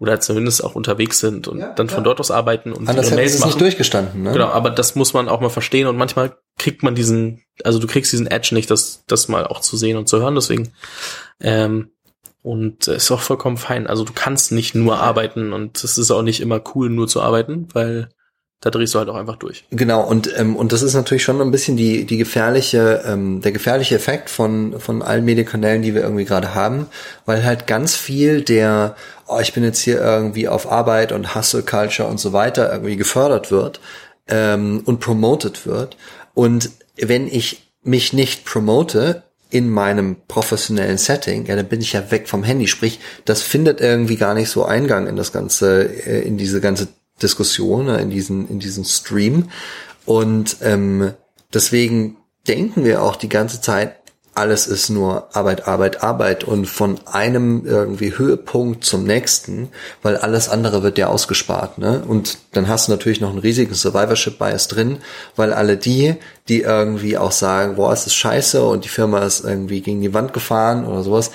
Oder 0.00 0.20
zumindest 0.20 0.62
auch 0.62 0.76
unterwegs 0.76 1.18
sind 1.18 1.48
und 1.48 1.58
ja, 1.58 1.72
dann 1.72 1.88
von 1.88 2.04
dort 2.04 2.20
aus 2.20 2.30
arbeiten 2.30 2.72
und 2.72 2.88
Anders 2.88 3.08
ihre 3.08 3.16
Mails 3.16 3.34
es 3.34 3.40
machen. 3.40 3.48
nicht 3.48 3.60
durchgestanden, 3.60 4.22
ne? 4.22 4.32
Genau, 4.32 4.46
aber 4.46 4.70
das 4.70 4.94
muss 4.94 5.12
man 5.12 5.28
auch 5.28 5.40
mal 5.40 5.48
verstehen 5.48 5.88
und 5.88 5.96
manchmal 5.96 6.36
kriegt 6.56 6.84
man 6.84 6.94
diesen, 6.94 7.42
also 7.64 7.80
du 7.80 7.88
kriegst 7.88 8.12
diesen 8.12 8.28
Edge 8.28 8.54
nicht, 8.54 8.70
das, 8.70 9.02
das 9.08 9.26
mal 9.26 9.44
auch 9.44 9.60
zu 9.60 9.76
sehen 9.76 9.96
und 9.96 10.08
zu 10.08 10.20
hören, 10.20 10.36
deswegen 10.36 10.72
ähm, 11.40 11.90
und 12.48 12.88
ist 12.88 13.10
auch 13.10 13.20
vollkommen 13.20 13.58
fein. 13.58 13.86
Also 13.86 14.04
du 14.04 14.14
kannst 14.14 14.52
nicht 14.52 14.74
nur 14.74 14.98
arbeiten 14.98 15.52
und 15.52 15.84
es 15.84 15.98
ist 15.98 16.10
auch 16.10 16.22
nicht 16.22 16.40
immer 16.40 16.62
cool, 16.74 16.88
nur 16.88 17.06
zu 17.06 17.20
arbeiten, 17.20 17.68
weil 17.74 18.08
da 18.62 18.70
drehst 18.70 18.94
du 18.94 18.98
halt 18.98 19.10
auch 19.10 19.16
einfach 19.16 19.36
durch. 19.36 19.66
Genau, 19.70 20.02
und, 20.02 20.32
ähm, 20.34 20.56
und 20.56 20.72
das 20.72 20.80
ist 20.80 20.94
natürlich 20.94 21.22
schon 21.22 21.42
ein 21.42 21.50
bisschen 21.50 21.76
die, 21.76 22.06
die 22.06 22.16
gefährliche, 22.16 23.02
ähm, 23.04 23.42
der 23.42 23.52
gefährliche 23.52 23.96
Effekt 23.96 24.30
von, 24.30 24.80
von 24.80 25.02
allen 25.02 25.26
Medienkanälen, 25.26 25.82
die 25.82 25.94
wir 25.94 26.00
irgendwie 26.00 26.24
gerade 26.24 26.54
haben, 26.54 26.86
weil 27.26 27.44
halt 27.44 27.66
ganz 27.66 27.94
viel 27.94 28.40
der, 28.40 28.96
oh, 29.26 29.40
ich 29.40 29.52
bin 29.52 29.62
jetzt 29.62 29.80
hier 29.80 30.00
irgendwie 30.00 30.48
auf 30.48 30.72
Arbeit 30.72 31.12
und 31.12 31.34
Hustle 31.34 31.62
Culture 31.62 32.08
und 32.08 32.18
so 32.18 32.32
weiter 32.32 32.72
irgendwie 32.72 32.96
gefördert 32.96 33.50
wird 33.50 33.78
ähm, 34.26 34.80
und 34.86 35.00
promoted 35.00 35.66
wird. 35.66 35.98
Und 36.32 36.70
wenn 36.96 37.28
ich 37.28 37.74
mich 37.82 38.14
nicht 38.14 38.46
promote, 38.46 39.22
in 39.50 39.70
meinem 39.70 40.16
professionellen 40.28 40.98
Setting, 40.98 41.46
ja, 41.46 41.56
dann 41.56 41.68
bin 41.68 41.80
ich 41.80 41.92
ja 41.92 42.10
weg 42.10 42.28
vom 42.28 42.44
Handy. 42.44 42.66
Sprich, 42.66 43.00
das 43.24 43.42
findet 43.42 43.80
irgendwie 43.80 44.16
gar 44.16 44.34
nicht 44.34 44.50
so 44.50 44.64
Eingang 44.64 45.06
in 45.06 45.16
das 45.16 45.32
ganze, 45.32 45.84
äh, 45.84 46.20
in 46.20 46.36
diese 46.36 46.60
ganze 46.60 46.88
Diskussion, 47.22 47.86
ne, 47.86 48.00
in 48.00 48.10
diesen, 48.10 48.48
in 48.48 48.58
diesen 48.58 48.84
Stream. 48.84 49.48
Und 50.04 50.58
ähm, 50.62 51.12
deswegen 51.52 52.16
denken 52.46 52.84
wir 52.84 53.02
auch 53.02 53.16
die 53.16 53.28
ganze 53.28 53.60
Zeit, 53.60 53.96
alles 54.38 54.66
ist 54.66 54.88
nur 54.88 55.34
Arbeit, 55.36 55.66
Arbeit, 55.66 56.02
Arbeit 56.02 56.44
und 56.44 56.66
von 56.66 57.00
einem 57.06 57.66
irgendwie 57.66 58.16
Höhepunkt 58.16 58.84
zum 58.84 59.04
nächsten, 59.04 59.68
weil 60.02 60.16
alles 60.16 60.48
andere 60.48 60.82
wird 60.82 60.96
ja 60.96 61.08
ausgespart, 61.08 61.78
ne? 61.78 62.02
Und 62.06 62.38
dann 62.52 62.68
hast 62.68 62.86
du 62.86 62.92
natürlich 62.92 63.20
noch 63.20 63.30
einen 63.30 63.40
riesigen 63.40 63.74
Survivorship 63.74 64.38
Bias 64.38 64.68
drin, 64.68 64.98
weil 65.36 65.52
alle 65.52 65.76
die, 65.76 66.14
die 66.48 66.62
irgendwie 66.62 67.18
auch 67.18 67.32
sagen, 67.32 67.74
boah, 67.74 67.92
es 67.92 68.06
ist 68.06 68.14
scheiße 68.14 68.64
und 68.64 68.84
die 68.84 68.88
Firma 68.88 69.24
ist 69.24 69.44
irgendwie 69.44 69.80
gegen 69.80 70.00
die 70.00 70.14
Wand 70.14 70.32
gefahren 70.32 70.86
oder 70.86 71.02
sowas, 71.02 71.32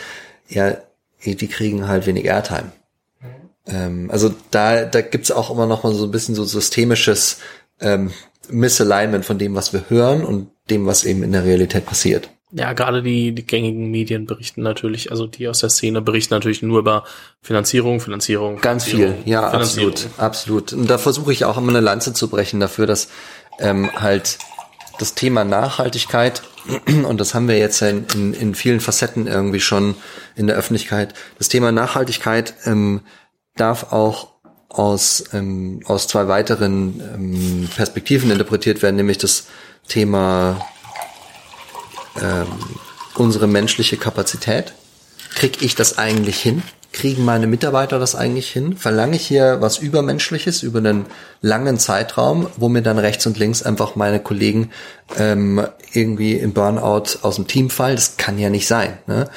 ja, 0.48 0.78
die 1.26 1.48
kriegen 1.48 1.88
halt 1.88 2.08
wenig 2.08 2.26
Airtime. 2.26 2.72
Ähm, 3.68 4.10
also 4.12 4.34
da, 4.52 4.86
da 4.86 5.02
gibt's 5.02 5.32
auch 5.32 5.52
immer 5.52 5.68
noch 5.68 5.84
mal 5.84 5.94
so 5.94 6.06
ein 6.06 6.12
bisschen 6.12 6.36
so 6.36 6.44
systemisches 6.44 7.38
ähm, 7.80 8.12
Misalignment 8.50 9.26
von 9.26 9.38
dem, 9.38 9.56
was 9.56 9.74
wir 9.74 9.89
hören 9.89 10.24
und 10.24 10.50
dem, 10.70 10.86
was 10.86 11.04
eben 11.04 11.24
in 11.24 11.32
der 11.32 11.44
Realität 11.44 11.86
passiert. 11.86 12.30
Ja, 12.56 12.74
gerade 12.74 13.02
die, 13.02 13.32
die 13.32 13.48
gängigen 13.48 13.89
Medien 13.89 14.28
berichten 14.28 14.62
natürlich, 14.62 15.10
also 15.10 15.26
die 15.26 15.48
aus 15.48 15.60
der 15.60 15.70
Szene 15.70 16.02
berichten 16.02 16.36
natürlich 16.36 16.62
nur 16.62 16.78
über 16.78 17.04
Finanzierung, 17.42 18.00
Finanzierung. 18.00 18.62
Ganz 18.62 18.84
Finanzierung, 18.84 19.24
viel, 19.24 19.32
ja, 19.32 19.50
absolut, 19.50 20.08
absolut. 20.18 20.72
Und 20.72 20.88
da 20.88 21.00
versuche 21.00 21.34
ich 21.34 21.46
auch 21.46 21.58
immer 21.58 21.70
eine 21.70 21.80
Lanze 21.80 22.13
zu 22.13 22.30
brechen 22.30 22.60
dafür, 22.60 22.86
dass 22.86 23.10
ähm, 23.60 23.89
halt 24.00 24.38
das 25.00 25.16
Thema 25.16 25.44
Nachhaltigkeit, 25.44 26.44
und 26.86 27.20
das 27.20 27.34
haben 27.34 27.48
wir 27.48 27.58
jetzt 27.58 27.80
ja 27.80 27.89
in, 27.89 28.06
in, 28.13 28.34
in 28.36 28.56
vielen 28.56 28.82
Facetten 28.82 29.26
irgendwie 29.26 29.60
schon 29.60 29.96
in 30.36 30.46
der 30.46 30.56
Öffentlichkeit, 30.56 31.16
das 31.39 31.50
Thema 31.50 31.72
Nachhaltigkeit 31.72 32.54
ähm, 32.66 33.02
darf 33.56 33.92
auch 33.92 34.34
aus, 34.70 35.24
ähm, 35.34 35.82
aus 35.86 36.08
zwei 36.08 36.28
weiteren 36.28 37.02
ähm, 37.16 37.70
Perspektiven 37.76 38.30
interpretiert 38.30 38.84
werden, 38.84 38.96
nämlich 38.96 39.18
das 39.18 39.48
Thema 39.88 40.63
ähm, 42.21 42.47
unsere 43.15 43.47
menschliche 43.47 43.97
Kapazität. 43.97 44.73
Krieg 45.36 45.62
ich 45.62 45.76
das 45.76 45.97
eigentlich 45.97 46.39
hin? 46.39 46.63
Kriegen 46.91 47.26
meine 47.26 47.47
Mitarbeiter 47.47 47.97
das 47.97 48.13
eigentlich 48.13 48.52
hin? 48.52 48.78
Verlange 48.78 49.15
ich 49.15 49.26
hier 49.26 49.62
was 49.62 49.80
Übermenschliches 49.80 50.62
über 50.62 50.78
einen 50.78 51.08
langen 51.41 51.80
Zeitraum, 51.80 52.47
wo 52.56 52.69
mir 52.69 52.84
dann 52.84 52.99
rechts 52.99 53.26
und 53.26 53.39
links 53.39 53.63
einfach 53.63 53.95
meine 53.95 54.19
Kollegen 54.19 54.69
ähm, 55.17 55.65
irgendwie 55.91 56.34
im 56.34 56.54
Burnout 56.54 57.17
aus 57.23 57.38
dem 57.38 57.47
Team 57.47 57.71
fallen? 57.71 57.95
Das 57.95 58.17
kann 58.17 58.38
ja 58.38 58.52
nicht 58.52 58.67
sein. 58.67 58.99
Ne? 59.08 59.28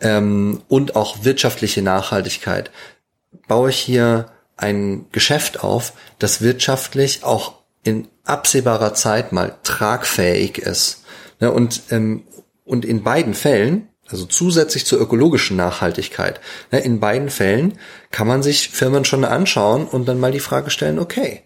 Ähm, 0.00 0.62
und 0.68 0.96
auch 0.96 1.24
wirtschaftliche 1.24 1.82
Nachhaltigkeit. 1.82 2.70
Baue 3.48 3.68
ich 3.68 3.78
hier 3.78 4.26
ein 4.56 5.04
Geschäft 5.12 5.62
auf, 5.62 5.92
das 6.18 6.40
wirtschaftlich 6.40 7.22
auch 7.22 7.54
in 7.82 8.08
absehbarer 8.24 8.94
Zeit 8.94 9.32
mal 9.32 9.54
tragfähig 9.62 10.56
ist. 10.58 11.03
Ne, 11.44 11.52
und, 11.52 11.82
ähm, 11.90 12.22
und 12.64 12.86
in 12.86 13.02
beiden 13.02 13.34
Fällen, 13.34 13.88
also 14.08 14.24
zusätzlich 14.24 14.86
zur 14.86 14.98
ökologischen 14.98 15.58
Nachhaltigkeit, 15.58 16.40
ne, 16.72 16.80
in 16.80 17.00
beiden 17.00 17.28
Fällen 17.28 17.74
kann 18.10 18.26
man 18.26 18.42
sich 18.42 18.70
Firmen 18.70 19.04
schon 19.04 19.26
anschauen 19.26 19.84
und 19.86 20.08
dann 20.08 20.18
mal 20.18 20.32
die 20.32 20.40
Frage 20.40 20.70
stellen, 20.70 20.98
okay, 20.98 21.42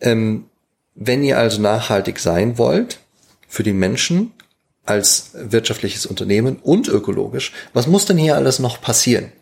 ähm, 0.00 0.46
wenn 0.94 1.22
ihr 1.22 1.36
also 1.36 1.60
nachhaltig 1.60 2.18
sein 2.18 2.56
wollt 2.56 3.00
für 3.46 3.62
die 3.62 3.74
Menschen 3.74 4.32
als 4.86 5.32
wirtschaftliches 5.34 6.06
Unternehmen 6.06 6.56
und 6.56 6.88
ökologisch, 6.88 7.52
was 7.74 7.86
muss 7.86 8.06
denn 8.06 8.16
hier 8.16 8.36
alles 8.36 8.58
noch 8.58 8.80
passieren? 8.80 9.32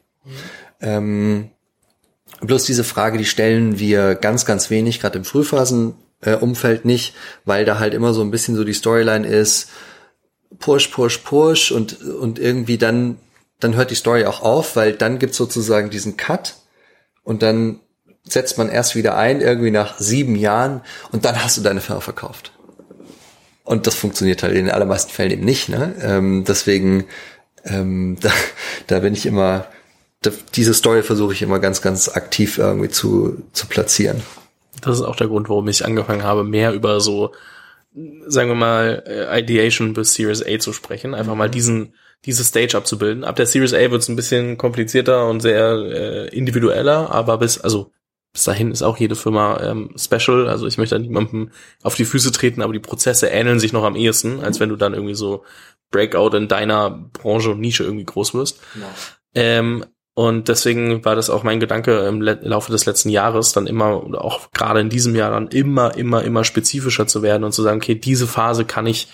Ähm, 0.81 1.51
bloß 2.41 2.65
diese 2.65 2.83
Frage, 2.83 3.17
die 3.17 3.25
stellen 3.25 3.79
wir 3.79 4.17
ganz, 4.17 4.45
ganz 4.45 4.71
wenig, 4.71 4.99
gerade 4.99 5.19
im 5.19 5.25
Frühphasen 5.25 5.95
äh, 6.21 6.35
Umfeld 6.35 6.85
nicht, 6.85 7.15
weil 7.45 7.65
da 7.65 7.79
halt 7.79 7.95
immer 7.95 8.13
so 8.13 8.23
ein 8.23 8.31
bisschen 8.31 8.57
so 8.57 8.65
die 8.65 8.73
Storyline 8.73 9.27
ist, 9.27 9.71
push, 10.59 10.89
push, 10.89 11.19
push 11.19 11.73
und, 11.73 12.03
und 12.03 12.39
irgendwie 12.39 12.79
dann, 12.79 13.19
dann 13.61 13.77
hört 13.77 13.91
die 13.91 13.97
Story 13.97 14.25
auch 14.25 14.43
auf, 14.43 14.77
weil 14.77 14.93
dann 14.93 15.19
gibt's 15.19 15.37
sozusagen 15.37 15.91
diesen 15.91 16.17
Cut 16.17 16.57
und 17.23 17.43
dann 17.43 17.81
setzt 18.25 18.59
man 18.59 18.69
erst 18.69 18.95
wieder 18.95 19.17
ein, 19.17 19.41
irgendwie 19.41 19.71
nach 19.71 19.99
sieben 19.99 20.37
Jahren 20.37 20.83
und 21.13 21.25
dann 21.25 21.43
hast 21.43 21.57
du 21.57 21.63
deine 21.63 21.81
Firma 21.81 22.01
verkauft. 22.01 22.53
Und 23.65 23.87
das 23.87 23.95
funktioniert 23.95 24.43
halt 24.43 24.55
in 24.55 24.65
den 24.65 24.75
allermeisten 24.75 25.13
Fällen 25.13 25.31
eben 25.31 25.45
nicht. 25.45 25.69
Ne? 25.69 25.95
Ähm, 26.01 26.45
deswegen, 26.47 27.05
ähm, 27.65 28.17
da, 28.21 28.33
da 28.87 29.01
bin 29.01 29.13
ich 29.13 29.27
immer, 29.27 29.67
da, 30.23 30.31
diese 30.55 30.75
Story 30.75 31.03
versuche 31.03 31.33
ich 31.33 31.43
immer 31.43 31.59
ganz, 31.59 31.83
ganz 31.83 32.09
aktiv 32.09 32.59
irgendwie 32.59 32.89
zu, 32.89 33.43
zu 33.53 33.67
platzieren. 33.67 34.23
Das 34.81 34.97
ist 34.97 35.05
auch 35.05 35.17
der 35.17 35.29
Grund, 35.29 35.49
warum 35.49 35.69
ich 35.69 35.85
angefangen 35.85 36.23
habe, 36.23 36.45
mehr 36.45 36.73
über 36.73 37.01
so, 37.01 37.33
sagen 38.27 38.51
wir 38.51 38.55
mal, 38.55 39.03
äh, 39.07 39.41
Ideation 39.41 39.93
bis 39.93 40.15
Series 40.15 40.45
A 40.45 40.59
zu 40.59 40.73
sprechen. 40.73 41.15
Einfach 41.15 41.35
mal 41.35 41.51
diesen, 41.51 41.95
diese 42.25 42.45
Stage 42.45 42.77
abzubilden. 42.77 43.25
Ab 43.25 43.37
der 43.37 43.47
Series 43.47 43.75
A 43.75 43.91
wird 43.91 44.03
es 44.03 44.09
ein 44.09 44.17
bisschen 44.17 44.59
komplizierter 44.59 45.29
und 45.29 45.41
sehr 45.41 45.71
äh, 45.71 46.29
individueller, 46.29 47.11
aber 47.11 47.39
bis, 47.39 47.59
also 47.59 47.93
bis 48.33 48.45
dahin 48.45 48.71
ist 48.71 48.83
auch 48.83 48.99
jede 48.99 49.17
Firma 49.17 49.61
ähm, 49.63 49.95
special. 49.97 50.49
Also 50.49 50.67
ich 50.67 50.79
möchte 50.79 50.95
da 50.95 51.01
niemandem 51.01 51.51
auf 51.83 51.95
die 51.95 52.05
Füße 52.05 52.31
treten, 52.33 52.63
aber 52.63 52.73
die 52.73 52.79
Prozesse 52.79 53.29
ähneln 53.29 53.59
sich 53.59 53.73
noch 53.73 53.85
am 53.85 53.97
ehesten, 53.97 54.41
als 54.41 54.61
wenn 54.61 54.69
du 54.69 54.77
dann 54.77 54.95
irgendwie 54.95 55.15
so 55.15 55.45
Breakout 55.91 56.37
in 56.37 56.49
deiner 56.49 56.91
Branche 56.91 57.51
und 57.51 57.61
Nische 57.61 57.85
irgendwie 57.85 58.05
groß 58.05 58.35
wirst. 58.35 58.61
Ja. 58.75 58.95
Ähm, 59.35 59.85
und 60.19 60.49
deswegen 60.49 61.05
war 61.05 61.15
das 61.15 61.31
auch 61.31 61.45
mein 61.45 61.61
Gedanke 61.61 62.01
im 62.09 62.21
Laufe 62.21 62.73
des 62.73 62.87
letzten 62.87 63.09
Jahres 63.09 63.53
dann 63.53 63.69
immer, 63.69 64.05
oder 64.05 64.25
auch 64.25 64.51
gerade 64.51 64.81
in 64.81 64.89
diesem 64.89 65.15
Jahr 65.15 65.31
dann 65.31 65.47
immer, 65.47 65.97
immer, 65.97 66.25
immer 66.25 66.43
spezifischer 66.43 67.07
zu 67.07 67.23
werden 67.23 67.45
und 67.45 67.53
zu 67.53 67.63
sagen, 67.63 67.77
okay, 67.77 67.95
diese 67.95 68.27
Phase 68.27 68.65
kann 68.65 68.85
ich 68.87 69.07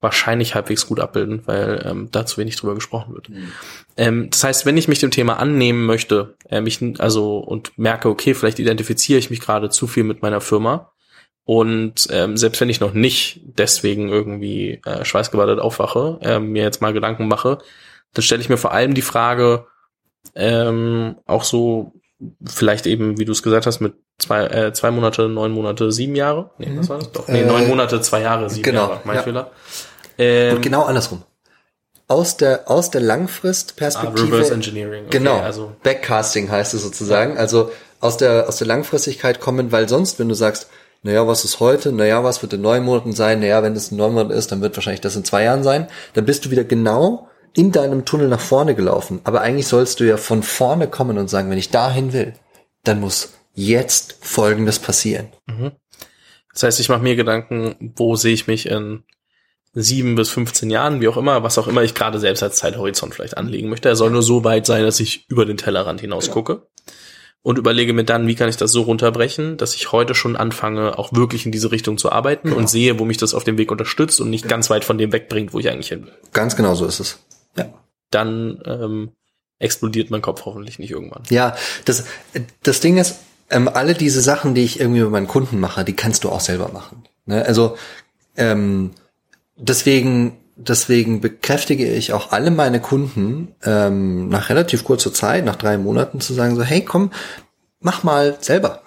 wahrscheinlich 0.00 0.54
halbwegs 0.54 0.86
gut 0.86 0.98
abbilden, 0.98 1.42
weil 1.44 1.84
ähm, 1.84 2.08
da 2.10 2.24
zu 2.24 2.38
wenig 2.38 2.56
drüber 2.56 2.74
gesprochen 2.74 3.12
wird. 3.12 3.28
Mhm. 3.28 3.52
Ähm, 3.98 4.30
das 4.30 4.44
heißt, 4.44 4.64
wenn 4.64 4.78
ich 4.78 4.88
mich 4.88 4.98
dem 4.98 5.10
Thema 5.10 5.38
annehmen 5.38 5.84
möchte, 5.84 6.36
äh, 6.48 6.62
mich 6.62 6.80
also 7.00 7.36
und 7.36 7.76
merke, 7.76 8.08
okay, 8.08 8.32
vielleicht 8.32 8.58
identifiziere 8.58 9.18
ich 9.18 9.28
mich 9.28 9.40
gerade 9.40 9.68
zu 9.68 9.86
viel 9.86 10.04
mit 10.04 10.22
meiner 10.22 10.40
Firma 10.40 10.90
und 11.44 12.08
ähm, 12.10 12.38
selbst 12.38 12.62
wenn 12.62 12.70
ich 12.70 12.80
noch 12.80 12.94
nicht 12.94 13.42
deswegen 13.44 14.08
irgendwie 14.08 14.80
äh, 14.86 15.04
schweißgebadet 15.04 15.60
aufwache, 15.60 16.18
äh, 16.22 16.38
mir 16.38 16.62
jetzt 16.62 16.80
mal 16.80 16.94
Gedanken 16.94 17.28
mache, 17.28 17.58
dann 18.14 18.22
stelle 18.22 18.40
ich 18.40 18.48
mir 18.48 18.56
vor 18.56 18.72
allem 18.72 18.94
die 18.94 19.02
Frage, 19.02 19.66
ähm, 20.34 21.16
auch 21.26 21.44
so 21.44 21.92
vielleicht 22.44 22.86
eben, 22.86 23.18
wie 23.18 23.24
du 23.24 23.32
es 23.32 23.42
gesagt 23.42 23.66
hast, 23.66 23.80
mit 23.80 23.94
zwei, 24.18 24.46
äh, 24.46 24.72
zwei 24.72 24.90
Monate, 24.90 25.28
neun 25.28 25.52
Monate, 25.52 25.92
sieben 25.92 26.16
Jahre. 26.16 26.50
Nee, 26.58 26.70
was 26.74 26.88
war 26.88 26.98
das? 26.98 27.12
Doch, 27.12 27.28
nee, 27.28 27.42
Äh, 27.42 27.46
neun 27.46 27.68
Monate, 27.68 28.00
zwei 28.00 28.22
Jahre, 28.22 28.48
sieben 28.48 28.62
genau, 28.62 28.88
Jahre. 28.88 29.00
Mein 29.04 29.16
ja. 29.16 29.22
Fehler. 29.22 29.50
Ähm, 30.18 30.56
Und 30.56 30.62
genau 30.62 30.84
andersrum. 30.84 31.22
Aus 32.08 32.36
der, 32.36 32.70
aus 32.70 32.90
der 32.90 33.00
ah, 33.02 33.04
Langfristperspektive. 33.04 34.32
Reverse 34.32 34.54
Engineering. 34.54 35.06
Okay, 35.06 35.18
genau. 35.18 35.40
Also, 35.40 35.72
Backcasting 35.82 36.50
heißt 36.50 36.72
es 36.72 36.82
sozusagen. 36.82 37.36
Also 37.36 37.70
aus 38.00 38.16
der, 38.16 38.48
aus 38.48 38.56
der 38.56 38.66
Langfristigkeit 38.66 39.40
kommen, 39.40 39.72
weil 39.72 39.88
sonst, 39.88 40.18
wenn 40.18 40.28
du 40.28 40.34
sagst, 40.34 40.68
naja, 41.02 41.26
was 41.26 41.44
ist 41.44 41.60
heute? 41.60 41.92
Naja, 41.92 42.24
was 42.24 42.42
wird 42.42 42.52
in 42.52 42.62
neun 42.62 42.84
Monaten 42.84 43.12
sein? 43.12 43.40
Naja, 43.40 43.62
wenn 43.62 43.74
es 43.74 43.90
in 43.90 43.96
neun 43.96 44.14
Monaten 44.14 44.32
ist, 44.32 44.50
dann 44.52 44.60
wird 44.60 44.76
wahrscheinlich 44.76 45.00
das 45.00 45.16
in 45.16 45.24
zwei 45.24 45.42
Jahren 45.42 45.62
sein. 45.62 45.88
Dann 46.14 46.24
bist 46.24 46.44
du 46.44 46.50
wieder 46.50 46.64
genau 46.64 47.25
in 47.56 47.72
deinem 47.72 48.04
Tunnel 48.04 48.28
nach 48.28 48.40
vorne 48.40 48.74
gelaufen. 48.74 49.20
Aber 49.24 49.40
eigentlich 49.40 49.66
sollst 49.66 49.98
du 49.98 50.04
ja 50.04 50.18
von 50.18 50.42
vorne 50.42 50.88
kommen 50.88 51.18
und 51.18 51.28
sagen, 51.28 51.50
wenn 51.50 51.58
ich 51.58 51.70
dahin 51.70 52.12
will, 52.12 52.34
dann 52.84 53.00
muss 53.00 53.32
jetzt 53.54 54.18
Folgendes 54.20 54.78
passieren. 54.78 55.28
das 56.52 56.62
heißt, 56.62 56.80
ich 56.80 56.90
mache 56.90 57.02
mir 57.02 57.16
Gedanken, 57.16 57.92
wo 57.96 58.14
sehe 58.14 58.34
ich 58.34 58.46
mich 58.46 58.66
in 58.66 59.04
sieben 59.72 60.14
bis 60.14 60.30
15 60.30 60.70
Jahren, 60.70 61.00
wie 61.00 61.08
auch 61.08 61.16
immer, 61.16 61.42
was 61.42 61.58
auch 61.58 61.66
immer 61.66 61.82
ich 61.82 61.94
gerade 61.94 62.18
selbst 62.18 62.42
als 62.42 62.56
Zeithorizont 62.56 63.14
vielleicht 63.14 63.36
anlegen 63.36 63.68
möchte. 63.68 63.88
Er 63.88 63.96
soll 63.96 64.10
nur 64.10 64.22
so 64.22 64.44
weit 64.44 64.66
sein, 64.66 64.84
dass 64.84 65.00
ich 65.00 65.26
über 65.28 65.46
den 65.46 65.56
Tellerrand 65.56 66.00
hinaus 66.00 66.30
gucke. 66.30 66.66
Und 67.42 67.58
überlege 67.58 67.92
mir 67.92 68.02
dann, 68.04 68.26
wie 68.26 68.34
kann 68.34 68.48
ich 68.48 68.56
das 68.56 68.72
so 68.72 68.82
runterbrechen, 68.82 69.56
dass 69.56 69.76
ich 69.76 69.92
heute 69.92 70.16
schon 70.16 70.34
anfange, 70.34 70.98
auch 70.98 71.12
wirklich 71.12 71.46
in 71.46 71.52
diese 71.52 71.70
Richtung 71.70 71.96
zu 71.96 72.10
arbeiten 72.10 72.52
und 72.52 72.68
sehe, 72.68 72.98
wo 72.98 73.04
mich 73.04 73.18
das 73.18 73.34
auf 73.34 73.44
dem 73.44 73.56
Weg 73.56 73.70
unterstützt 73.70 74.20
und 74.20 74.30
nicht 74.30 74.48
ganz 74.48 74.68
weit 74.68 74.84
von 74.84 74.98
dem 74.98 75.12
wegbringt, 75.12 75.52
wo 75.52 75.60
ich 75.60 75.70
eigentlich 75.70 75.90
hin 75.90 76.06
will. 76.06 76.12
Ganz 76.32 76.56
genau 76.56 76.74
so 76.74 76.86
ist 76.86 76.98
es. 76.98 77.25
Ja. 77.56 77.66
Dann 78.10 78.60
ähm, 78.64 79.12
explodiert 79.58 80.10
mein 80.10 80.22
Kopf 80.22 80.44
hoffentlich 80.44 80.78
nicht 80.78 80.90
irgendwann. 80.90 81.22
Ja, 81.30 81.56
das, 81.84 82.04
das 82.62 82.80
Ding 82.80 82.98
ist, 82.98 83.16
ähm, 83.50 83.68
alle 83.68 83.94
diese 83.94 84.20
Sachen, 84.20 84.54
die 84.54 84.64
ich 84.64 84.80
irgendwie 84.80 85.00
mit 85.00 85.10
meinen 85.10 85.28
Kunden 85.28 85.60
mache, 85.60 85.84
die 85.84 85.94
kannst 85.94 86.24
du 86.24 86.30
auch 86.30 86.40
selber 86.40 86.70
machen. 86.72 87.04
Ne? 87.26 87.44
Also 87.44 87.76
ähm, 88.36 88.92
deswegen, 89.56 90.36
deswegen 90.56 91.20
bekräftige 91.20 91.90
ich 91.92 92.12
auch 92.12 92.32
alle 92.32 92.50
meine 92.50 92.80
Kunden 92.80 93.54
ähm, 93.62 94.28
nach 94.28 94.48
relativ 94.50 94.84
kurzer 94.84 95.12
Zeit, 95.12 95.44
nach 95.44 95.56
drei 95.56 95.78
Monaten, 95.78 96.20
zu 96.20 96.34
sagen 96.34 96.56
so, 96.56 96.62
hey, 96.62 96.82
komm, 96.82 97.12
mach 97.80 98.02
mal 98.02 98.36
selber. 98.40 98.82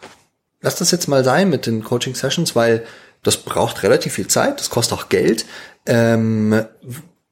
Lass 0.62 0.76
das 0.76 0.92
jetzt 0.92 1.08
mal 1.08 1.24
sein 1.24 1.50
mit 1.50 1.66
den 1.66 1.84
Coaching 1.84 2.16
Sessions, 2.16 2.56
weil 2.56 2.86
das 3.24 3.38
braucht 3.38 3.84
relativ 3.84 4.14
viel 4.14 4.28
Zeit, 4.28 4.60
das 4.60 4.70
kostet 4.70 4.98
auch 4.98 5.10
Geld. 5.10 5.46
Ähm, 5.86 6.66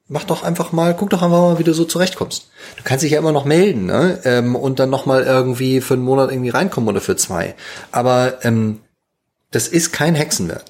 mach 0.07 0.23
doch 0.23 0.43
einfach 0.43 0.71
mal, 0.71 0.95
guck 0.95 1.09
doch 1.09 1.21
einfach 1.21 1.41
mal, 1.41 1.59
wie 1.59 1.63
du 1.63 1.73
so 1.73 1.85
zurechtkommst. 1.85 2.49
Du 2.77 2.83
kannst 2.83 3.03
dich 3.03 3.11
ja 3.11 3.19
immer 3.19 3.31
noch 3.31 3.45
melden 3.45 3.85
ne? 3.85 4.19
ähm, 4.23 4.55
und 4.55 4.79
dann 4.79 4.89
noch 4.89 5.05
mal 5.05 5.23
irgendwie 5.23 5.81
für 5.81 5.95
einen 5.95 6.03
Monat 6.03 6.31
irgendwie 6.31 6.49
reinkommen 6.49 6.89
oder 6.89 7.01
für 7.01 7.15
zwei. 7.15 7.55
Aber 7.91 8.45
ähm, 8.45 8.79
das 9.51 9.67
ist 9.67 9.91
kein 9.91 10.15
Hexenwerk. 10.15 10.65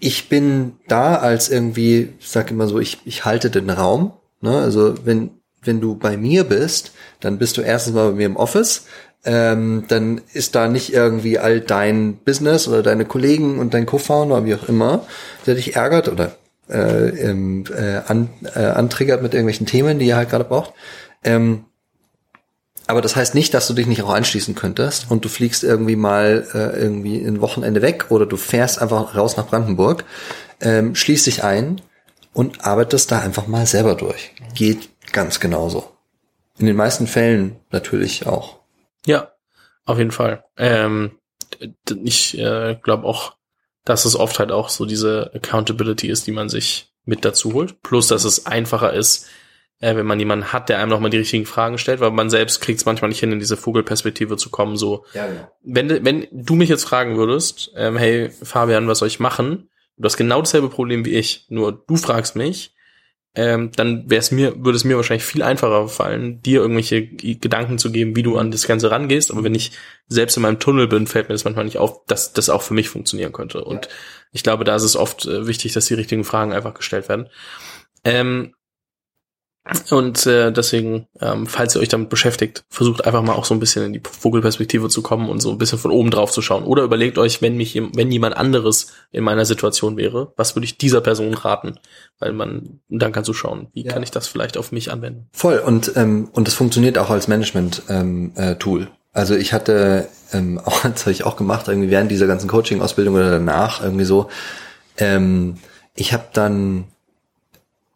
Ich 0.00 0.28
bin 0.28 0.74
da 0.88 1.16
als 1.16 1.48
irgendwie, 1.48 2.12
ich 2.18 2.28
sag 2.28 2.50
immer 2.50 2.66
so, 2.66 2.80
ich, 2.80 2.98
ich 3.04 3.24
halte 3.24 3.50
den 3.50 3.70
Raum. 3.70 4.12
Ne? 4.40 4.58
Also 4.58 4.94
wenn 5.04 5.30
wenn 5.62 5.80
du 5.80 5.94
bei 5.94 6.16
mir 6.16 6.44
bist, 6.44 6.92
dann 7.20 7.38
bist 7.38 7.56
du 7.56 7.62
erstens 7.62 7.94
mal 7.94 8.10
bei 8.10 8.16
mir 8.16 8.26
im 8.26 8.36
Office. 8.36 8.86
Ähm, 9.24 9.84
dann 9.86 10.20
ist 10.32 10.56
da 10.56 10.66
nicht 10.66 10.92
irgendwie 10.92 11.38
all 11.38 11.60
dein 11.60 12.16
Business 12.16 12.66
oder 12.66 12.82
deine 12.82 13.04
Kollegen 13.04 13.60
und 13.60 13.72
dein 13.72 13.86
Co-Founder 13.86 14.44
wie 14.44 14.56
auch 14.56 14.68
immer, 14.68 15.06
der 15.46 15.54
dich 15.54 15.76
ärgert 15.76 16.08
oder 16.08 16.36
äh, 16.72 17.08
ähm, 17.30 17.64
äh, 17.76 18.00
an, 18.06 18.30
äh, 18.54 18.64
antriggert 18.64 19.22
mit 19.22 19.34
irgendwelchen 19.34 19.66
Themen, 19.66 19.98
die 19.98 20.06
ihr 20.06 20.16
halt 20.16 20.30
gerade 20.30 20.44
braucht. 20.44 20.72
Ähm, 21.22 21.66
Aber 22.88 23.00
das 23.00 23.14
heißt 23.14 23.34
nicht, 23.34 23.54
dass 23.54 23.68
du 23.68 23.74
dich 23.74 23.86
nicht 23.86 24.02
auch 24.02 24.12
anschließen 24.12 24.54
könntest 24.54 25.10
und 25.10 25.24
du 25.24 25.28
fliegst 25.28 25.62
irgendwie 25.62 25.96
mal 25.96 26.46
äh, 26.52 26.80
irgendwie 26.80 27.24
ein 27.24 27.40
Wochenende 27.40 27.80
weg 27.80 28.06
oder 28.10 28.26
du 28.26 28.36
fährst 28.36 28.82
einfach 28.82 29.14
raus 29.14 29.36
nach 29.36 29.46
Brandenburg, 29.46 30.04
ähm, 30.60 30.94
schließt 30.94 31.26
dich 31.26 31.44
ein 31.44 31.80
und 32.32 32.64
arbeitest 32.66 33.10
da 33.12 33.20
einfach 33.20 33.46
mal 33.46 33.66
selber 33.66 33.94
durch. 33.94 34.32
Geht 34.54 34.88
ganz 35.12 35.38
genauso. 35.38 35.92
In 36.58 36.66
den 36.66 36.76
meisten 36.76 37.06
Fällen 37.06 37.56
natürlich 37.70 38.26
auch. 38.26 38.58
Ja, 39.06 39.32
auf 39.84 39.98
jeden 39.98 40.10
Fall. 40.12 40.44
Ähm, 40.56 41.18
ich 42.02 42.38
äh, 42.38 42.76
glaube 42.82 43.06
auch, 43.06 43.36
dass 43.84 44.04
es 44.04 44.16
oft 44.16 44.38
halt 44.38 44.52
auch 44.52 44.68
so 44.68 44.86
diese 44.86 45.30
Accountability 45.34 46.08
ist, 46.08 46.26
die 46.26 46.32
man 46.32 46.48
sich 46.48 46.92
mit 47.04 47.24
dazu 47.24 47.52
holt. 47.52 47.82
Plus, 47.82 48.08
dass 48.08 48.24
es 48.24 48.46
einfacher 48.46 48.92
ist, 48.92 49.26
äh, 49.80 49.96
wenn 49.96 50.06
man 50.06 50.18
jemanden 50.20 50.52
hat, 50.52 50.68
der 50.68 50.78
einem 50.78 50.90
nochmal 50.90 51.10
die 51.10 51.18
richtigen 51.18 51.46
Fragen 51.46 51.78
stellt, 51.78 52.00
weil 52.00 52.12
man 52.12 52.30
selbst 52.30 52.60
kriegt 52.60 52.78
es 52.78 52.86
manchmal 52.86 53.08
nicht 53.08 53.20
hin, 53.20 53.32
in 53.32 53.40
diese 53.40 53.56
Vogelperspektive 53.56 54.36
zu 54.36 54.50
kommen. 54.50 54.76
So, 54.76 55.04
Ja, 55.12 55.26
genau. 55.26 55.52
wenn, 55.64 56.04
wenn 56.04 56.26
du 56.30 56.54
mich 56.54 56.68
jetzt 56.68 56.84
fragen 56.84 57.16
würdest, 57.16 57.72
ähm, 57.76 57.96
hey 57.96 58.30
Fabian, 58.30 58.86
was 58.86 59.00
soll 59.00 59.08
ich 59.08 59.20
machen? 59.20 59.68
Du 59.96 60.04
hast 60.04 60.16
genau 60.16 60.40
dasselbe 60.40 60.68
Problem 60.68 61.04
wie 61.04 61.14
ich, 61.14 61.46
nur 61.48 61.72
du 61.72 61.96
fragst 61.96 62.36
mich, 62.36 62.74
ähm, 63.34 63.70
dann 63.74 64.10
wäre 64.10 64.20
es 64.20 64.30
mir, 64.30 64.62
würde 64.62 64.76
es 64.76 64.84
mir 64.84 64.96
wahrscheinlich 64.96 65.24
viel 65.24 65.42
einfacher 65.42 65.88
fallen, 65.88 66.42
dir 66.42 66.60
irgendwelche 66.60 67.06
Gedanken 67.06 67.78
zu 67.78 67.90
geben, 67.90 68.14
wie 68.14 68.22
du 68.22 68.36
an 68.36 68.50
das 68.50 68.66
Ganze 68.66 68.90
rangehst. 68.90 69.30
Aber 69.30 69.42
wenn 69.42 69.54
ich 69.54 69.72
selbst 70.06 70.36
in 70.36 70.42
meinem 70.42 70.58
Tunnel 70.58 70.86
bin, 70.86 71.06
fällt 71.06 71.28
mir 71.28 71.34
das 71.34 71.44
manchmal 71.44 71.64
nicht 71.64 71.78
auf, 71.78 72.04
dass 72.06 72.34
das 72.34 72.50
auch 72.50 72.60
für 72.60 72.74
mich 72.74 72.90
funktionieren 72.90 73.32
könnte. 73.32 73.64
Und 73.64 73.88
ich 74.32 74.42
glaube, 74.42 74.64
da 74.64 74.76
ist 74.76 74.82
es 74.82 74.96
oft 74.96 75.24
äh, 75.26 75.46
wichtig, 75.46 75.72
dass 75.72 75.86
die 75.86 75.94
richtigen 75.94 76.24
Fragen 76.24 76.52
einfach 76.52 76.74
gestellt 76.74 77.08
werden. 77.08 77.28
Ähm, 78.04 78.54
und 79.90 80.26
äh, 80.26 80.50
deswegen, 80.52 81.06
ähm, 81.20 81.46
falls 81.46 81.76
ihr 81.76 81.80
euch 81.80 81.88
damit 81.88 82.08
beschäftigt, 82.08 82.64
versucht 82.68 83.04
einfach 83.04 83.22
mal 83.22 83.34
auch 83.34 83.44
so 83.44 83.54
ein 83.54 83.60
bisschen 83.60 83.84
in 83.84 83.92
die 83.92 84.02
Vogelperspektive 84.04 84.88
zu 84.88 85.02
kommen 85.02 85.28
und 85.28 85.40
so 85.40 85.50
ein 85.52 85.58
bisschen 85.58 85.78
von 85.78 85.92
oben 85.92 86.10
drauf 86.10 86.32
zu 86.32 86.42
schauen. 86.42 86.64
Oder 86.64 86.82
überlegt 86.82 87.16
euch, 87.16 87.42
wenn 87.42 87.56
mich, 87.56 87.80
wenn 87.94 88.10
jemand 88.10 88.36
anderes 88.36 88.88
in 89.12 89.22
meiner 89.22 89.44
Situation 89.44 89.96
wäre, 89.96 90.32
was 90.36 90.56
würde 90.56 90.64
ich 90.64 90.78
dieser 90.78 91.00
Person 91.00 91.32
raten? 91.34 91.78
Weil 92.18 92.32
man 92.32 92.80
dann 92.88 93.12
kannst 93.12 93.28
du 93.28 93.32
schauen, 93.34 93.68
wie 93.72 93.84
Ja. 93.84 93.92
kann 93.92 94.02
ich 94.02 94.10
das 94.10 94.26
vielleicht 94.26 94.56
auf 94.56 94.72
mich 94.72 94.90
anwenden. 94.90 95.28
Voll 95.32 95.58
und 95.58 95.92
ähm, 95.94 96.28
und 96.32 96.48
das 96.48 96.54
funktioniert 96.54 96.98
auch 96.98 97.10
als 97.10 97.28
Management 97.28 97.82
ähm, 97.88 98.32
äh, 98.34 98.56
Tool. 98.56 98.88
Also 99.12 99.36
ich 99.36 99.52
hatte 99.52 100.08
ähm, 100.32 100.58
auch 100.64 100.82
das 100.82 101.02
habe 101.02 101.12
ich 101.12 101.24
auch 101.24 101.36
gemacht 101.36 101.68
irgendwie 101.68 101.90
während 101.90 102.10
dieser 102.10 102.26
ganzen 102.26 102.48
Coaching 102.48 102.80
Ausbildung 102.80 103.14
oder 103.14 103.30
danach 103.30 103.80
irgendwie 103.82 104.04
so. 104.04 104.28
Ähm, 104.98 105.58
ich 105.94 106.12
habe 106.12 106.24
dann 106.32 106.84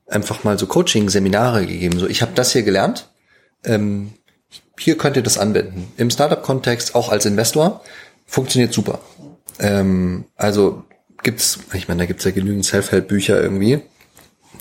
einfach 0.07 0.45
mal 0.45 0.59
so 0.59 0.67
Coaching 0.67 1.09
Seminare 1.09 1.67
gegeben. 1.67 1.99
So 1.99 2.07
ich 2.07 2.23
habe 2.23 2.33
das 2.35 2.53
hier 2.53 2.63
gelernt. 2.63 3.09
Ähm, 3.65 4.13
hier 4.79 4.99
könnt 4.99 5.17
ihr 5.17 5.23
das 5.23 5.39
anwenden 5.39 5.93
im 5.97 6.11
Startup 6.11 6.43
Kontext 6.43 6.95
auch 6.95 7.11
als 7.11 7.25
Investor 7.25 7.83
funktioniert 8.27 8.73
super. 8.73 9.01
Ähm, 9.59 10.27
also 10.37 10.85
gibt's, 11.23 11.61
ich 11.73 11.89
meine, 11.89 12.01
da 12.01 12.07
gibt's 12.07 12.25
ja 12.25 12.33
genügend 12.33 12.65
Self-Help-Bücher 12.65 13.41
irgendwie, 13.41 13.83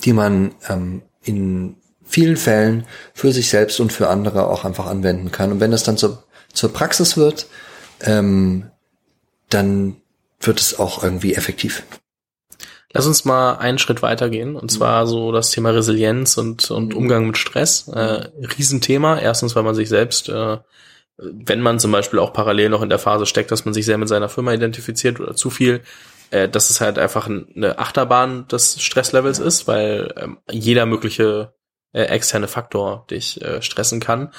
die 0.03 0.13
man 0.13 0.53
ähm, 0.69 1.01
in 1.23 1.75
vielen 2.05 2.37
Fällen 2.37 2.85
für 3.13 3.31
sich 3.31 3.49
selbst 3.49 3.79
und 3.79 3.91
für 3.91 4.09
andere 4.09 4.47
auch 4.47 4.63
einfach 4.63 4.85
anwenden 4.85 5.31
kann. 5.31 5.51
Und 5.51 5.59
wenn 5.59 5.71
das 5.71 5.83
dann 5.83 5.97
zur, 5.97 6.23
zur 6.53 6.71
Praxis 6.71 7.17
wird, 7.17 7.47
ähm, 8.01 8.69
dann 9.49 9.97
wird 10.39 10.61
es 10.61 10.79
auch 10.79 11.03
irgendwie 11.03 11.33
effektiv. 11.33 11.83
Lass 12.95 13.07
uns 13.07 13.25
mal 13.25 13.57
einen 13.57 13.77
Schritt 13.77 14.01
weitergehen 14.01 14.55
und 14.55 14.71
zwar 14.71 15.05
so 15.05 15.33
das 15.33 15.51
Thema 15.51 15.71
Resilienz 15.71 16.37
und, 16.37 16.71
und 16.71 16.93
Umgang 16.93 17.27
mit 17.27 17.37
Stress. 17.37 17.89
Äh, 17.89 18.29
Riesenthema. 18.57 19.19
Erstens, 19.19 19.53
weil 19.53 19.63
man 19.63 19.75
sich 19.75 19.89
selbst, 19.89 20.29
äh, 20.29 20.59
wenn 21.17 21.59
man 21.59 21.77
zum 21.77 21.91
Beispiel 21.91 22.19
auch 22.19 22.31
parallel 22.31 22.69
noch 22.69 22.81
in 22.81 22.87
der 22.87 22.97
Phase 22.97 23.25
steckt, 23.25 23.51
dass 23.51 23.65
man 23.65 23.73
sich 23.73 23.83
sehr 23.83 23.97
mit 23.97 24.07
seiner 24.07 24.29
Firma 24.29 24.53
identifiziert 24.53 25.19
oder 25.19 25.35
zu 25.35 25.49
viel, 25.49 25.81
äh, 26.31 26.47
dass 26.47 26.69
es 26.69 26.79
halt 26.79 26.97
einfach 26.97 27.27
ein- 27.27 27.47
eine 27.53 27.79
Achterbahn 27.79 28.47
des 28.47 28.81
Stresslevels 28.81 29.39
ist, 29.39 29.67
weil 29.67 30.13
ähm, 30.15 30.37
jeder 30.49 30.85
mögliche 30.85 31.53
äh, 31.91 32.03
externe 32.03 32.47
Faktor 32.47 33.05
dich 33.11 33.41
äh, 33.41 33.61
stressen 33.61 33.99
kann. 33.99 34.31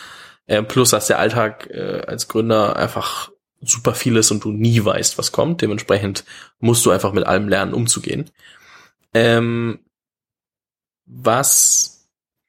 Äh, 0.46 0.62
plus, 0.62 0.90
dass 0.90 1.08
der 1.08 1.18
Alltag 1.18 1.68
äh, 1.70 2.04
als 2.06 2.26
Gründer 2.28 2.76
einfach 2.76 3.30
super 3.60 3.94
viel 3.94 4.16
ist 4.16 4.30
und 4.30 4.44
du 4.44 4.52
nie 4.52 4.84
weißt, 4.84 5.18
was 5.18 5.32
kommt. 5.32 5.62
Dementsprechend 5.62 6.24
musst 6.58 6.84
du 6.86 6.90
einfach 6.90 7.12
mit 7.12 7.24
allem 7.24 7.48
lernen, 7.48 7.74
umzugehen. 7.74 8.30
Ähm, 9.14 9.80
was 11.06 12.08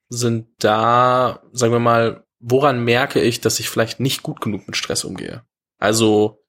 sind 0.10 0.48
da, 0.60 1.42
sagen 1.52 1.74
wir 1.74 1.80
mal, 1.80 2.26
woran 2.40 2.84
merke 2.84 3.22
ich, 3.22 3.42
dass 3.42 3.60
ich 3.60 3.70
vielleicht 3.70 4.00
nicht 4.00 4.24
gut 4.24 4.42
genug 4.42 4.68
mit 4.68 4.76
Stress 4.76 5.04
umgehe? 5.04 5.44
Also, 5.80 6.44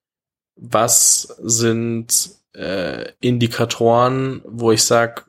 was 0.55 1.21
sind 1.41 2.31
äh, 2.53 3.11
Indikatoren, 3.21 4.41
wo 4.45 4.71
ich 4.71 4.83
sage, 4.83 5.23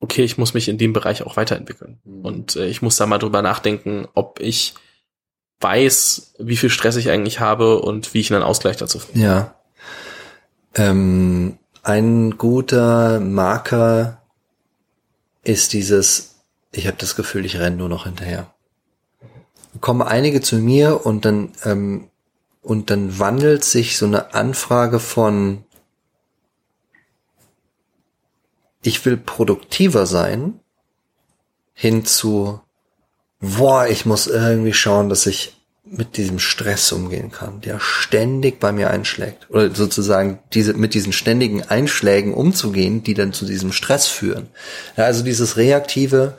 okay, 0.00 0.22
ich 0.22 0.38
muss 0.38 0.54
mich 0.54 0.68
in 0.68 0.78
dem 0.78 0.92
Bereich 0.92 1.22
auch 1.22 1.36
weiterentwickeln. 1.36 2.00
Und 2.22 2.56
äh, 2.56 2.66
ich 2.66 2.82
muss 2.82 2.96
da 2.96 3.06
mal 3.06 3.18
drüber 3.18 3.42
nachdenken, 3.42 4.06
ob 4.14 4.38
ich 4.40 4.74
weiß, 5.64 6.34
wie 6.38 6.56
viel 6.56 6.70
Stress 6.70 6.96
ich 6.96 7.10
eigentlich 7.10 7.40
habe 7.40 7.80
und 7.80 8.14
wie 8.14 8.20
ich 8.20 8.32
einen 8.32 8.44
Ausgleich 8.44 8.76
dazu 8.76 8.98
finde. 8.98 9.20
Ja. 9.20 9.54
Ähm, 10.74 11.58
ein 11.82 12.36
guter 12.36 13.18
Marker 13.18 14.20
ist 15.42 15.72
dieses, 15.72 16.36
ich 16.70 16.86
habe 16.86 16.98
das 16.98 17.16
Gefühl, 17.16 17.46
ich 17.46 17.58
renne 17.58 17.76
nur 17.76 17.88
noch 17.88 18.04
hinterher. 18.04 18.52
Kommen 19.80 20.02
einige 20.02 20.40
zu 20.42 20.56
mir 20.56 21.04
und 21.04 21.24
dann 21.24 21.52
ähm, 21.64 22.08
und 22.62 22.90
dann 22.90 23.18
wandelt 23.18 23.64
sich 23.64 23.96
so 23.96 24.06
eine 24.06 24.34
Anfrage 24.34 25.00
von 25.00 25.64
ich 28.82 29.04
will 29.04 29.16
produktiver 29.16 30.06
sein 30.06 30.60
hin 31.74 32.04
zu 32.04 32.60
boah, 33.40 33.86
ich 33.86 34.06
muss 34.06 34.26
irgendwie 34.26 34.72
schauen, 34.72 35.08
dass 35.08 35.26
ich 35.26 35.53
mit 35.86 36.16
diesem 36.16 36.38
Stress 36.38 36.92
umgehen 36.92 37.30
kann, 37.30 37.60
der 37.60 37.78
ständig 37.78 38.58
bei 38.58 38.72
mir 38.72 38.90
einschlägt. 38.90 39.50
Oder 39.50 39.74
sozusagen 39.74 40.38
diese, 40.54 40.72
mit 40.74 40.94
diesen 40.94 41.12
ständigen 41.12 41.62
Einschlägen 41.62 42.32
umzugehen, 42.32 43.02
die 43.02 43.14
dann 43.14 43.34
zu 43.34 43.44
diesem 43.44 43.70
Stress 43.70 44.06
führen. 44.06 44.48
Ja, 44.96 45.04
also 45.04 45.22
dieses 45.22 45.56
Reaktive, 45.56 46.34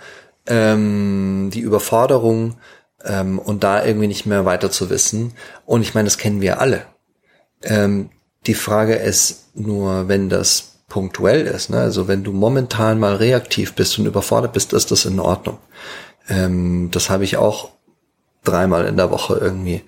ähm, 0.47 1.51
die 1.53 1.59
Überforderung 1.59 2.57
ähm, 3.03 3.37
und 3.37 3.63
da 3.63 3.85
irgendwie 3.85 4.07
nicht 4.07 4.25
mehr 4.25 4.45
weiter 4.45 4.71
zu 4.71 4.89
wissen. 4.89 5.33
Und 5.65 5.81
ich 5.81 5.93
meine, 5.93 6.07
das 6.07 6.17
kennen 6.17 6.41
wir 6.41 6.59
alle. 6.59 6.85
Ähm, 7.61 8.09
die 8.47 8.55
Frage 8.55 8.95
ist 8.95 9.55
nur, 9.55 10.07
wenn 10.07 10.27
das 10.29 10.79
punktuell 10.87 11.45
ist, 11.47 11.69
ne? 11.69 11.79
also 11.79 12.07
wenn 12.07 12.23
du 12.23 12.31
momentan 12.31 12.99
mal 12.99 13.15
reaktiv 13.15 13.73
bist 13.73 13.97
und 13.97 14.05
überfordert 14.05 14.53
bist, 14.53 14.71
ist 14.73 14.91
das 14.91 15.05
in 15.05 15.19
Ordnung. 15.19 15.57
Ähm, 16.29 16.89
das 16.91 17.09
habe 17.09 17.23
ich 17.23 17.37
auch 17.37 17.74
dreimal 18.45 18.85
in 18.85 18.97
der 18.97 19.11
Woche 19.11 19.37
irgendwie. 19.41 19.83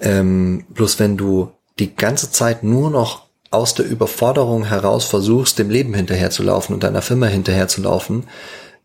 Ähm, 0.00 0.66
bloß 0.68 0.98
wenn 0.98 1.16
du 1.16 1.52
die 1.78 1.94
ganze 1.94 2.30
Zeit 2.30 2.62
nur 2.62 2.90
noch 2.90 3.24
aus 3.50 3.74
der 3.74 3.86
Überforderung 3.86 4.64
heraus 4.64 5.04
versuchst, 5.04 5.58
dem 5.58 5.70
Leben 5.70 5.94
hinterherzulaufen 5.94 6.74
und 6.74 6.82
deiner 6.82 7.02
Firma 7.02 7.26
hinterherzulaufen, 7.26 8.24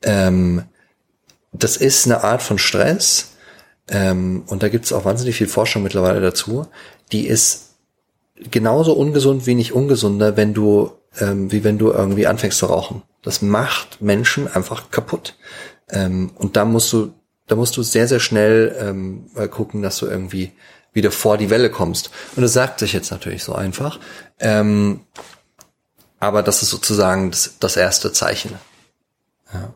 ähm, 0.03 0.63
das 1.51 1.77
ist 1.77 2.05
eine 2.05 2.23
Art 2.23 2.41
von 2.41 2.57
Stress. 2.57 3.31
Ähm, 3.89 4.43
und 4.47 4.61
da 4.61 4.69
gibt 4.69 4.85
es 4.85 4.93
auch 4.93 5.05
wahnsinnig 5.05 5.35
viel 5.35 5.47
Forschung 5.47 5.83
mittlerweile 5.83 6.21
dazu. 6.21 6.67
Die 7.11 7.27
ist 7.27 7.69
genauso 8.51 8.93
ungesund 8.93 9.47
wie 9.47 9.55
nicht 9.55 9.73
ungesunder, 9.73 10.37
wenn 10.37 10.53
du, 10.53 10.91
ähm, 11.19 11.51
wie 11.51 11.63
wenn 11.63 11.77
du 11.77 11.91
irgendwie 11.91 12.27
anfängst 12.27 12.59
zu 12.59 12.67
rauchen. 12.67 13.01
Das 13.23 13.41
macht 13.41 14.01
Menschen 14.01 14.47
einfach 14.47 14.91
kaputt. 14.91 15.35
Ähm, 15.89 16.31
und 16.35 16.55
da 16.55 16.65
musst 16.65 16.93
du, 16.93 17.13
da 17.49 17.55
musst 17.55 17.75
du 17.75 17.83
sehr, 17.83 18.07
sehr 18.07 18.19
schnell 18.19 18.75
ähm, 18.79 19.29
gucken, 19.49 19.81
dass 19.81 19.97
du 19.97 20.05
irgendwie 20.05 20.53
wieder 20.93 21.11
vor 21.11 21.37
die 21.37 21.49
Welle 21.49 21.69
kommst. 21.69 22.11
Und 22.35 22.43
das 22.43 22.53
sagt 22.53 22.79
sich 22.79 22.93
jetzt 22.93 23.11
natürlich 23.11 23.43
so 23.43 23.53
einfach. 23.53 23.99
Ähm, 24.39 25.01
aber 26.19 26.43
das 26.43 26.61
ist 26.61 26.69
sozusagen 26.69 27.31
das, 27.31 27.55
das 27.59 27.75
erste 27.75 28.13
Zeichen. 28.13 28.53
Ja. 29.53 29.73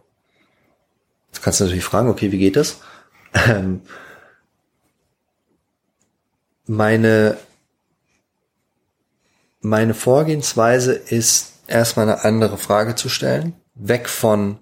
Jetzt 1.32 1.42
kannst 1.42 1.60
du 1.60 1.64
natürlich 1.66 1.84
fragen, 1.84 2.10
okay, 2.10 2.32
wie 2.32 2.38
geht 2.38 2.56
das? 2.56 2.78
Ähm, 3.34 3.82
meine, 6.68 7.38
meine 9.62 9.96
Vorgehensweise 9.96 10.94
ist 10.94 11.54
erstmal 11.68 12.08
eine 12.08 12.24
andere 12.24 12.58
Frage 12.60 12.94
zu 12.94 13.10
stellen. 13.10 13.56
Weg 13.74 14.08
von 14.08 14.60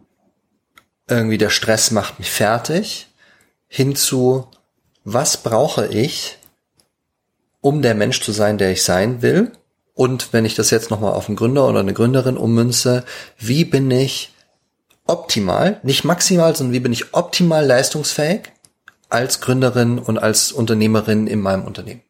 irgendwie 1.12 1.38
der 1.38 1.49
Stress 1.49 1.91
macht 1.91 2.20
mich 2.20 2.32
fertig, 2.32 3.07
hin 3.68 3.95
zu, 3.95 4.47
was 5.03 5.38
brauche 5.38 5.88
ich, 5.88 6.38
um 7.62 7.82
der 7.82 7.95
Mensch 7.95 8.22
zu 8.22 8.32
sein, 8.32 8.57
der 8.57 8.72
ich 8.72 8.84
sein 8.84 9.22
will? 9.22 9.51
Und 9.93 10.34
wenn 10.34 10.45
ich 10.45 10.55
das 10.55 10.72
jetzt 10.72 10.89
nochmal 10.89 11.14
auf 11.14 11.28
einen 11.28 11.36
Gründer 11.36 11.68
oder 11.68 11.80
eine 11.80 11.93
Gründerin 11.93 12.38
ummünze, 12.38 13.03
wie 13.38 13.66
bin 13.66 13.91
ich 13.91 14.34
optimal, 15.05 15.80
nicht 15.84 16.03
maximal, 16.03 16.55
sondern 16.55 16.74
wie 16.74 16.80
bin 16.80 16.93
ich 16.93 17.14
optimal 17.14 17.66
leistungsfähig 17.66 18.51
als 19.09 19.41
Gründerin 19.41 19.99
und 19.99 20.18
als 20.18 20.51
Unternehmerin 20.51 21.28
in 21.28 21.41
meinem 21.41 21.66
Unternehmen. 21.66 22.01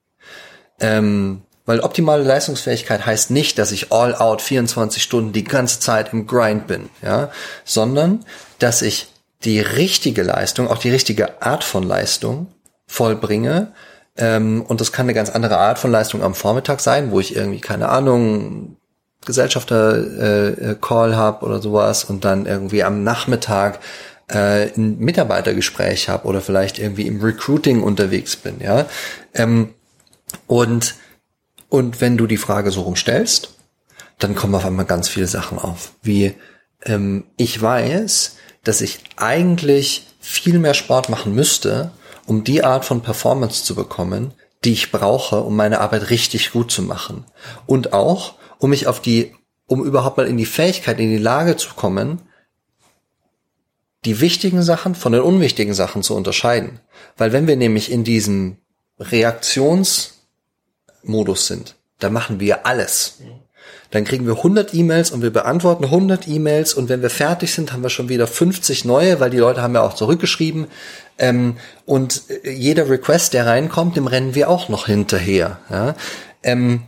Ähm, 0.79 1.41
weil 1.65 1.81
optimale 1.81 2.23
Leistungsfähigkeit 2.23 3.05
heißt 3.05 3.31
nicht, 3.31 3.57
dass 3.57 3.71
ich 3.71 3.91
all 3.91 4.15
out 4.15 4.41
24 4.41 5.01
Stunden 5.01 5.33
die 5.33 5.43
ganze 5.43 5.79
Zeit 5.79 6.13
im 6.13 6.27
Grind 6.27 6.67
bin, 6.67 6.89
ja, 7.01 7.31
sondern 7.65 8.25
dass 8.59 8.81
ich 8.81 9.07
die 9.43 9.59
richtige 9.59 10.23
Leistung, 10.23 10.67
auch 10.67 10.77
die 10.77 10.89
richtige 10.89 11.41
Art 11.41 11.63
von 11.63 11.83
Leistung 11.83 12.47
vollbringe. 12.87 13.73
Ähm, 14.17 14.63
und 14.67 14.81
das 14.81 14.91
kann 14.91 15.05
eine 15.05 15.13
ganz 15.13 15.29
andere 15.29 15.57
Art 15.57 15.79
von 15.79 15.91
Leistung 15.91 16.21
am 16.21 16.35
Vormittag 16.35 16.79
sein, 16.81 17.11
wo 17.11 17.19
ich 17.19 17.35
irgendwie, 17.35 17.61
keine 17.61 17.89
Ahnung, 17.89 18.77
Gesellschafter-Call 19.25 21.11
äh, 21.11 21.15
habe 21.15 21.45
oder 21.45 21.61
sowas 21.61 22.03
und 22.03 22.25
dann 22.25 22.45
irgendwie 22.45 22.83
am 22.83 23.03
Nachmittag 23.03 23.79
äh, 24.27 24.69
ein 24.75 24.97
Mitarbeitergespräch 24.99 26.09
habe 26.09 26.27
oder 26.27 26.41
vielleicht 26.41 26.79
irgendwie 26.79 27.07
im 27.07 27.21
Recruiting 27.21 27.83
unterwegs 27.83 28.35
bin, 28.35 28.59
ja. 28.59 28.85
Ähm, 29.33 29.73
und, 30.47 30.95
und 31.71 32.01
wenn 32.01 32.17
du 32.17 32.27
die 32.27 32.35
Frage 32.35 32.69
so 32.69 32.81
rumstellst, 32.81 33.55
dann 34.19 34.35
kommen 34.35 34.53
auf 34.55 34.65
einmal 34.65 34.83
ganz 34.83 35.07
viele 35.07 35.25
Sachen 35.25 35.57
auf, 35.57 35.93
wie 36.03 36.35
ähm, 36.83 37.23
ich 37.37 37.61
weiß, 37.61 38.35
dass 38.65 38.81
ich 38.81 38.99
eigentlich 39.15 40.05
viel 40.19 40.59
mehr 40.59 40.73
Sport 40.73 41.07
machen 41.07 41.33
müsste, 41.33 41.91
um 42.25 42.43
die 42.43 42.65
Art 42.65 42.83
von 42.83 42.99
Performance 42.99 43.63
zu 43.63 43.73
bekommen, 43.73 44.33
die 44.65 44.73
ich 44.73 44.91
brauche, 44.91 45.39
um 45.39 45.55
meine 45.55 45.79
Arbeit 45.79 46.09
richtig 46.09 46.51
gut 46.51 46.73
zu 46.73 46.81
machen. 46.81 47.23
Und 47.67 47.93
auch, 47.93 48.33
um 48.59 48.71
mich 48.71 48.87
auf 48.87 48.99
die, 49.01 49.33
um 49.65 49.81
überhaupt 49.85 50.17
mal 50.17 50.27
in 50.27 50.35
die 50.35 50.45
Fähigkeit, 50.45 50.99
in 50.99 51.09
die 51.09 51.17
Lage 51.17 51.55
zu 51.55 51.69
kommen, 51.73 52.21
die 54.03 54.19
wichtigen 54.19 54.61
Sachen 54.61 54.93
von 54.93 55.13
den 55.13 55.21
unwichtigen 55.21 55.73
Sachen 55.73 56.03
zu 56.03 56.15
unterscheiden. 56.15 56.81
Weil 57.15 57.31
wenn 57.31 57.47
wir 57.47 57.55
nämlich 57.55 57.89
in 57.89 58.03
diesem 58.03 58.57
Reaktionsmodus 61.03 61.47
sind, 61.47 61.75
dann 61.99 62.13
machen 62.13 62.39
wir 62.39 62.65
alles. 62.65 63.19
Dann 63.91 64.05
kriegen 64.05 64.25
wir 64.25 64.37
100 64.37 64.73
E-Mails 64.73 65.11
und 65.11 65.21
wir 65.21 65.31
beantworten 65.31 65.85
100 65.85 66.27
E-Mails 66.27 66.73
und 66.73 66.89
wenn 66.89 67.01
wir 67.01 67.09
fertig 67.09 67.53
sind, 67.53 67.73
haben 67.73 67.83
wir 67.83 67.89
schon 67.89 68.09
wieder 68.09 68.25
50 68.25 68.85
neue, 68.85 69.19
weil 69.19 69.29
die 69.29 69.37
Leute 69.37 69.61
haben 69.61 69.75
ja 69.75 69.81
auch 69.81 69.95
zurückgeschrieben. 69.95 70.67
Ähm, 71.17 71.57
und 71.85 72.23
jeder 72.43 72.89
Request, 72.89 73.33
der 73.33 73.45
reinkommt, 73.45 73.97
dem 73.97 74.07
rennen 74.07 74.33
wir 74.33 74.49
auch 74.49 74.69
noch 74.69 74.87
hinterher. 74.87 75.59
Ja? 75.69 75.95
Ähm, 76.41 76.83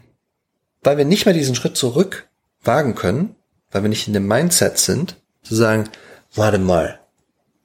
weil 0.82 0.98
wir 0.98 1.06
nicht 1.06 1.26
mehr 1.26 1.36
diesen 1.36 1.56
Schritt 1.56 1.78
zurück 1.78 2.28
wagen 2.64 2.96
können, 2.96 3.36
weil 3.72 3.84
wir 3.84 3.90
nicht 3.90 4.08
in 4.08 4.14
dem 4.14 4.28
Mindset 4.28 4.80
sind, 4.80 5.18
zu 5.44 5.56
sagen, 5.56 5.90
warte 6.34 6.58
mal, 6.58 7.00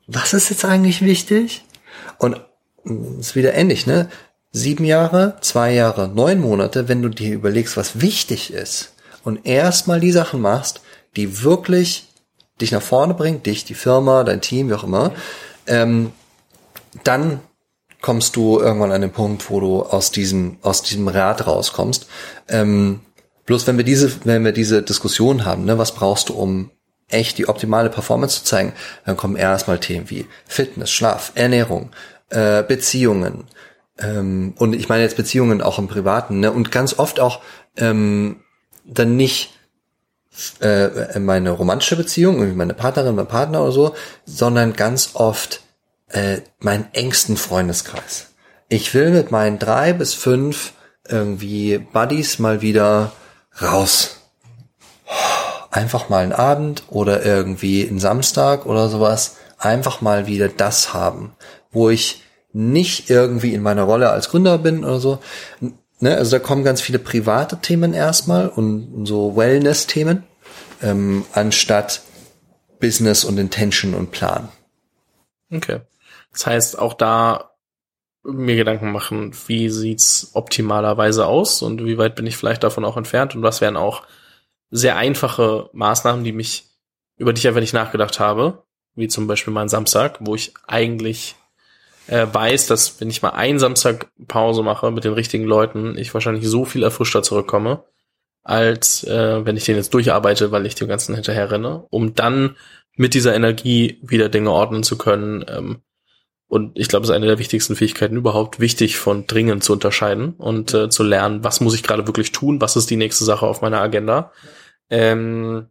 was 0.09 0.33
ist 0.33 0.51
jetzt 0.51 0.65
eigentlich 0.65 1.03
wichtig? 1.03 1.65
Und 2.19 2.41
es 2.85 3.29
ist 3.29 3.37
wieder 3.37 3.55
ähnlich, 3.55 3.87
ne? 3.87 4.09
Sieben 4.59 4.85
Jahre, 4.85 5.37
zwei 5.41 5.73
Jahre, 5.73 6.09
neun 6.09 6.41
Monate, 6.41 6.89
wenn 6.89 7.01
du 7.01 7.09
dir 7.09 7.33
überlegst, 7.33 7.77
was 7.77 8.01
wichtig 8.01 8.53
ist 8.53 8.93
und 9.23 9.47
erstmal 9.47 10.01
die 10.01 10.11
Sachen 10.11 10.41
machst, 10.41 10.81
die 11.15 11.45
wirklich 11.45 12.09
dich 12.61 12.73
nach 12.73 12.83
vorne 12.83 13.15
bringen, 13.15 13.45
dich, 13.45 13.65
die 13.65 13.75
Firma, 13.75 14.25
dein 14.25 14.41
Team, 14.41 14.69
wie 14.69 14.75
auch 14.75 14.83
immer, 14.83 15.13
ähm, 15.69 16.13
dann 17.05 17.39
kommst 18.01 18.35
du 18.35 18.59
irgendwann 18.59 18.91
an 18.91 19.01
den 19.01 19.13
Punkt, 19.13 19.49
wo 19.49 19.61
du 19.61 19.83
aus 19.83 20.11
diesem, 20.11 20.59
aus 20.63 20.83
diesem 20.83 21.07
Rad 21.07 21.47
rauskommst. 21.47 22.09
Ähm, 22.49 22.99
bloß 23.47 23.69
wenn 23.69 23.77
wir 23.77 23.85
diese, 23.85 24.11
wenn 24.25 24.45
wir 24.45 24.51
diese 24.51 24.83
Diskussion 24.83 25.45
haben, 25.45 25.67
ne, 25.67 25.79
was 25.79 25.95
brauchst 25.95 26.31
du, 26.31 26.35
um 26.35 26.73
echt 27.09 27.39
die 27.39 27.49
optimale 27.49 27.91
Performance 27.91 28.41
zu 28.41 28.45
zeigen, 28.45 28.73
dann 29.07 29.17
kommen 29.17 29.37
erstmal 29.37 29.79
Themen 29.79 30.11
wie 30.11 30.27
Fitness, 30.49 30.91
Schlaf, 30.91 31.31
Ernährung, 31.37 31.91
äh, 32.31 32.65
Beziehungen. 32.65 33.45
Ähm, 33.99 34.55
und 34.59 34.75
ich 34.75 34.89
meine 34.89 35.03
jetzt 35.03 35.17
Beziehungen 35.17 35.63
auch 35.63 35.79
im 35.79 35.89
Privaten, 35.89 36.41
ne? 36.41 36.53
Und 36.53 36.71
ganz 36.71 36.99
oft 36.99 37.21
auch 37.21 37.41
ähm, 37.77 38.41
dann 38.85 39.17
nicht 39.17 39.55
äh, 40.61 41.19
meine 41.19 41.51
romantische 41.51 41.97
Beziehung, 41.97 42.57
meine 42.57 42.75
Partnerin, 42.75 43.15
mein 43.15 43.27
Partner 43.27 43.63
oder 43.63 43.73
so, 43.73 43.95
sondern 44.25 44.73
ganz 44.75 45.11
oft 45.15 45.63
äh, 46.09 46.39
meinen 46.61 46.87
engsten 46.93 47.37
Freundeskreis. 47.37 48.29
Ich 48.69 48.95
will 48.95 49.11
mit 49.11 49.31
meinen 49.31 49.59
drei 49.59 49.93
bis 49.93 50.15
fünf 50.15 50.73
irgendwie 51.09 51.79
Buddies 51.79 52.39
mal 52.39 52.61
wieder 52.61 53.13
raus 53.61 54.19
einfach 55.71 56.09
mal 56.09 56.23
einen 56.23 56.33
Abend 56.33 56.85
oder 56.89 57.25
irgendwie 57.25 57.87
einen 57.89 58.01
Samstag 58.01 58.67
oder 58.67 58.89
sowas 58.89 59.37
einfach 59.59 60.01
mal 60.01 60.27
wieder 60.27 60.49
das 60.49 60.95
haben, 60.95 61.33
wo 61.71 61.91
ich 61.91 62.23
nicht 62.53 63.11
irgendwie 63.11 63.55
in 63.55 63.63
meiner 63.63 63.83
Rolle 63.83 64.11
als 64.11 64.31
Gründer 64.31 64.59
bin 64.59 64.85
oder 64.85 65.01
so. 65.01 65.19
Ne, 66.01 66.17
also 66.17 66.31
da 66.31 66.39
kommen 66.39 66.65
ganz 66.65 66.81
viele 66.81 66.99
private 66.99 67.59
Themen 67.61 67.93
erstmal 67.93 68.49
und 68.49 69.05
so 69.07 69.37
Wellness-Themen, 69.37 70.23
ähm, 70.83 71.25
anstatt 71.33 72.03
Business 72.79 73.25
und 73.25 73.39
Intention 73.39 73.95
und 73.95 74.13
Plan. 74.13 74.49
Okay. 75.53 75.81
Das 76.33 76.47
heißt, 76.47 76.79
auch 76.79 76.95
da 76.95 77.51
mir 78.23 78.57
Gedanken 78.57 78.93
machen, 78.93 79.35
wie 79.47 79.71
sieht's 79.71 80.31
optimalerweise 80.35 81.27
aus 81.27 81.63
und 81.63 81.85
wie 81.85 81.99
weit 81.99 82.15
bin 82.15 82.27
ich 82.27 82.37
vielleicht 82.37 82.63
davon 82.63 82.85
auch 82.85 82.97
entfernt 82.97 83.35
und 83.35 83.43
was 83.43 83.61
wären 83.61 83.77
auch 83.77 84.03
sehr 84.71 84.97
einfache 84.97 85.71
Maßnahmen, 85.73 86.25
die 86.25 86.33
mich, 86.33 86.67
über 87.17 87.33
die 87.33 87.41
ich 87.41 87.49
einfach 87.49 87.61
nicht 87.61 87.73
nachgedacht 87.73 88.21
habe, 88.21 88.65
wie 88.95 89.09
zum 89.09 89.27
Beispiel 89.27 89.53
mal 89.53 89.63
ein 89.63 89.69
Samstag, 89.69 90.19
wo 90.21 90.35
ich 90.35 90.55
eigentlich 90.67 91.37
äh, 92.09 92.27
weiß, 92.31 92.67
dass 92.67 93.01
wenn 93.01 93.11
ich 93.11 93.23
mal 93.23 93.31
einen 93.31 93.59
Samstag 93.59 94.09
Pause 94.27 94.63
mache 94.63 94.91
mit 94.91 95.05
den 95.05 95.13
richtigen 95.13 95.45
Leuten, 95.45 95.97
ich 95.97 96.13
wahrscheinlich 96.15 96.47
so 96.47 96.65
viel 96.65 96.83
erfrischter 96.83 97.23
zurückkomme, 97.23 97.85
als 98.43 99.05
äh, 99.05 99.45
wenn 99.45 99.57
ich 99.57 99.65
den 99.65 99.77
jetzt 99.77 99.95
durcharbeite, 99.95 100.51
weil 100.51 100.67
ich 100.67 100.75
dem 100.75 100.89
Ganzen 100.89 101.15
hinterher 101.15 101.51
renne, 101.51 101.87
um 101.91 102.15
dann 102.15 102.57
mit 102.97 103.15
dieser 103.15 103.35
Energie 103.35 103.99
wieder 104.03 104.29
Dinge 104.29 104.51
ordnen 104.51 104.83
zu 104.83 104.99
können. 104.99 105.45
Ähm, 105.49 105.83
und 106.49 106.79
ich 106.79 106.89
glaube, 106.89 107.05
es 107.05 107.11
ist 107.11 107.15
eine 107.15 107.27
der 107.27 107.39
wichtigsten 107.39 107.77
Fähigkeiten 107.77 108.17
überhaupt, 108.17 108.59
wichtig 108.59 108.97
von 108.97 109.27
dringend 109.27 109.63
zu 109.63 109.75
unterscheiden 109.75 110.33
und 110.39 110.73
äh, 110.73 110.89
zu 110.89 111.03
lernen, 111.03 111.45
was 111.45 111.61
muss 111.61 111.75
ich 111.75 111.83
gerade 111.83 112.07
wirklich 112.07 112.33
tun, 112.33 112.61
was 112.61 112.77
ist 112.77 112.89
die 112.91 112.97
nächste 112.97 113.25
Sache 113.25 113.47
auf 113.47 113.61
meiner 113.61 113.81
Agenda 113.81 114.33
ähm, 114.91 115.69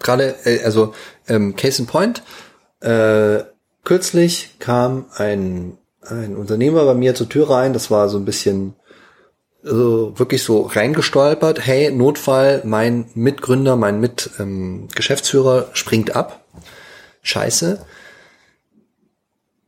Gerade, 0.00 0.34
äh, 0.44 0.62
also 0.64 0.94
ähm, 1.28 1.56
Case 1.56 1.80
in 1.80 1.86
Point, 1.86 2.22
äh, 2.80 3.42
kürzlich 3.84 4.50
kam 4.58 5.06
ein, 5.16 5.78
ein 6.02 6.36
Unternehmer 6.36 6.84
bei 6.84 6.94
mir 6.94 7.14
zur 7.14 7.28
Tür 7.28 7.50
rein, 7.50 7.72
das 7.72 7.90
war 7.90 8.08
so 8.08 8.18
ein 8.18 8.24
bisschen 8.24 8.74
also 9.64 10.18
wirklich 10.18 10.42
so 10.42 10.62
reingestolpert, 10.62 11.66
hey, 11.66 11.90
Notfall, 11.90 12.60
mein 12.64 13.06
Mitgründer, 13.14 13.76
mein 13.76 13.98
Mitgeschäftsführer 14.00 15.68
ähm, 15.68 15.74
springt 15.74 16.14
ab. 16.14 16.44
Scheiße. 17.22 17.84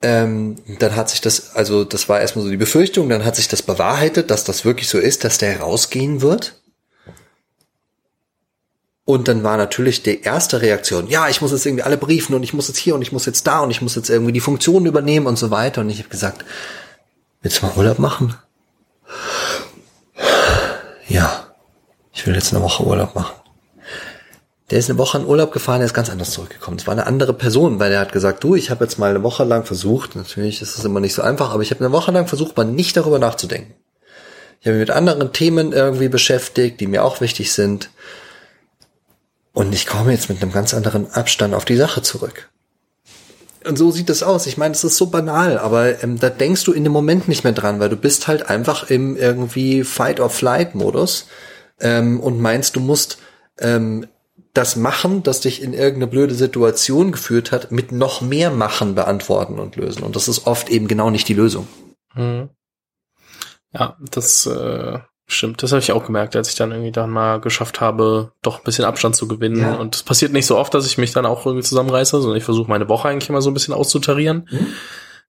Ähm, 0.02 0.56
dann 0.78 0.94
hat 0.94 1.08
sich 1.08 1.22
das, 1.22 1.56
also 1.56 1.84
das 1.84 2.08
war 2.10 2.20
erstmal 2.20 2.44
so 2.44 2.50
die 2.50 2.58
Befürchtung, 2.58 3.08
dann 3.08 3.24
hat 3.24 3.36
sich 3.36 3.48
das 3.48 3.62
bewahrheitet, 3.62 4.30
dass 4.30 4.44
das 4.44 4.66
wirklich 4.66 4.88
so 4.88 4.98
ist, 4.98 5.24
dass 5.24 5.38
der 5.38 5.60
rausgehen 5.60 6.20
wird. 6.20 6.60
Und 9.06 9.28
dann 9.28 9.44
war 9.44 9.56
natürlich 9.56 10.02
die 10.02 10.22
erste 10.22 10.60
Reaktion, 10.60 11.06
ja, 11.06 11.28
ich 11.28 11.40
muss 11.40 11.52
jetzt 11.52 11.64
irgendwie 11.64 11.84
alle 11.84 11.96
briefen 11.96 12.34
und 12.34 12.42
ich 12.42 12.52
muss 12.52 12.66
jetzt 12.66 12.78
hier 12.78 12.96
und 12.96 13.02
ich 13.02 13.12
muss 13.12 13.24
jetzt 13.24 13.46
da 13.46 13.60
und 13.60 13.70
ich 13.70 13.80
muss 13.80 13.94
jetzt 13.94 14.10
irgendwie 14.10 14.32
die 14.32 14.40
Funktionen 14.40 14.84
übernehmen 14.84 15.28
und 15.28 15.38
so 15.38 15.52
weiter. 15.52 15.80
Und 15.82 15.90
ich 15.90 16.00
habe 16.00 16.08
gesagt, 16.08 16.44
willst 17.40 17.62
du 17.62 17.66
mal 17.66 17.76
Urlaub 17.76 18.00
machen? 18.00 18.34
Ja, 21.06 21.54
ich 22.12 22.26
will 22.26 22.34
jetzt 22.34 22.52
eine 22.52 22.64
Woche 22.64 22.82
Urlaub 22.82 23.14
machen. 23.14 23.36
Der 24.70 24.80
ist 24.80 24.90
eine 24.90 24.98
Woche 24.98 25.18
in 25.18 25.26
Urlaub 25.26 25.52
gefahren, 25.52 25.78
der 25.78 25.86
ist 25.86 25.94
ganz 25.94 26.10
anders 26.10 26.32
zurückgekommen. 26.32 26.76
Es 26.76 26.88
war 26.88 26.92
eine 26.92 27.06
andere 27.06 27.32
Person, 27.32 27.78
weil 27.78 27.92
er 27.92 28.00
hat 28.00 28.10
gesagt, 28.10 28.42
du, 28.42 28.56
ich 28.56 28.70
habe 28.70 28.84
jetzt 28.84 28.98
mal 28.98 29.10
eine 29.10 29.22
Woche 29.22 29.44
lang 29.44 29.64
versucht, 29.64 30.16
natürlich 30.16 30.60
ist 30.60 30.76
es 30.76 30.84
immer 30.84 30.98
nicht 30.98 31.14
so 31.14 31.22
einfach, 31.22 31.52
aber 31.52 31.62
ich 31.62 31.70
habe 31.70 31.84
eine 31.84 31.92
Woche 31.92 32.10
lang 32.10 32.26
versucht, 32.26 32.56
mal 32.56 32.64
nicht 32.64 32.96
darüber 32.96 33.20
nachzudenken. 33.20 33.74
Ich 34.60 34.66
habe 34.66 34.78
mich 34.78 34.88
mit 34.88 34.96
anderen 34.96 35.32
Themen 35.32 35.72
irgendwie 35.72 36.08
beschäftigt, 36.08 36.80
die 36.80 36.88
mir 36.88 37.04
auch 37.04 37.20
wichtig 37.20 37.52
sind. 37.52 37.90
Und 39.56 39.72
ich 39.72 39.86
komme 39.86 40.12
jetzt 40.12 40.28
mit 40.28 40.42
einem 40.42 40.52
ganz 40.52 40.74
anderen 40.74 41.10
Abstand 41.12 41.54
auf 41.54 41.64
die 41.64 41.78
Sache 41.78 42.02
zurück. 42.02 42.50
Und 43.64 43.78
so 43.78 43.90
sieht 43.90 44.10
es 44.10 44.22
aus. 44.22 44.46
Ich 44.46 44.58
meine, 44.58 44.74
es 44.74 44.84
ist 44.84 44.98
so 44.98 45.06
banal, 45.06 45.56
aber 45.56 46.02
ähm, 46.02 46.20
da 46.20 46.28
denkst 46.28 46.64
du 46.64 46.72
in 46.74 46.84
dem 46.84 46.92
Moment 46.92 47.26
nicht 47.26 47.42
mehr 47.42 47.54
dran, 47.54 47.80
weil 47.80 47.88
du 47.88 47.96
bist 47.96 48.28
halt 48.28 48.50
einfach 48.50 48.90
im 48.90 49.16
irgendwie 49.16 49.82
Fight-or-Flight-Modus 49.82 51.28
ähm, 51.80 52.20
und 52.20 52.38
meinst, 52.38 52.76
du 52.76 52.80
musst 52.80 53.16
ähm, 53.58 54.06
das 54.52 54.76
Machen, 54.76 55.22
das 55.22 55.40
dich 55.40 55.62
in 55.62 55.72
irgendeine 55.72 56.08
blöde 56.08 56.34
Situation 56.34 57.10
geführt 57.10 57.50
hat, 57.50 57.72
mit 57.72 57.92
noch 57.92 58.20
mehr 58.20 58.50
Machen 58.50 58.94
beantworten 58.94 59.58
und 59.58 59.76
lösen. 59.76 60.02
Und 60.02 60.16
das 60.16 60.28
ist 60.28 60.46
oft 60.46 60.68
eben 60.68 60.86
genau 60.86 61.08
nicht 61.08 61.28
die 61.28 61.34
Lösung. 61.34 61.66
Mhm. 62.14 62.50
Ja, 63.72 63.96
das 64.10 64.44
äh, 64.44 64.98
Stimmt, 65.28 65.62
das 65.62 65.72
habe 65.72 65.80
ich 65.80 65.90
auch 65.90 66.06
gemerkt, 66.06 66.36
als 66.36 66.48
ich 66.50 66.54
dann 66.54 66.70
irgendwie 66.70 66.92
dann 66.92 67.10
mal 67.10 67.40
geschafft 67.40 67.80
habe, 67.80 68.30
doch 68.42 68.58
ein 68.58 68.64
bisschen 68.64 68.84
Abstand 68.84 69.16
zu 69.16 69.26
gewinnen. 69.26 69.60
Ja. 69.60 69.74
Und 69.74 69.96
es 69.96 70.02
passiert 70.04 70.32
nicht 70.32 70.46
so 70.46 70.56
oft, 70.56 70.72
dass 70.72 70.86
ich 70.86 70.98
mich 70.98 71.12
dann 71.12 71.26
auch 71.26 71.44
irgendwie 71.44 71.64
zusammenreiße, 71.64 72.20
sondern 72.20 72.38
ich 72.38 72.44
versuche 72.44 72.68
meine 72.68 72.88
Woche 72.88 73.08
eigentlich 73.08 73.28
immer 73.28 73.42
so 73.42 73.50
ein 73.50 73.54
bisschen 73.54 73.74
auszutarieren. 73.74 74.48
Mhm. 74.50 74.66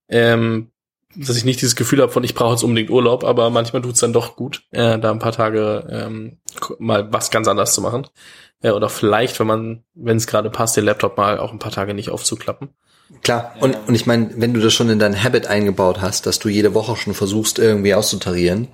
Ähm, 0.08 0.70
dass 1.16 1.36
ich 1.36 1.44
nicht 1.44 1.60
dieses 1.60 1.74
Gefühl 1.74 2.00
habe 2.00 2.12
von, 2.12 2.22
ich 2.22 2.34
brauche 2.34 2.52
jetzt 2.52 2.62
unbedingt 2.62 2.90
Urlaub, 2.90 3.24
aber 3.24 3.50
manchmal 3.50 3.82
tut's 3.82 3.98
dann 3.98 4.12
doch 4.12 4.36
gut, 4.36 4.62
äh, 4.70 4.98
da 5.00 5.10
ein 5.10 5.18
paar 5.18 5.32
Tage 5.32 5.86
ähm, 5.90 6.38
mal 6.78 7.12
was 7.12 7.30
ganz 7.30 7.48
anderes 7.48 7.72
zu 7.72 7.80
machen. 7.80 8.06
Äh, 8.62 8.70
oder 8.70 8.88
vielleicht, 8.88 9.40
wenn 9.40 9.46
man, 9.48 9.84
wenn 9.94 10.16
es 10.16 10.28
gerade 10.28 10.50
passt, 10.50 10.76
den 10.76 10.84
Laptop 10.84 11.16
mal 11.16 11.40
auch 11.40 11.52
ein 11.52 11.58
paar 11.58 11.72
Tage 11.72 11.92
nicht 11.92 12.10
aufzuklappen. 12.10 12.68
Klar, 13.22 13.54
und, 13.60 13.76
und 13.88 13.94
ich 13.94 14.06
meine, 14.06 14.30
wenn 14.36 14.54
du 14.54 14.60
das 14.60 14.74
schon 14.74 14.90
in 14.90 14.98
dein 14.98 15.22
Habit 15.22 15.46
eingebaut 15.46 16.00
hast, 16.00 16.26
dass 16.26 16.38
du 16.38 16.48
jede 16.48 16.74
Woche 16.74 16.94
schon 16.94 17.14
versuchst, 17.14 17.58
irgendwie 17.58 17.94
auszutarieren, 17.94 18.68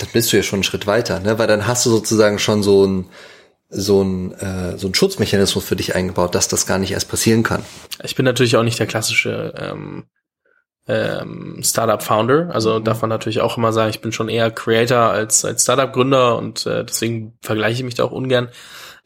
dann 0.00 0.08
bist 0.12 0.32
du 0.32 0.36
ja 0.36 0.42
schon 0.42 0.58
einen 0.58 0.64
Schritt 0.64 0.86
weiter, 0.86 1.20
ne? 1.20 1.38
Weil 1.38 1.46
dann 1.46 1.66
hast 1.66 1.86
du 1.86 1.90
sozusagen 1.90 2.38
schon 2.38 2.62
so 2.62 2.86
ein 2.86 3.06
so 3.72 4.02
ein, 4.02 4.32
äh, 4.32 4.76
so 4.76 4.88
ein 4.88 4.94
Schutzmechanismus 4.94 5.64
für 5.64 5.76
dich 5.76 5.94
eingebaut, 5.94 6.34
dass 6.34 6.48
das 6.48 6.66
gar 6.66 6.78
nicht 6.78 6.90
erst 6.90 7.08
passieren 7.08 7.44
kann. 7.44 7.64
Ich 8.02 8.16
bin 8.16 8.24
natürlich 8.24 8.56
auch 8.56 8.64
nicht 8.64 8.80
der 8.80 8.88
klassische 8.88 9.54
ähm, 9.56 10.06
ähm, 10.88 11.60
Startup-Founder, 11.62 12.50
also 12.52 12.80
darf 12.80 13.00
man 13.00 13.10
natürlich 13.10 13.40
auch 13.40 13.56
immer 13.56 13.72
sagen, 13.72 13.90
ich 13.90 14.00
bin 14.00 14.10
schon 14.10 14.28
eher 14.28 14.50
Creator 14.50 14.98
als, 14.98 15.44
als 15.44 15.62
Startup-Gründer 15.62 16.36
und 16.36 16.66
äh, 16.66 16.84
deswegen 16.84 17.38
vergleiche 17.42 17.78
ich 17.78 17.84
mich 17.84 17.94
da 17.94 18.04
auch 18.04 18.10
ungern. 18.10 18.48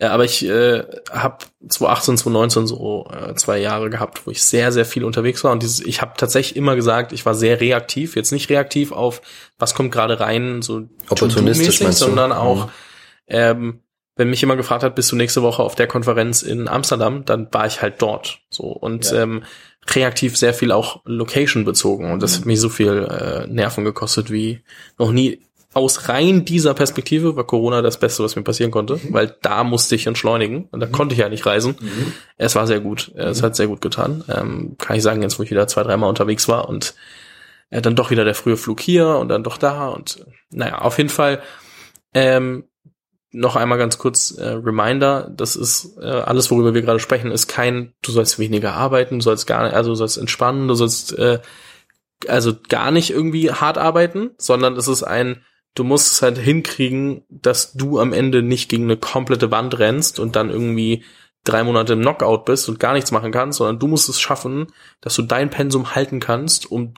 Ja, 0.01 0.11
aber 0.11 0.25
ich 0.25 0.45
äh, 0.45 0.83
habe 1.13 1.39
2018, 1.69 2.19
2019 2.19 2.67
so 2.67 3.07
äh, 3.13 3.35
zwei 3.37 3.59
Jahre 3.59 3.91
gehabt, 3.91 4.27
wo 4.27 4.31
ich 4.31 4.43
sehr, 4.43 4.73
sehr 4.73 4.85
viel 4.85 5.05
unterwegs 5.05 5.45
war. 5.45 5.53
Und 5.53 5.63
dieses, 5.63 5.81
ich 5.81 6.01
habe 6.01 6.15
tatsächlich 6.17 6.57
immer 6.57 6.75
gesagt, 6.77 7.13
ich 7.13 7.25
war 7.25 7.35
sehr 7.35 7.61
reaktiv. 7.61 8.17
Jetzt 8.17 8.33
nicht 8.33 8.51
reaktiv 8.51 8.91
auf, 8.93 9.23
was 9.59 9.75
kommt 9.75 9.93
gerade 9.93 10.19
rein, 10.21 10.63
so 10.63 10.83
Opportunistisch 11.09 11.79
sondern 11.93 12.33
auch, 12.33 12.67
Mhm. 12.67 12.71
ähm, 13.29 13.81
wenn 14.17 14.31
mich 14.31 14.41
jemand 14.41 14.59
gefragt 14.59 14.85
hat, 14.85 14.95
bist 14.95 15.11
du 15.11 15.17
nächste 15.17 15.43
Woche 15.43 15.63
auf 15.63 15.75
der 15.75 15.89
Konferenz 15.89 16.43
in 16.43 16.69
Amsterdam, 16.69 17.25
dann 17.25 17.49
war 17.53 17.67
ich 17.67 17.83
halt 17.83 18.01
dort. 18.01 18.39
So 18.49 18.65
und 18.67 19.11
Ja. 19.11 19.23
ähm, 19.23 19.43
reaktiv 19.95 20.37
sehr 20.37 20.55
viel 20.55 20.71
auch 20.73 21.03
Location 21.05 21.65
bezogen. 21.65 22.13
Und 22.13 22.23
das 22.23 22.37
hat 22.39 22.47
mich 22.47 22.61
so 22.61 22.69
viel 22.69 23.07
äh, 23.11 23.47
Nerven 23.49 23.85
gekostet 23.85 24.31
wie 24.31 24.61
noch 24.99 25.11
nie. 25.13 25.41
Aus 25.75 26.09
rein 26.09 26.45
dieser 26.45 26.73
Perspektive 26.75 27.37
war 27.37 27.45
Corona 27.45 27.83
das 27.83 27.99
Beste, 27.99 28.23
was 28.23 28.37
mir 28.37 28.43
passieren 28.43 28.71
konnte, 28.71 29.01
weil 29.11 29.37
da 29.43 29.65
musste 29.65 29.95
ich 29.95 30.07
entschleunigen 30.07 30.69
und 30.71 30.81
da 30.81 30.87
konnte 30.87 31.15
ich 31.15 31.21
ja 31.21 31.29
nicht 31.29 31.47
reisen. 31.47 31.77
Es 32.37 32.55
war 32.55 32.67
sehr 32.67 32.81
gut. 32.81 33.13
Es 33.15 33.43
hat 33.43 33.57
sehr 33.57 33.67
gut 33.67 33.81
getan. 33.81 34.25
Ähm, 34.29 34.77
kann 34.79 34.97
ich 34.97 35.03
sagen, 35.03 35.23
jetzt 35.23 35.39
wo 35.39 35.43
ich 35.43 35.51
wieder 35.51 35.67
zwei, 35.67 35.83
dreimal 35.83 36.09
unterwegs 36.09 36.49
war 36.49 36.69
und 36.69 36.95
äh, 37.71 37.83
dann 37.83 37.97
doch 37.97 38.11
wieder 38.11 38.25
der 38.25 38.35
frühe 38.35 38.57
Flug 38.57 38.81
hier 38.81 39.17
und 39.17 39.29
dann 39.29 39.43
doch 39.43 39.59
da 39.59 39.89
und 39.89 40.21
äh, 40.21 40.31
naja, 40.51 40.79
auf 40.79 40.99
jeden 40.99 41.11
Fall 41.11 41.43
ähm, 42.15 42.65
noch 43.35 43.57
einmal 43.57 43.79
ganz 43.79 43.99
kurz 43.99 44.31
äh, 44.31 44.49
Reminder, 44.49 45.29
das 45.35 45.57
ist 45.57 45.99
äh, 46.01 46.07
alles, 46.07 46.53
worüber 46.53 46.73
wir 46.73 46.83
gerade 46.83 47.01
sprechen, 47.01 47.33
ist 47.33 47.49
kein, 47.49 47.93
du 48.01 48.13
sollst 48.13 48.39
weniger 48.39 48.75
arbeiten, 48.75 49.19
du 49.19 49.25
sollst 49.25 49.49
gar 49.49 49.65
nicht, 49.65 49.75
also 49.75 49.91
du 49.91 49.97
sollst 49.97 50.19
entspannen, 50.19 50.69
du 50.69 50.75
sollst 50.75 51.19
äh, 51.19 51.41
also 52.29 52.53
gar 52.69 52.93
nicht 52.93 53.11
irgendwie 53.11 53.51
hart 53.51 53.77
arbeiten, 53.77 54.31
sondern 54.39 54.77
es 54.77 54.87
ist 54.87 55.03
ein, 55.03 55.45
du 55.75 55.85
musst 55.85 56.13
es 56.13 56.23
halt 56.23 56.39
hinkriegen, 56.39 57.25
dass 57.29 57.73
du 57.73 57.99
am 57.99 58.13
Ende 58.13 58.43
nicht 58.43 58.69
gegen 58.69 58.85
eine 58.85 58.97
komplette 58.97 59.51
Wand 59.51 59.79
rennst 59.79 60.21
und 60.21 60.37
dann 60.37 60.51
irgendwie 60.51 61.05
drei 61.43 61.63
Monate 61.63 61.95
im 61.95 62.01
Knockout 62.01 62.45
bist 62.45 62.69
und 62.69 62.81
gar 62.81 62.95
nichts 62.95 63.11
machen 63.11 63.33
kannst, 63.33 63.59
sondern 63.59 63.79
du 63.79 63.87
musst 63.87 64.09
es 64.09 64.21
schaffen, 64.21 64.69
dass 65.01 65.15
du 65.15 65.23
dein 65.23 65.51
Pensum 65.51 65.95
halten 65.95 66.21
kannst, 66.21 66.71
um 66.71 66.95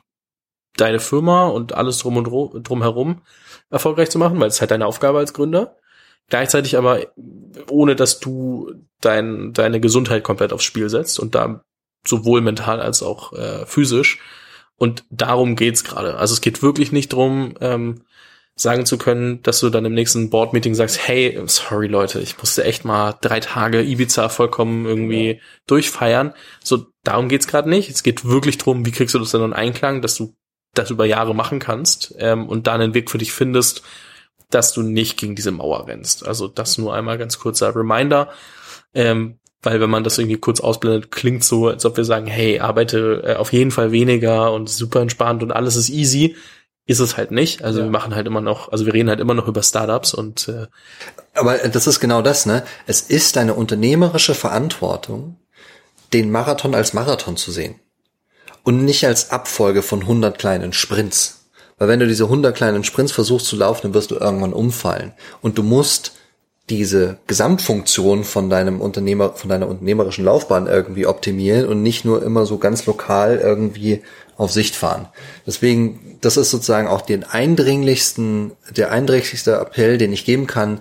deine 0.77 1.01
Firma 1.01 1.47
und 1.47 1.75
alles 1.75 1.99
drum 1.99 2.17
und 2.17 2.29
dro- 2.29 2.59
drumherum 2.61 3.23
erfolgreich 3.71 4.11
zu 4.11 4.19
machen, 4.19 4.39
weil 4.39 4.49
es 4.49 4.61
halt 4.61 4.71
deine 4.71 4.87
Aufgabe 4.87 5.19
als 5.19 5.33
Gründer. 5.33 5.77
Gleichzeitig 6.29 6.77
aber 6.77 7.01
ohne, 7.71 7.97
dass 7.97 8.21
du 8.21 8.73
dein, 9.01 9.53
deine 9.53 9.81
Gesundheit 9.81 10.23
komplett 10.23 10.53
aufs 10.53 10.65
Spiel 10.65 10.91
setzt 10.91 11.19
und 11.19 11.35
da 11.35 11.65
sowohl 12.07 12.41
mental 12.41 12.81
als 12.81 13.03
auch 13.03 13.33
äh, 13.33 13.65
physisch. 13.67 14.21
Und 14.77 15.05
darum 15.11 15.57
geht's 15.57 15.83
gerade. 15.83 16.17
Also 16.19 16.35
es 16.35 16.41
geht 16.41 16.63
wirklich 16.63 16.93
nicht 16.93 17.13
drum, 17.13 17.55
ähm, 17.61 18.03
sagen 18.59 18.87
zu 18.87 18.97
können, 18.97 19.43
dass 19.43 19.61
du 19.61 19.69
dann 19.69 19.85
im 19.85 19.93
nächsten 19.93 20.31
Board-Meeting 20.31 20.75
sagst, 20.75 21.07
hey, 21.07 21.39
sorry 21.47 21.89
Leute, 21.89 22.21
ich 22.21 22.39
musste 22.39 22.65
echt 22.65 22.87
mal 22.87 23.15
drei 23.21 23.39
Tage 23.41 23.83
Ibiza 23.83 24.31
vollkommen 24.31 24.87
irgendwie 24.87 25.41
durchfeiern. 25.67 26.33
So, 26.65 26.87
darum 27.05 27.29
geht's 27.29 27.47
gerade 27.47 27.69
nicht. 27.69 27.91
Es 27.91 28.03
geht 28.03 28.25
wirklich 28.25 28.57
drum, 28.57 28.87
wie 28.87 28.93
kriegst 28.93 29.15
du 29.15 29.19
das 29.19 29.31
dann 29.31 29.45
in 29.45 29.53
Einklang, 29.53 30.01
dass 30.01 30.17
du 30.17 30.35
das 30.73 30.91
über 30.91 31.05
Jahre 31.05 31.35
machen 31.35 31.59
kannst 31.59 32.15
ähm, 32.19 32.49
und 32.49 32.67
dann 32.67 32.81
einen 32.81 32.95
Weg 32.95 33.11
für 33.11 33.19
dich 33.19 33.33
findest, 33.33 33.83
dass 34.51 34.73
du 34.73 34.83
nicht 34.83 35.19
gegen 35.19 35.37
diese 35.37 35.51
Mauer 35.51 35.87
rennst. 35.87 36.27
Also 36.27 36.49
das 36.49 36.79
nur 36.79 36.95
einmal 36.95 37.19
ganz 37.19 37.39
kurzer 37.39 37.75
Reminder. 37.75 38.31
Ähm, 38.95 39.39
weil 39.63 39.81
wenn 39.81 39.91
man 39.91 40.05
das 40.05 40.19
irgendwie 40.19 40.39
kurz 40.39 40.61
ausblendet, 40.61 41.11
klingt 41.11 41.43
so, 41.43 41.69
als 41.69 41.85
ob 41.85 41.97
wir 41.97 42.05
sagen, 42.05 42.27
hey, 42.27 42.61
arbeite 42.61 43.23
äh, 43.27 43.35
auf 43.35 43.53
jeden 43.53 43.71
Fall 43.71 43.91
weniger 43.91 44.53
und 44.53 44.71
super 44.71 45.01
entspannt 45.01 45.43
und 45.43 45.51
alles 45.51 45.77
ist 45.77 45.89
easy. 45.89 46.37
Ist 46.89 47.01
es 47.01 47.17
halt 47.17 47.33
nicht. 47.33 47.65
Also 47.65 47.83
wir 47.83 47.91
machen 47.91 48.15
halt 48.15 48.29
immer 48.29 48.41
noch, 48.41 48.71
also 48.71 48.87
wir 48.87 48.95
reden 48.95 49.09
halt 49.09 49.19
immer 49.19 49.35
noch 49.35 49.49
über 49.49 49.63
Startups 49.63 50.15
und 50.15 50.47
äh, 50.49 50.67
Aber 51.35 51.59
das 51.59 51.89
ist 51.89 51.99
genau 51.99 52.23
das, 52.23 52.47
ne? 52.47 52.63
Es 52.87 53.01
ist 53.01 53.35
deine 53.35 53.55
unternehmerische 53.55 54.35
Verantwortung, 54.35 55.37
den 56.13 56.31
Marathon 56.31 56.77
als 56.77 56.93
Marathon 56.93 57.37
zu 57.37 57.51
sehen. 57.51 57.75
Und 58.63 58.85
nicht 58.85 59.05
als 59.05 59.31
Abfolge 59.31 59.83
von 59.83 60.03
100 60.03 60.39
kleinen 60.39 60.73
Sprints. 60.73 61.47
Weil 61.79 61.89
wenn 61.89 62.01
du 62.01 62.07
diese 62.07 62.25
100 62.25 62.57
kleinen 62.57 62.85
Sprints 62.85 63.13
versuchst 63.13 63.47
zu 63.47 63.57
laufen, 63.57 63.83
dann 63.83 63.95
wirst 63.95 64.13
du 64.13 64.17
irgendwann 64.17 64.53
umfallen. 64.53 65.13
Und 65.43 65.59
du 65.59 65.65
musst 65.65 66.13
diese 66.69 67.19
Gesamtfunktion 67.27 68.25
von 68.25 68.51
deinem 68.51 68.81
Unternehmer, 68.81 69.35
von 69.35 69.49
deiner 69.51 69.69
unternehmerischen 69.69 70.25
Laufbahn 70.25 70.67
irgendwie 70.67 71.07
optimieren 71.07 71.67
und 71.67 71.83
nicht 71.83 72.05
nur 72.05 72.23
immer 72.23 72.45
so 72.45 72.59
ganz 72.59 72.87
lokal 72.87 73.39
irgendwie 73.39 74.03
auf 74.37 74.53
Sicht 74.53 74.77
fahren. 74.77 75.09
Deswegen, 75.47 76.19
das 76.21 76.37
ist 76.37 76.51
sozusagen 76.51 76.89
auch 76.89 77.01
den 77.01 77.25
eindringlichsten, 77.25 78.53
der 78.71 78.91
eindringlichste 78.91 79.57
Appell, 79.57 79.99
den 79.99 80.13
ich 80.13 80.25
geben 80.25 80.47
kann. 80.47 80.81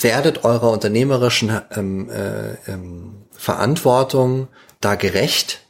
Werdet 0.00 0.44
eurer 0.44 0.70
unternehmerischen 0.70 1.60
ähm, 1.74 2.10
äh, 2.10 2.54
ähm, 2.70 3.24
Verantwortung 3.32 4.48
da 4.80 4.94
gerecht 4.94 5.60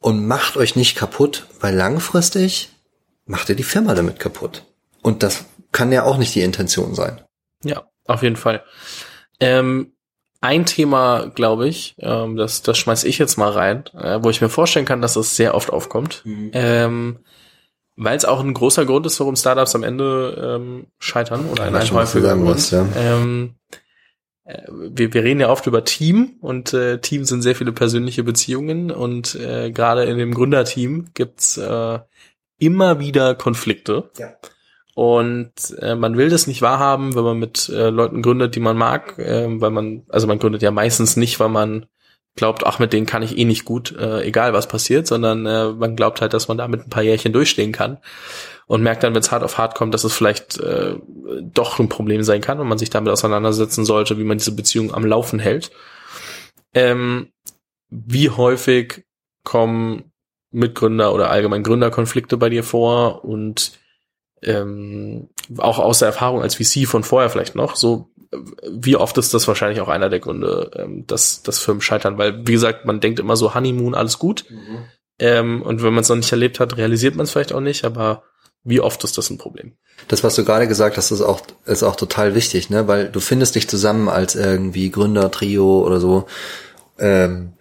und 0.00 0.26
macht 0.26 0.56
euch 0.56 0.76
nicht 0.76 0.96
kaputt, 0.96 1.46
weil 1.60 1.74
langfristig 1.74 2.70
macht 3.26 3.48
ihr 3.48 3.56
die 3.56 3.62
Firma 3.62 3.94
damit 3.94 4.18
kaputt. 4.18 4.64
Und 5.02 5.22
das 5.22 5.44
kann 5.72 5.92
ja 5.92 6.04
auch 6.04 6.18
nicht 6.18 6.34
die 6.34 6.42
Intention 6.42 6.94
sein. 6.94 7.20
Ja, 7.62 7.86
auf 8.04 8.22
jeden 8.22 8.36
Fall. 8.36 8.64
Ähm, 9.40 9.92
ein 10.40 10.66
Thema, 10.66 11.30
glaube 11.34 11.68
ich, 11.68 11.96
ähm, 11.98 12.36
das, 12.36 12.62
das 12.62 12.78
schmeiß 12.78 13.04
ich 13.04 13.18
jetzt 13.18 13.36
mal 13.36 13.50
rein, 13.50 13.84
äh, 13.94 14.18
wo 14.22 14.30
ich 14.30 14.40
mir 14.40 14.48
vorstellen 14.48 14.86
kann, 14.86 15.02
dass 15.02 15.14
das 15.14 15.36
sehr 15.36 15.54
oft 15.54 15.70
aufkommt. 15.70 16.22
Ähm, 16.52 17.18
weil 17.96 18.16
es 18.16 18.24
auch 18.24 18.40
ein 18.40 18.54
großer 18.54 18.86
Grund 18.86 19.06
ist, 19.06 19.18
warum 19.18 19.34
Startups 19.34 19.74
am 19.74 19.82
Ende 19.82 20.58
ähm, 20.60 20.86
scheitern 20.98 21.46
oder 21.50 21.64
ein, 21.64 21.72
du 21.72 21.90
häufiger 21.92 22.36
Grund. 22.36 22.70
ja. 22.70 22.86
ähm, 22.96 23.56
äh, 24.44 24.62
wir, 24.70 25.12
wir 25.12 25.24
reden 25.24 25.40
ja 25.40 25.50
oft 25.50 25.66
über 25.66 25.84
Team 25.84 26.36
und 26.40 26.72
äh, 26.72 27.00
Team 27.00 27.24
sind 27.24 27.42
sehr 27.42 27.56
viele 27.56 27.72
persönliche 27.72 28.22
Beziehungen 28.22 28.92
und 28.92 29.34
äh, 29.34 29.72
gerade 29.72 30.04
in 30.04 30.18
dem 30.18 30.32
Gründerteam 30.32 31.10
gibt's 31.14 31.56
äh, 31.56 31.98
immer 32.58 33.00
wieder 33.00 33.34
Konflikte. 33.34 34.10
Ja. 34.16 34.34
Und 34.98 35.52
äh, 35.80 35.94
man 35.94 36.16
will 36.16 36.28
das 36.28 36.48
nicht 36.48 36.60
wahrhaben, 36.60 37.14
wenn 37.14 37.22
man 37.22 37.38
mit 37.38 37.68
äh, 37.68 37.88
Leuten 37.88 38.20
gründet, 38.20 38.56
die 38.56 38.60
man 38.60 38.76
mag, 38.76 39.16
äh, 39.16 39.46
weil 39.48 39.70
man, 39.70 40.02
also 40.08 40.26
man 40.26 40.40
gründet 40.40 40.60
ja 40.60 40.72
meistens 40.72 41.16
nicht, 41.16 41.38
weil 41.38 41.50
man 41.50 41.86
glaubt, 42.34 42.66
ach, 42.66 42.80
mit 42.80 42.92
denen 42.92 43.06
kann 43.06 43.22
ich 43.22 43.38
eh 43.38 43.44
nicht 43.44 43.64
gut, 43.64 43.94
äh, 43.96 44.22
egal 44.22 44.54
was 44.54 44.66
passiert, 44.66 45.06
sondern 45.06 45.46
äh, 45.46 45.68
man 45.68 45.94
glaubt 45.94 46.20
halt, 46.20 46.34
dass 46.34 46.48
man 46.48 46.58
da 46.58 46.66
mit 46.66 46.80
ein 46.84 46.90
paar 46.90 47.04
Jährchen 47.04 47.32
durchstehen 47.32 47.70
kann 47.70 47.98
und 48.66 48.82
merkt 48.82 49.04
dann, 49.04 49.14
wenn 49.14 49.20
es 49.20 49.30
hart 49.30 49.44
auf 49.44 49.56
hart 49.56 49.76
kommt, 49.76 49.94
dass 49.94 50.02
es 50.02 50.12
vielleicht 50.12 50.58
äh, 50.58 50.96
doch 51.42 51.78
ein 51.78 51.88
Problem 51.88 52.24
sein 52.24 52.40
kann 52.40 52.58
und 52.58 52.66
man 52.66 52.78
sich 52.78 52.90
damit 52.90 53.12
auseinandersetzen 53.12 53.84
sollte, 53.84 54.18
wie 54.18 54.24
man 54.24 54.38
diese 54.38 54.56
Beziehung 54.56 54.92
am 54.92 55.06
Laufen 55.06 55.38
hält. 55.38 55.70
Ähm, 56.74 57.28
wie 57.88 58.30
häufig 58.30 59.04
kommen 59.44 60.10
Mitgründer 60.50 61.14
oder 61.14 61.30
allgemein 61.30 61.62
Gründerkonflikte 61.62 62.36
bei 62.36 62.48
dir 62.48 62.64
vor 62.64 63.24
und 63.24 63.78
ähm, 64.42 65.28
auch 65.56 65.78
aus 65.78 66.00
der 66.00 66.06
Erfahrung 66.06 66.42
als 66.42 66.56
VC 66.56 66.86
von 66.86 67.04
vorher 67.04 67.30
vielleicht 67.30 67.54
noch, 67.54 67.76
so 67.76 68.10
wie 68.70 68.96
oft 68.96 69.16
ist 69.16 69.32
das 69.32 69.48
wahrscheinlich 69.48 69.80
auch 69.80 69.88
einer 69.88 70.10
der 70.10 70.20
Gründe, 70.20 70.70
ähm, 70.74 71.06
dass, 71.06 71.42
dass 71.42 71.58
Firmen 71.58 71.80
scheitern, 71.80 72.18
weil 72.18 72.46
wie 72.46 72.52
gesagt, 72.52 72.84
man 72.84 73.00
denkt 73.00 73.18
immer 73.18 73.36
so 73.36 73.54
Honeymoon, 73.54 73.94
alles 73.94 74.18
gut. 74.18 74.44
Ähm, 75.18 75.62
und 75.62 75.82
wenn 75.82 75.94
man 75.94 76.02
es 76.02 76.08
noch 76.08 76.16
nicht 76.16 76.30
erlebt 76.30 76.60
hat, 76.60 76.76
realisiert 76.76 77.16
man 77.16 77.24
es 77.24 77.32
vielleicht 77.32 77.52
auch 77.52 77.60
nicht, 77.60 77.84
aber 77.84 78.24
wie 78.64 78.80
oft 78.80 79.02
ist 79.04 79.16
das 79.16 79.30
ein 79.30 79.38
Problem? 79.38 79.72
Das, 80.08 80.22
was 80.22 80.34
du 80.34 80.44
gerade 80.44 80.68
gesagt 80.68 80.96
hast, 80.96 81.10
ist 81.10 81.22
auch, 81.22 81.40
ist 81.64 81.82
auch 81.82 81.96
total 81.96 82.34
wichtig, 82.34 82.70
ne? 82.70 82.86
Weil 82.86 83.08
du 83.08 83.20
findest 83.20 83.54
dich 83.54 83.68
zusammen 83.68 84.08
als 84.08 84.34
irgendwie 84.34 84.90
Gründer, 84.90 85.30
Trio 85.30 85.84
oder 85.84 86.00
so. 86.00 86.26
Ähm, 86.98 87.54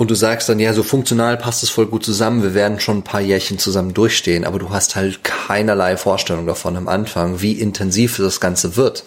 und 0.00 0.10
du 0.10 0.14
sagst 0.14 0.48
dann, 0.48 0.58
ja, 0.58 0.72
so 0.72 0.82
funktional 0.82 1.36
passt 1.36 1.62
es 1.62 1.68
voll 1.68 1.84
gut 1.84 2.06
zusammen, 2.06 2.42
wir 2.42 2.54
werden 2.54 2.80
schon 2.80 3.00
ein 3.00 3.04
paar 3.04 3.20
Jährchen 3.20 3.58
zusammen 3.58 3.92
durchstehen, 3.92 4.46
aber 4.46 4.58
du 4.58 4.70
hast 4.70 4.96
halt 4.96 5.22
keinerlei 5.24 5.98
Vorstellung 5.98 6.46
davon 6.46 6.78
am 6.78 6.88
Anfang, 6.88 7.42
wie 7.42 7.60
intensiv 7.60 8.16
das 8.16 8.40
Ganze 8.40 8.76
wird. 8.76 9.04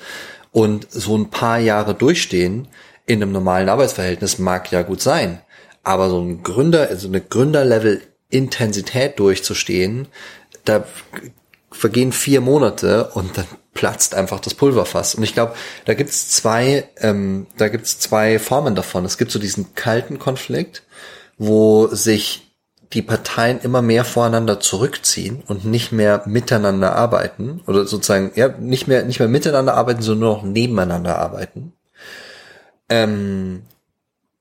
Und 0.51 0.85
so 0.91 1.17
ein 1.17 1.31
paar 1.31 1.57
Jahre 1.57 1.95
durchstehen 1.95 2.67
in 3.07 3.23
einem 3.23 3.31
normalen 3.31 3.69
Arbeitsverhältnis 3.69 4.37
mag 4.37 4.71
ja 4.71 4.83
gut 4.83 5.01
sein. 5.01 5.41
Aber 5.81 6.11
so 6.11 6.21
ein 6.21 6.43
Gründer, 6.43 6.87
also 6.89 7.07
eine 7.07 7.21
Gründerlevel 7.21 8.03
Intensität 8.29 9.17
durchzustehen, 9.17 10.09
da 10.63 10.85
vergehen 11.73 12.11
vier 12.11 12.41
Monate 12.41 13.09
und 13.13 13.37
dann 13.37 13.45
platzt 13.73 14.15
einfach 14.15 14.39
das 14.39 14.53
Pulverfass. 14.53 15.15
Und 15.15 15.23
ich 15.23 15.33
glaube, 15.33 15.55
da 15.85 15.93
gibt's 15.93 16.29
zwei, 16.29 16.87
ähm, 16.97 17.47
da 17.57 17.67
gibt's 17.67 17.99
zwei 17.99 18.39
Formen 18.39 18.75
davon. 18.75 19.05
Es 19.05 19.17
gibt 19.17 19.31
so 19.31 19.39
diesen 19.39 19.75
kalten 19.75 20.19
Konflikt, 20.19 20.83
wo 21.37 21.87
sich 21.87 22.43
die 22.93 23.01
Parteien 23.01 23.59
immer 23.61 23.81
mehr 23.81 24.05
voreinander 24.05 24.59
zurückziehen 24.59 25.41
und 25.47 25.65
nicht 25.65 25.91
mehr 25.91 26.23
miteinander 26.27 26.95
arbeiten 26.95 27.61
oder 27.65 27.85
sozusagen 27.85 28.31
ja 28.35 28.49
nicht 28.49 28.87
mehr 28.87 29.03
nicht 29.03 29.19
mehr 29.19 29.27
miteinander 29.27 29.73
arbeiten, 29.73 30.03
sondern 30.03 30.27
nur 30.27 30.37
noch 30.37 30.43
nebeneinander 30.43 31.17
arbeiten. 31.17 31.73
Ähm, 32.89 33.63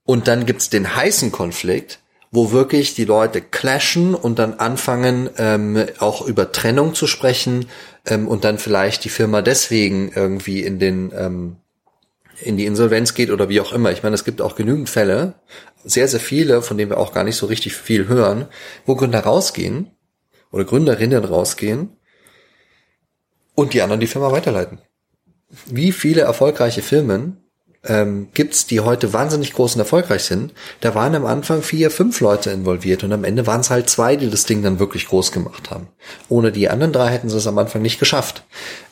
und 0.04 0.28
dann 0.28 0.44
gibt's 0.44 0.68
den 0.68 0.94
heißen 0.94 1.32
Konflikt, 1.32 2.00
wo 2.32 2.50
wirklich 2.50 2.94
die 2.94 3.04
Leute 3.04 3.42
clashen 3.42 4.14
und 4.14 4.38
dann 4.38 4.54
anfangen, 4.54 5.28
ähm, 5.36 5.84
auch 5.98 6.26
über 6.26 6.50
Trennung 6.50 6.94
zu 6.94 7.06
sprechen 7.06 7.66
ähm, 8.06 8.26
und 8.26 8.44
dann 8.44 8.58
vielleicht 8.58 9.04
die 9.04 9.10
Firma 9.10 9.42
deswegen 9.42 10.10
irgendwie 10.12 10.62
in 10.62 10.78
den 10.78 11.12
ähm, 11.14 11.56
in 12.40 12.56
die 12.56 12.66
Insolvenz 12.66 13.14
geht 13.14 13.30
oder 13.30 13.48
wie 13.48 13.60
auch 13.60 13.72
immer. 13.72 13.92
Ich 13.92 14.02
meine, 14.02 14.14
es 14.14 14.24
gibt 14.24 14.40
auch 14.40 14.56
genügend 14.56 14.88
Fälle, 14.88 15.34
sehr, 15.84 16.08
sehr 16.08 16.18
viele, 16.18 16.62
von 16.62 16.76
denen 16.76 16.90
wir 16.90 16.98
auch 16.98 17.12
gar 17.12 17.22
nicht 17.22 17.36
so 17.36 17.46
richtig 17.46 17.74
viel 17.76 18.08
hören, 18.08 18.46
wo 18.86 18.96
Gründer 18.96 19.20
rausgehen 19.20 19.90
oder 20.50 20.64
Gründerinnen 20.64 21.24
rausgehen 21.24 21.96
und 23.54 23.74
die 23.74 23.82
anderen 23.82 24.00
die 24.00 24.06
Firma 24.06 24.32
weiterleiten. 24.32 24.78
Wie 25.66 25.92
viele 25.92 26.22
erfolgreiche 26.22 26.82
Firmen 26.82 27.41
ähm, 27.84 28.28
gibt's, 28.32 28.66
die 28.66 28.80
heute 28.80 29.12
wahnsinnig 29.12 29.54
groß 29.54 29.74
und 29.74 29.80
erfolgreich 29.80 30.22
sind, 30.22 30.52
da 30.80 30.94
waren 30.94 31.14
am 31.14 31.26
Anfang 31.26 31.62
vier, 31.62 31.90
fünf 31.90 32.20
Leute 32.20 32.50
involviert 32.50 33.02
und 33.02 33.12
am 33.12 33.24
Ende 33.24 33.46
waren 33.46 33.60
es 33.60 33.70
halt 33.70 33.90
zwei, 33.90 34.14
die 34.14 34.30
das 34.30 34.44
Ding 34.44 34.62
dann 34.62 34.78
wirklich 34.78 35.08
groß 35.08 35.32
gemacht 35.32 35.70
haben. 35.70 35.88
Ohne 36.28 36.52
die 36.52 36.68
anderen 36.68 36.92
drei 36.92 37.08
hätten 37.08 37.28
sie 37.28 37.36
es 37.36 37.46
am 37.46 37.58
Anfang 37.58 37.82
nicht 37.82 37.98
geschafft. 37.98 38.44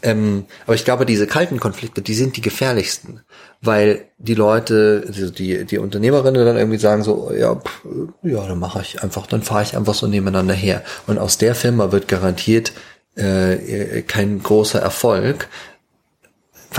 Ähm, 0.02 0.46
aber 0.64 0.74
ich 0.74 0.84
glaube, 0.84 1.06
diese 1.06 1.28
kalten 1.28 1.60
Konflikte, 1.60 2.02
die 2.02 2.14
sind 2.14 2.36
die 2.36 2.40
gefährlichsten, 2.40 3.20
weil 3.60 4.06
die 4.18 4.34
Leute, 4.34 5.04
also 5.06 5.30
die, 5.30 5.64
die 5.64 5.78
Unternehmerinnen 5.78 6.44
dann 6.44 6.56
irgendwie 6.56 6.78
sagen 6.78 7.04
so, 7.04 7.32
ja, 7.32 7.54
pff, 7.54 7.84
ja, 8.22 8.44
dann 8.46 8.58
mache 8.58 8.80
ich 8.80 9.02
einfach, 9.02 9.26
dann 9.26 9.42
fahre 9.42 9.62
ich 9.62 9.76
einfach 9.76 9.94
so 9.94 10.08
nebeneinander 10.08 10.54
her. 10.54 10.82
Und 11.06 11.18
aus 11.18 11.38
der 11.38 11.54
Firma 11.54 11.92
wird 11.92 12.08
garantiert 12.08 12.72
äh, 13.14 14.02
kein 14.02 14.42
großer 14.42 14.80
Erfolg, 14.80 15.48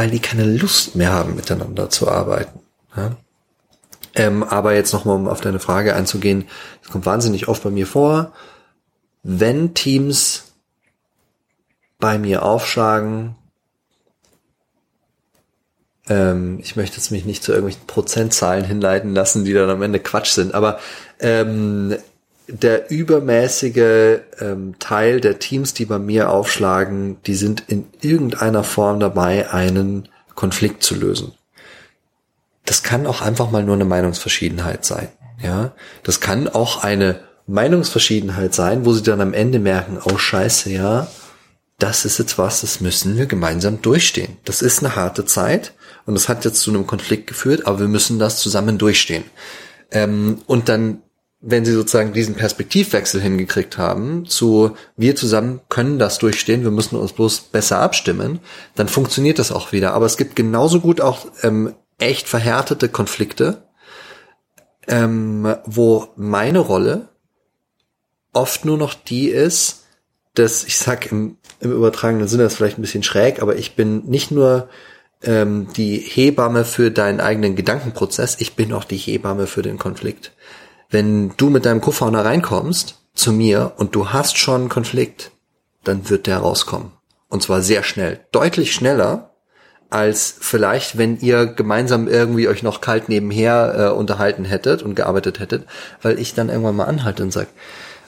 weil 0.01 0.09
die 0.09 0.19
keine 0.19 0.45
Lust 0.45 0.95
mehr 0.95 1.13
haben, 1.13 1.35
miteinander 1.35 1.91
zu 1.91 2.09
arbeiten. 2.09 2.59
Ja? 2.97 3.17
Ähm, 4.15 4.41
aber 4.41 4.73
jetzt 4.73 4.93
nochmal, 4.93 5.15
um 5.15 5.27
auf 5.27 5.41
deine 5.41 5.59
Frage 5.59 5.95
einzugehen, 5.95 6.47
es 6.81 6.89
kommt 6.89 7.05
wahnsinnig 7.05 7.47
oft 7.47 7.61
bei 7.61 7.69
mir 7.69 7.85
vor, 7.85 8.33
wenn 9.21 9.75
Teams 9.75 10.55
bei 11.99 12.17
mir 12.17 12.41
aufschlagen, 12.41 13.35
ähm, 16.09 16.57
ich 16.63 16.75
möchte 16.75 16.97
jetzt 16.97 17.11
mich 17.11 17.25
nicht 17.25 17.43
zu 17.43 17.51
irgendwelchen 17.51 17.85
Prozentzahlen 17.85 18.65
hinleiten 18.65 19.13
lassen, 19.13 19.45
die 19.45 19.53
dann 19.53 19.69
am 19.69 19.83
Ende 19.83 19.99
Quatsch 19.99 20.31
sind, 20.31 20.55
aber 20.55 20.79
ähm, 21.19 21.95
der 22.47 22.91
übermäßige 22.91 24.19
ähm, 24.39 24.75
Teil 24.79 25.21
der 25.21 25.39
Teams, 25.39 25.73
die 25.73 25.85
bei 25.85 25.99
mir 25.99 26.29
aufschlagen, 26.29 27.17
die 27.25 27.35
sind 27.35 27.63
in 27.67 27.87
irgendeiner 28.01 28.63
Form 28.63 28.99
dabei, 28.99 29.51
einen 29.51 30.09
Konflikt 30.35 30.83
zu 30.83 30.95
lösen. 30.95 31.33
Das 32.65 32.83
kann 32.83 33.07
auch 33.07 33.21
einfach 33.21 33.51
mal 33.51 33.63
nur 33.63 33.75
eine 33.75 33.85
Meinungsverschiedenheit 33.85 34.85
sein. 34.85 35.09
Ja, 35.41 35.73
das 36.03 36.19
kann 36.19 36.47
auch 36.47 36.83
eine 36.83 37.21
Meinungsverschiedenheit 37.47 38.53
sein, 38.53 38.85
wo 38.85 38.93
sie 38.93 39.03
dann 39.03 39.21
am 39.21 39.33
Ende 39.33 39.59
merken, 39.59 39.99
oh 40.03 40.17
Scheiße, 40.17 40.69
ja, 40.69 41.07
das 41.79 42.05
ist 42.05 42.19
jetzt 42.19 42.37
was, 42.37 42.61
das 42.61 42.79
müssen 42.79 43.17
wir 43.17 43.25
gemeinsam 43.25 43.81
durchstehen. 43.81 44.37
Das 44.45 44.61
ist 44.61 44.79
eine 44.79 44.95
harte 44.95 45.25
Zeit 45.25 45.73
und 46.05 46.13
das 46.13 46.29
hat 46.29 46.45
jetzt 46.45 46.61
zu 46.61 46.69
einem 46.69 46.85
Konflikt 46.85 47.25
geführt, 47.25 47.65
aber 47.65 47.79
wir 47.79 47.87
müssen 47.87 48.19
das 48.19 48.37
zusammen 48.37 48.77
durchstehen. 48.77 49.23
Ähm, 49.89 50.41
und 50.45 50.69
dann 50.69 51.01
wenn 51.41 51.65
sie 51.65 51.73
sozusagen 51.73 52.13
diesen 52.13 52.35
Perspektivwechsel 52.35 53.19
hingekriegt 53.19 53.79
haben, 53.79 54.27
zu 54.27 54.75
wir 54.95 55.15
zusammen 55.15 55.59
können 55.69 55.97
das 55.97 56.19
durchstehen, 56.19 56.63
wir 56.63 56.71
müssen 56.71 56.95
uns 56.95 57.13
bloß 57.13 57.41
besser 57.51 57.79
abstimmen, 57.79 58.39
dann 58.75 58.87
funktioniert 58.87 59.39
das 59.39 59.51
auch 59.51 59.71
wieder. 59.71 59.93
Aber 59.93 60.05
es 60.05 60.17
gibt 60.17 60.35
genauso 60.35 60.79
gut 60.79 61.01
auch 61.01 61.25
ähm, 61.41 61.73
echt 61.97 62.27
verhärtete 62.29 62.89
Konflikte, 62.89 63.63
ähm, 64.87 65.55
wo 65.65 66.09
meine 66.15 66.59
Rolle 66.59 67.09
oft 68.33 68.63
nur 68.63 68.77
noch 68.77 68.93
die 68.93 69.29
ist, 69.29 69.85
dass 70.35 70.63
ich 70.63 70.77
sag 70.77 71.11
im, 71.11 71.37
im 71.59 71.71
übertragenen 71.71 72.27
Sinne 72.27 72.43
das 72.43 72.55
vielleicht 72.55 72.77
ein 72.77 72.83
bisschen 72.83 73.03
schräg, 73.03 73.41
aber 73.41 73.55
ich 73.55 73.75
bin 73.75 74.05
nicht 74.05 74.29
nur 74.29 74.69
ähm, 75.23 75.67
die 75.75 75.97
Hebamme 75.97 76.65
für 76.65 76.91
deinen 76.91 77.19
eigenen 77.19 77.55
Gedankenprozess, 77.55 78.37
ich 78.39 78.55
bin 78.55 78.73
auch 78.73 78.83
die 78.83 78.97
Hebamme 78.97 79.47
für 79.47 79.63
den 79.63 79.77
Konflikt 79.77 80.31
wenn 80.91 81.33
du 81.37 81.49
mit 81.49 81.65
deinem 81.65 81.81
Co-Founder 81.81 82.23
reinkommst 82.23 82.99
zu 83.13 83.31
mir 83.31 83.73
und 83.77 83.95
du 83.95 84.09
hast 84.09 84.37
schon 84.37 84.61
einen 84.61 84.69
Konflikt, 84.69 85.31
dann 85.83 86.09
wird 86.09 86.27
der 86.27 86.37
rauskommen. 86.37 86.91
Und 87.29 87.41
zwar 87.41 87.61
sehr 87.61 87.83
schnell. 87.83 88.25
Deutlich 88.31 88.73
schneller 88.73 89.31
als 89.89 90.35
vielleicht, 90.39 90.97
wenn 90.97 91.19
ihr 91.19 91.47
gemeinsam 91.47 92.07
irgendwie 92.07 92.47
euch 92.47 92.63
noch 92.63 92.79
kalt 92.79 93.09
nebenher 93.09 93.75
äh, 93.77 93.97
unterhalten 93.97 94.45
hättet 94.45 94.83
und 94.83 94.95
gearbeitet 94.95 95.39
hättet, 95.39 95.65
weil 96.01 96.19
ich 96.19 96.33
dann 96.33 96.49
irgendwann 96.49 96.77
mal 96.77 96.85
anhalte 96.85 97.23
und 97.23 97.31
sag, 97.31 97.47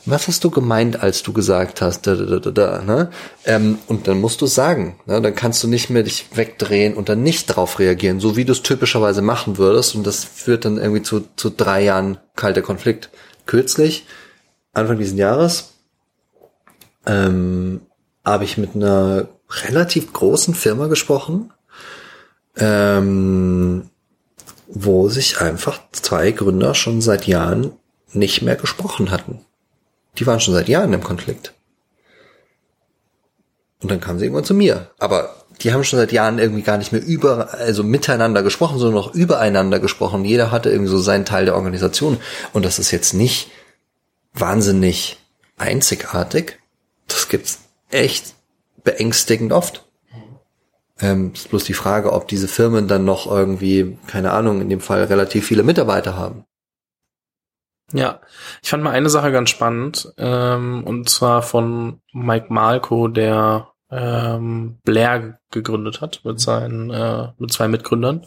was 0.05 0.27
hast 0.27 0.43
du 0.43 0.49
gemeint, 0.49 1.01
als 1.01 1.23
du 1.23 1.31
gesagt 1.31 1.81
hast, 1.81 2.05
da, 2.07 2.15
da, 2.15 2.39
da, 2.39 2.51
da, 2.51 2.81
ne? 2.81 3.09
Ähm, 3.45 3.79
und 3.87 4.07
dann 4.07 4.19
musst 4.19 4.41
du 4.41 4.47
sagen, 4.47 4.99
ne? 5.05 5.21
dann 5.21 5.35
kannst 5.35 5.63
du 5.63 5.67
nicht 5.67 5.89
mehr 5.89 6.03
dich 6.03 6.27
wegdrehen 6.35 6.95
und 6.95 7.09
dann 7.09 7.23
nicht 7.23 7.45
drauf 7.47 7.79
reagieren, 7.79 8.19
so 8.19 8.35
wie 8.35 8.45
du 8.45 8.51
es 8.51 8.63
typischerweise 8.63 9.21
machen 9.21 9.57
würdest 9.57 9.95
und 9.95 10.05
das 10.05 10.23
führt 10.25 10.65
dann 10.65 10.77
irgendwie 10.77 11.03
zu, 11.03 11.25
zu 11.35 11.49
drei 11.49 11.83
Jahren 11.83 12.17
kalter 12.35 12.61
Konflikt. 12.61 13.09
Kürzlich, 13.45 14.05
Anfang 14.73 14.97
diesen 14.97 15.17
Jahres, 15.17 15.73
ähm, 17.05 17.81
habe 18.25 18.43
ich 18.43 18.57
mit 18.57 18.75
einer 18.75 19.27
relativ 19.49 20.11
großen 20.13 20.53
Firma 20.53 20.87
gesprochen, 20.87 21.53
ähm, 22.57 23.89
wo 24.67 25.07
sich 25.09 25.39
einfach 25.39 25.79
zwei 25.91 26.31
Gründer 26.31 26.73
schon 26.73 27.01
seit 27.01 27.27
Jahren 27.27 27.73
nicht 28.11 28.41
mehr 28.41 28.55
gesprochen 28.55 29.11
hatten. 29.11 29.45
Die 30.17 30.27
waren 30.27 30.39
schon 30.39 30.53
seit 30.53 30.67
Jahren 30.67 30.93
im 30.93 31.03
Konflikt. 31.03 31.53
Und 33.81 33.91
dann 33.91 33.99
kamen 33.99 34.19
sie 34.19 34.25
irgendwann 34.25 34.45
zu 34.45 34.53
mir. 34.53 34.91
Aber 34.99 35.35
die 35.61 35.73
haben 35.73 35.83
schon 35.83 35.99
seit 35.99 36.11
Jahren 36.11 36.39
irgendwie 36.39 36.61
gar 36.61 36.77
nicht 36.77 36.91
mehr 36.91 37.03
über, 37.03 37.53
also 37.53 37.83
miteinander 37.83 38.43
gesprochen, 38.43 38.79
sondern 38.79 38.95
noch 38.95 39.13
übereinander 39.13 39.79
gesprochen. 39.79 40.25
Jeder 40.25 40.51
hatte 40.51 40.69
irgendwie 40.69 40.89
so 40.89 40.97
seinen 40.99 41.25
Teil 41.25 41.45
der 41.45 41.55
Organisation. 41.55 42.17
Und 42.53 42.65
das 42.65 42.79
ist 42.79 42.91
jetzt 42.91 43.13
nicht 43.13 43.49
wahnsinnig 44.33 45.17
einzigartig. 45.57 46.59
Das 47.07 47.27
gibt's 47.29 47.59
echt 47.91 48.35
beängstigend 48.83 49.53
oft. 49.53 49.85
Ähm, 50.99 51.31
ist 51.33 51.49
bloß 51.49 51.63
die 51.63 51.73
Frage, 51.73 52.13
ob 52.13 52.27
diese 52.27 52.47
Firmen 52.47 52.87
dann 52.87 53.03
noch 53.03 53.27
irgendwie, 53.27 53.97
keine 54.07 54.31
Ahnung, 54.31 54.61
in 54.61 54.69
dem 54.69 54.79
Fall 54.79 55.03
relativ 55.03 55.45
viele 55.45 55.63
Mitarbeiter 55.63 56.15
haben. 56.15 56.45
Ja, 57.93 58.21
ich 58.61 58.69
fand 58.69 58.83
mal 58.83 58.91
eine 58.91 59.09
Sache 59.09 59.31
ganz 59.31 59.49
spannend, 59.49 60.11
ähm, 60.17 60.83
und 60.83 61.09
zwar 61.09 61.41
von 61.43 62.01
Mike 62.11 62.47
Malko, 62.49 63.07
der 63.07 63.69
ähm, 63.91 64.79
Blair 64.83 65.39
gegründet 65.51 66.01
hat 66.01 66.21
mit 66.23 66.39
seinen, 66.39 66.89
äh, 66.89 67.27
mit 67.37 67.53
zwei 67.53 67.67
Mitgründern. 67.67 68.25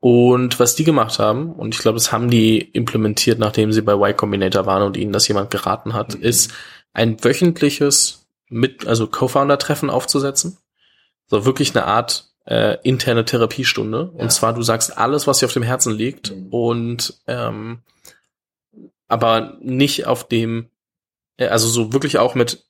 Und 0.00 0.58
was 0.60 0.74
die 0.74 0.84
gemacht 0.84 1.18
haben, 1.18 1.52
und 1.52 1.74
ich 1.74 1.80
glaube, 1.80 1.96
das 1.96 2.12
haben 2.12 2.30
die 2.30 2.60
implementiert, 2.60 3.38
nachdem 3.38 3.72
sie 3.72 3.82
bei 3.82 3.94
Y 3.94 4.16
Combinator 4.16 4.64
waren 4.64 4.84
und 4.84 4.96
ihnen 4.96 5.12
das 5.12 5.28
jemand 5.28 5.50
geraten 5.50 5.92
hat, 5.92 6.14
mhm. 6.14 6.22
ist 6.22 6.52
ein 6.92 7.22
wöchentliches 7.22 8.26
mit, 8.48 8.86
also 8.86 9.06
Co-Founder-Treffen 9.06 9.90
aufzusetzen. 9.90 10.56
So 11.26 11.44
wirklich 11.44 11.74
eine 11.76 11.84
Art 11.84 12.30
äh, 12.46 12.78
interne 12.82 13.24
Therapiestunde. 13.24 14.12
Ja. 14.14 14.22
Und 14.22 14.32
zwar, 14.32 14.54
du 14.54 14.62
sagst 14.62 14.96
alles, 14.96 15.26
was 15.26 15.38
dir 15.38 15.46
auf 15.46 15.52
dem 15.52 15.62
Herzen 15.62 15.92
liegt 15.92 16.34
mhm. 16.34 16.46
und 16.48 17.20
ähm, 17.26 17.80
aber 19.08 19.56
nicht 19.60 20.06
auf 20.06 20.28
dem, 20.28 20.70
äh, 21.36 21.48
also 21.48 21.68
so 21.68 21.92
wirklich 21.92 22.18
auch 22.18 22.34
mit 22.34 22.66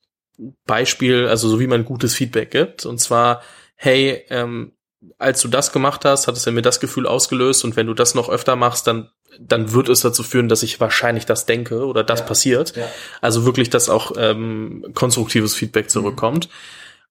Beispiel, 0.66 1.26
also 1.26 1.48
so 1.48 1.60
wie 1.60 1.66
man 1.66 1.84
gutes 1.84 2.14
Feedback 2.14 2.50
gibt. 2.50 2.86
Und 2.86 2.98
zwar, 2.98 3.42
hey, 3.74 4.24
ähm, 4.30 4.72
als 5.18 5.40
du 5.42 5.48
das 5.48 5.72
gemacht 5.72 6.04
hast, 6.04 6.26
hat 6.26 6.36
es 6.36 6.44
ja 6.44 6.52
mir 6.52 6.62
das 6.62 6.80
Gefühl 6.80 7.06
ausgelöst 7.06 7.64
und 7.64 7.76
wenn 7.76 7.86
du 7.86 7.94
das 7.94 8.14
noch 8.14 8.28
öfter 8.28 8.56
machst, 8.56 8.86
dann 8.86 9.10
dann 9.40 9.72
wird 9.72 9.88
es 9.88 10.00
dazu 10.00 10.22
führen, 10.22 10.48
dass 10.48 10.62
ich 10.62 10.80
wahrscheinlich 10.80 11.26
das 11.26 11.46
denke 11.46 11.86
oder 11.86 12.02
das 12.02 12.20
ja, 12.20 12.26
passiert. 12.26 12.76
Ja. 12.76 12.88
Also 13.20 13.44
wirklich, 13.44 13.70
dass 13.70 13.88
auch 13.88 14.12
ähm, 14.16 14.84
konstruktives 14.94 15.54
Feedback 15.54 15.90
zurückkommt. 15.90 16.48
Mhm. 16.48 16.52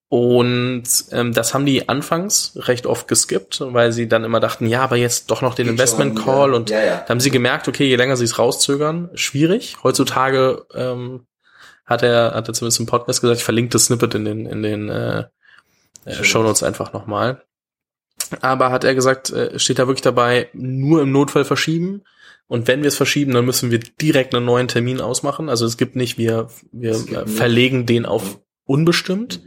Und 0.10 0.84
ähm, 1.12 1.34
das 1.34 1.54
haben 1.54 1.66
die 1.66 1.90
anfangs 1.90 2.54
recht 2.56 2.86
oft 2.86 3.10
geskippt, 3.10 3.62
weil 3.62 3.92
sie 3.92 4.08
dann 4.08 4.24
immer 4.24 4.40
dachten, 4.40 4.66
ja, 4.66 4.82
aber 4.82 4.96
jetzt 4.96 5.30
doch 5.32 5.42
noch 5.42 5.54
den 5.54 5.66
Geht 5.66 5.74
Investment 5.74 6.18
schon, 6.18 6.26
Call 6.26 6.50
ja. 6.52 6.56
und 6.56 6.70
Ja, 6.70 6.84
ja. 6.84 6.98
da 7.00 7.10
haben 7.10 7.20
sie 7.20 7.30
gemerkt, 7.30 7.68
okay, 7.68 7.86
je 7.86 7.98
länger 7.98 8.16
sie 8.16 8.24
es 8.24 8.40
rauszögern, 8.40 9.10
schwierig. 9.16 9.78
Heutzutage 9.84 10.66
ähm, 10.74 11.26
hat 11.86 12.04
er, 12.04 12.34
hat 12.36 12.48
er 12.48 12.54
zumindest 12.54 12.80
im 12.80 12.86
Podcast 12.86 13.20
gesagt, 13.20 13.40
ich 13.40 13.44
verlinke 13.44 13.72
das 13.72 13.86
Snippet 13.86 14.16
in 14.16 14.24
den, 14.24 14.46
in 14.46 14.64
den 14.64 14.88
äh, 14.88 15.26
äh, 16.06 16.24
Shownotes 16.24 16.64
einfach 16.64 16.94
nochmal. 16.94 17.44
Aber 18.40 18.72
hat 18.72 18.86
er 18.86 18.96
gesagt, 18.96 19.30
äh, 19.32 19.60
steht 19.60 19.78
da 19.78 19.88
wirklich 19.88 20.02
dabei, 20.02 20.50
nur 20.54 21.02
im 21.02 21.12
Notfall 21.12 21.44
verschieben. 21.44 22.04
Und 22.48 22.68
wenn 22.70 22.82
wir 22.82 22.88
es 22.88 22.96
verschieben, 22.96 23.34
dann 23.34 23.46
müssen 23.46 23.72
wir 23.72 23.80
direkt 23.80 24.34
einen 24.34 24.46
neuen 24.46 24.70
Termin 24.70 25.02
ausmachen. 25.02 25.50
Also 25.50 25.66
es 25.66 25.76
gibt 25.76 25.98
nicht, 25.98 26.18
wir, 26.18 26.48
wir 26.72 26.94
gibt 26.94 27.12
äh, 27.12 27.26
nicht. 27.26 27.38
verlegen 27.38 27.86
den 27.86 28.06
auf 28.06 28.40
unbestimmt 28.66 29.42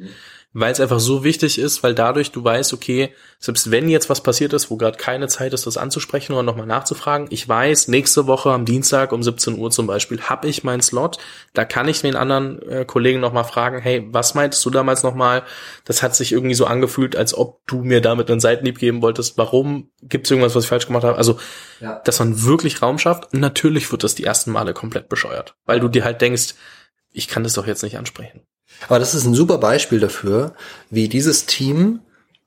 weil 0.53 0.73
es 0.73 0.81
einfach 0.81 0.99
so 0.99 1.23
wichtig 1.23 1.59
ist, 1.61 1.85
weil 1.85 1.95
dadurch 1.95 2.33
du 2.33 2.43
weißt, 2.43 2.73
okay, 2.73 3.15
selbst 3.39 3.71
wenn 3.71 3.89
jetzt 3.89 4.11
was 4.11 4.21
passiert 4.23 4.53
ist, 4.53 4.69
wo 4.69 4.77
gerade 4.77 4.99
keine 4.99 5.29
Zeit 5.29 5.53
ist, 5.53 5.67
das 5.67 5.77
anzusprechen 5.77 6.33
oder 6.33 6.43
nochmal 6.43 6.67
nachzufragen, 6.67 7.29
ich 7.31 7.49
weiß, 7.49 7.87
nächste 7.87 8.27
Woche 8.27 8.51
am 8.51 8.65
Dienstag 8.65 9.13
um 9.13 9.23
17 9.23 9.57
Uhr 9.57 9.71
zum 9.71 9.87
Beispiel 9.87 10.21
habe 10.23 10.49
ich 10.49 10.65
meinen 10.65 10.83
Slot, 10.83 11.19
da 11.55 11.65
kann 11.65 11.87
ich 11.87 12.01
den 12.01 12.17
anderen 12.17 12.61
äh, 12.69 12.85
Kollegen 12.85 13.21
nochmal 13.21 13.45
fragen, 13.45 13.79
hey, 13.81 14.09
was 14.11 14.35
meintest 14.35 14.65
du 14.65 14.71
damals 14.71 15.05
nochmal? 15.05 15.45
Das 15.85 16.03
hat 16.03 16.17
sich 16.17 16.33
irgendwie 16.33 16.57
so 16.57 16.67
angefühlt, 16.67 17.15
als 17.15 17.33
ob 17.33 17.65
du 17.67 17.83
mir 17.83 18.01
damit 18.01 18.29
einen 18.31 18.41
Seitenhieb 18.41 18.79
geben 18.79 19.03
wolltest. 19.03 19.39
Warum? 19.39 19.91
Gibt 20.03 20.27
es 20.27 20.33
irgendwas, 20.33 20.57
was 20.57 20.65
ich 20.65 20.69
falsch 20.69 20.87
gemacht 20.87 21.05
habe? 21.05 21.17
Also, 21.17 21.39
Ja. 21.81 22.01
dass 22.05 22.19
man 22.19 22.43
wirklich 22.43 22.83
Raum 22.83 22.99
schafft. 22.99 23.33
Und 23.33 23.41
natürlich 23.41 23.91
wird 23.93 24.03
das 24.03 24.17
die 24.17 24.25
ersten 24.25 24.51
Male 24.51 24.75
komplett 24.75 25.09
bescheuert, 25.09 25.55
weil 25.65 25.79
du 25.79 25.89
dir 25.89 26.05
halt 26.05 26.21
denkst, 26.21 26.55
ich 27.13 27.29
kann 27.29 27.45
das 27.45 27.55
doch 27.55 27.67
jetzt 27.67 27.83
nicht 27.83 27.97
ansprechen. 27.99 28.43
Aber 28.89 28.99
das 28.99 29.15
ist 29.15 29.25
ein 29.25 29.35
super 29.35 29.59
Beispiel 29.59 30.01
dafür, 30.01 30.55
wie 30.91 31.09
dieses 31.09 31.47
Team 31.47 32.01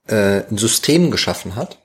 äh, 0.08 0.42
ein 0.50 0.58
System 0.58 1.12
geschaffen 1.12 1.56
hat, 1.56 1.80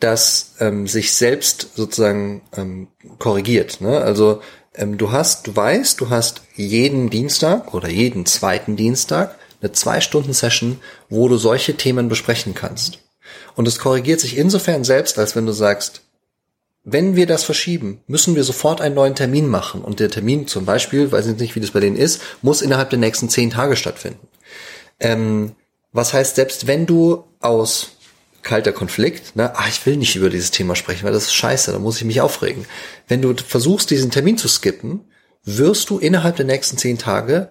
das 0.00 0.54
ähm, 0.60 0.86
sich 0.86 1.12
selbst 1.14 1.70
sozusagen 1.76 2.42
ähm, 2.56 2.88
korrigiert. 3.18 3.80
Ne? 3.80 4.00
Also 4.00 4.40
ähm, 4.74 4.98
du 4.98 5.12
hast, 5.12 5.46
du 5.46 5.54
weißt, 5.54 6.00
du 6.00 6.10
hast 6.10 6.42
jeden 6.54 7.10
Dienstag 7.10 7.74
oder 7.74 7.88
jeden 7.88 8.26
zweiten 8.26 8.76
Dienstag 8.76 9.36
eine 9.60 9.72
zwei 9.72 10.00
Stunden 10.00 10.32
Session, 10.32 10.80
wo 11.08 11.28
du 11.28 11.36
solche 11.36 11.76
Themen 11.76 12.08
besprechen 12.08 12.54
kannst. 12.54 12.98
Und 13.54 13.68
es 13.68 13.78
korrigiert 13.78 14.20
sich 14.20 14.36
insofern 14.36 14.84
selbst, 14.84 15.18
als 15.18 15.36
wenn 15.36 15.46
du 15.46 15.52
sagst, 15.52 16.02
wenn 16.84 17.16
wir 17.16 17.26
das 17.26 17.44
verschieben, 17.44 18.00
müssen 18.06 18.36
wir 18.36 18.44
sofort 18.44 18.80
einen 18.80 18.94
neuen 18.94 19.14
Termin 19.14 19.48
machen. 19.48 19.80
Und 19.80 20.00
der 20.00 20.10
Termin 20.10 20.46
zum 20.46 20.66
Beispiel, 20.66 21.10
weiß 21.10 21.26
ich 21.26 21.38
nicht, 21.38 21.54
wie 21.54 21.60
das 21.60 21.70
bei 21.70 21.80
denen 21.80 21.96
ist, 21.96 22.20
muss 22.42 22.62
innerhalb 22.62 22.90
der 22.90 22.98
nächsten 22.98 23.30
zehn 23.30 23.50
Tage 23.50 23.74
stattfinden. 23.74 24.28
Ähm, 25.00 25.52
was 25.92 26.12
heißt, 26.12 26.36
selbst 26.36 26.66
wenn 26.66 26.86
du 26.86 27.24
aus 27.40 27.92
kalter 28.42 28.72
Konflikt, 28.72 29.34
ne, 29.36 29.56
ah, 29.56 29.64
ich 29.68 29.84
will 29.86 29.96
nicht 29.96 30.14
über 30.16 30.28
dieses 30.28 30.50
Thema 30.50 30.76
sprechen, 30.76 31.04
weil 31.04 31.12
das 31.12 31.24
ist 31.24 31.34
scheiße, 31.34 31.72
da 31.72 31.78
muss 31.78 31.96
ich 31.96 32.04
mich 32.04 32.20
aufregen. 32.20 32.66
Wenn 33.08 33.22
du 33.22 33.34
versuchst, 33.34 33.90
diesen 33.90 34.10
Termin 34.10 34.36
zu 34.36 34.48
skippen, 34.48 35.00
wirst 35.44 35.88
du 35.90 35.98
innerhalb 35.98 36.36
der 36.36 36.44
nächsten 36.44 36.76
zehn 36.76 36.98
Tage 36.98 37.50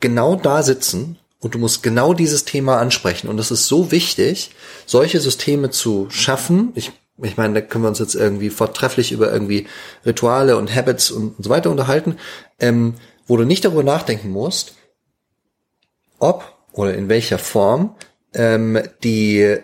genau 0.00 0.36
da 0.36 0.62
sitzen 0.62 1.18
und 1.40 1.54
du 1.54 1.58
musst 1.58 1.82
genau 1.82 2.14
dieses 2.14 2.44
Thema 2.44 2.78
ansprechen. 2.78 3.28
Und 3.28 3.38
es 3.38 3.50
ist 3.50 3.66
so 3.66 3.90
wichtig, 3.90 4.50
solche 4.86 5.20
Systeme 5.20 5.70
zu 5.70 6.08
schaffen. 6.10 6.72
Ich, 6.74 6.92
ich 7.22 7.36
meine, 7.36 7.54
da 7.54 7.60
können 7.60 7.84
wir 7.84 7.88
uns 7.88 7.98
jetzt 7.98 8.14
irgendwie 8.14 8.50
vortrefflich 8.50 9.12
über 9.12 9.32
irgendwie 9.32 9.66
Rituale 10.04 10.56
und 10.56 10.74
Habits 10.74 11.10
und, 11.10 11.36
und 11.38 11.44
so 11.44 11.50
weiter 11.50 11.70
unterhalten, 11.70 12.16
ähm, 12.58 12.94
wo 13.26 13.36
du 13.36 13.44
nicht 13.44 13.64
darüber 13.64 13.82
nachdenken 13.82 14.30
musst, 14.30 14.74
ob 16.18 16.56
oder 16.72 16.94
in 16.94 17.08
welcher 17.08 17.38
Form 17.38 17.96
ähm, 18.34 18.80
die, 19.02 19.58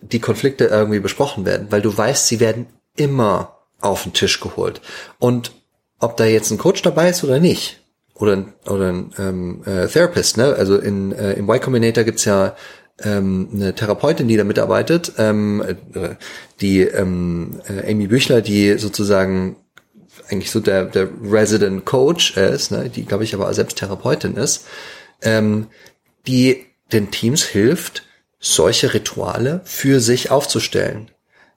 die 0.00 0.20
Konflikte 0.20 0.64
irgendwie 0.64 1.00
besprochen 1.00 1.44
werden, 1.44 1.68
weil 1.70 1.82
du 1.82 1.96
weißt, 1.96 2.26
sie 2.26 2.40
werden 2.40 2.66
immer 2.96 3.58
auf 3.80 4.02
den 4.04 4.12
Tisch 4.12 4.40
geholt. 4.40 4.80
Und 5.18 5.52
ob 5.98 6.16
da 6.16 6.24
jetzt 6.24 6.50
ein 6.50 6.58
Coach 6.58 6.82
dabei 6.82 7.10
ist 7.10 7.24
oder 7.24 7.40
nicht, 7.40 7.80
oder, 8.14 8.44
oder 8.66 8.92
ein 8.92 9.10
ähm, 9.18 9.62
äh, 9.64 9.86
Therapist, 9.88 10.36
ne? 10.36 10.54
Also 10.54 10.78
in, 10.78 11.12
äh, 11.12 11.32
im 11.32 11.48
Y 11.48 11.60
Combinator 11.60 12.04
gibt's 12.04 12.24
ja 12.24 12.54
ähm, 13.00 13.48
eine 13.52 13.74
Therapeutin, 13.74 14.28
die 14.28 14.36
da 14.36 14.44
mitarbeitet, 14.44 15.14
ähm, 15.18 15.62
äh, 15.94 16.16
die 16.60 16.80
ähm, 16.80 17.60
äh, 17.68 17.90
Amy 17.90 18.06
Büchler, 18.06 18.40
die 18.40 18.78
sozusagen 18.78 19.56
eigentlich 20.30 20.50
so 20.50 20.60
der, 20.60 20.84
der 20.84 21.08
Resident 21.22 21.84
Coach 21.84 22.36
ist, 22.36 22.70
ne? 22.70 22.88
die 22.88 23.04
glaube 23.04 23.24
ich 23.24 23.34
aber 23.34 23.52
selbst 23.54 23.78
Therapeutin 23.78 24.36
ist, 24.36 24.66
ähm, 25.22 25.68
die 26.26 26.66
den 26.92 27.10
Teams 27.10 27.42
hilft, 27.42 28.04
solche 28.38 28.92
Rituale 28.92 29.60
für 29.64 30.00
sich 30.00 30.30
aufzustellen. 30.30 31.10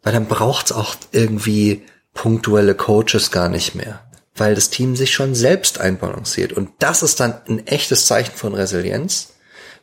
Weil 0.04 0.14
dann 0.14 0.28
braucht's 0.28 0.72
auch 0.72 0.96
irgendwie 1.12 1.82
punktuelle 2.14 2.76
Coaches 2.76 3.32
gar 3.32 3.50
nicht 3.50 3.76
mehr. 3.76 4.06
Weil 4.36 4.56
das 4.56 4.70
Team 4.70 4.96
sich 4.96 5.14
schon 5.14 5.34
selbst 5.34 5.80
einbalanciert. 5.80 6.54
Und 6.54 6.70
das 6.80 7.02
ist 7.04 7.20
dann 7.20 7.42
ein 7.48 7.66
echtes 7.68 8.06
Zeichen 8.06 8.36
von 8.36 8.54
Resilienz, 8.54 9.35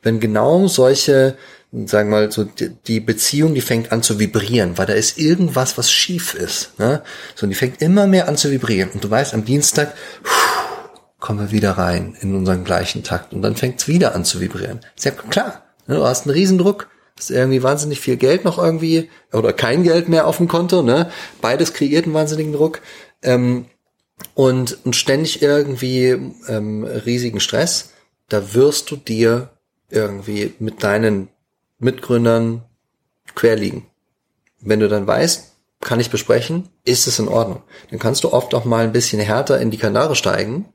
wenn 0.02 0.20
genau 0.20 0.66
solche, 0.66 1.36
sagen 1.72 2.10
wir 2.10 2.16
mal, 2.16 2.32
so 2.32 2.44
die, 2.44 2.70
die 2.86 3.00
Beziehung, 3.00 3.54
die 3.54 3.60
fängt 3.60 3.92
an 3.92 4.02
zu 4.02 4.18
vibrieren, 4.18 4.76
weil 4.76 4.86
da 4.86 4.92
ist 4.92 5.18
irgendwas, 5.18 5.78
was 5.78 5.90
schief 5.90 6.34
ist. 6.34 6.78
Ne? 6.78 7.02
So, 7.34 7.44
und 7.44 7.50
die 7.50 7.56
fängt 7.56 7.80
immer 7.80 8.06
mehr 8.06 8.28
an 8.28 8.36
zu 8.36 8.50
vibrieren. 8.50 8.90
Und 8.90 9.02
du 9.04 9.10
weißt, 9.10 9.32
am 9.32 9.44
Dienstag 9.44 9.94
kommen 11.20 11.38
wir 11.38 11.50
wieder 11.52 11.72
rein 11.72 12.16
in 12.20 12.34
unseren 12.34 12.64
gleichen 12.64 13.04
Takt. 13.04 13.32
Und 13.32 13.42
dann 13.42 13.56
fängt's 13.56 13.88
wieder 13.88 14.14
an 14.14 14.24
zu 14.24 14.40
vibrieren. 14.40 14.80
Ist 14.96 15.04
ja 15.04 15.12
klar. 15.12 15.62
Ne? 15.86 15.94
Du 15.96 16.04
hast 16.04 16.26
einen 16.26 16.34
Riesendruck, 16.34 16.88
hast 17.16 17.30
irgendwie 17.30 17.62
wahnsinnig 17.62 18.00
viel 18.00 18.16
Geld 18.16 18.44
noch 18.44 18.58
irgendwie 18.58 19.08
oder 19.32 19.52
kein 19.52 19.84
Geld 19.84 20.08
mehr 20.08 20.26
auf 20.26 20.38
dem 20.38 20.48
Konto. 20.48 20.82
Ne? 20.82 21.10
Beides 21.40 21.72
kreiert 21.72 22.04
einen 22.04 22.14
wahnsinnigen 22.14 22.52
Druck. 22.52 22.80
Ähm, 23.22 23.66
und, 24.34 24.84
und 24.84 24.96
ständig 24.96 25.42
irgendwie 25.42 26.16
ähm, 26.48 26.84
riesigen 26.84 27.40
Stress, 27.40 27.90
da 28.28 28.54
wirst 28.54 28.90
du 28.90 28.96
dir 28.96 29.50
irgendwie 29.92 30.54
mit 30.58 30.82
deinen 30.82 31.28
Mitgründern 31.78 32.62
quer 33.34 33.56
liegen. 33.56 33.86
Wenn 34.60 34.80
du 34.80 34.88
dann 34.88 35.06
weißt, 35.06 35.52
kann 35.80 36.00
ich 36.00 36.10
besprechen, 36.10 36.68
ist 36.84 37.06
es 37.06 37.18
in 37.18 37.28
Ordnung. 37.28 37.62
Dann 37.90 37.98
kannst 37.98 38.24
du 38.24 38.32
oft 38.32 38.54
auch 38.54 38.64
mal 38.64 38.84
ein 38.84 38.92
bisschen 38.92 39.20
härter 39.20 39.60
in 39.60 39.70
die 39.70 39.78
Kanare 39.78 40.16
steigen, 40.16 40.66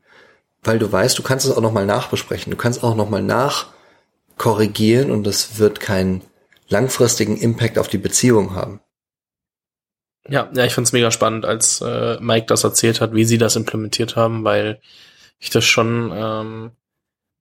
weil 0.64 0.80
du 0.80 0.92
weißt, 0.92 1.18
du 1.18 1.24
kannst 1.24 1.46
es 1.46 1.56
auch 1.56 1.62
noch 1.62 1.72
mal 1.72 1.86
nachbesprechen. 1.86 2.52
Du 2.52 2.58
kannst 2.58 2.84
auch 2.84 2.96
noch 2.96 3.10
mal 3.10 3.24
nachkorrigieren 3.24 5.12
und 5.12 5.24
das 5.24 5.58
wird 5.58 5.80
keinen 5.80 6.22
langfristigen 6.68 7.38
Impact 7.38 7.78
auf 7.80 7.88
die 7.88 7.98
Beziehung 7.98 8.54
haben. 8.54 8.82
Ja, 10.30 10.50
ja, 10.54 10.66
ich 10.66 10.74
find's 10.74 10.92
mega 10.92 11.10
spannend, 11.10 11.46
als 11.46 11.80
äh, 11.80 12.18
Mike 12.20 12.48
das 12.48 12.66
erzählt 12.66 13.00
hat, 13.00 13.14
wie 13.14 13.24
sie 13.24 13.38
das 13.38 13.56
implementiert 13.56 14.18
haben, 14.18 14.44
weil 14.44 14.82
ich 15.40 15.50
das 15.50 15.64
schon, 15.64 16.12
ähm, 16.14 16.72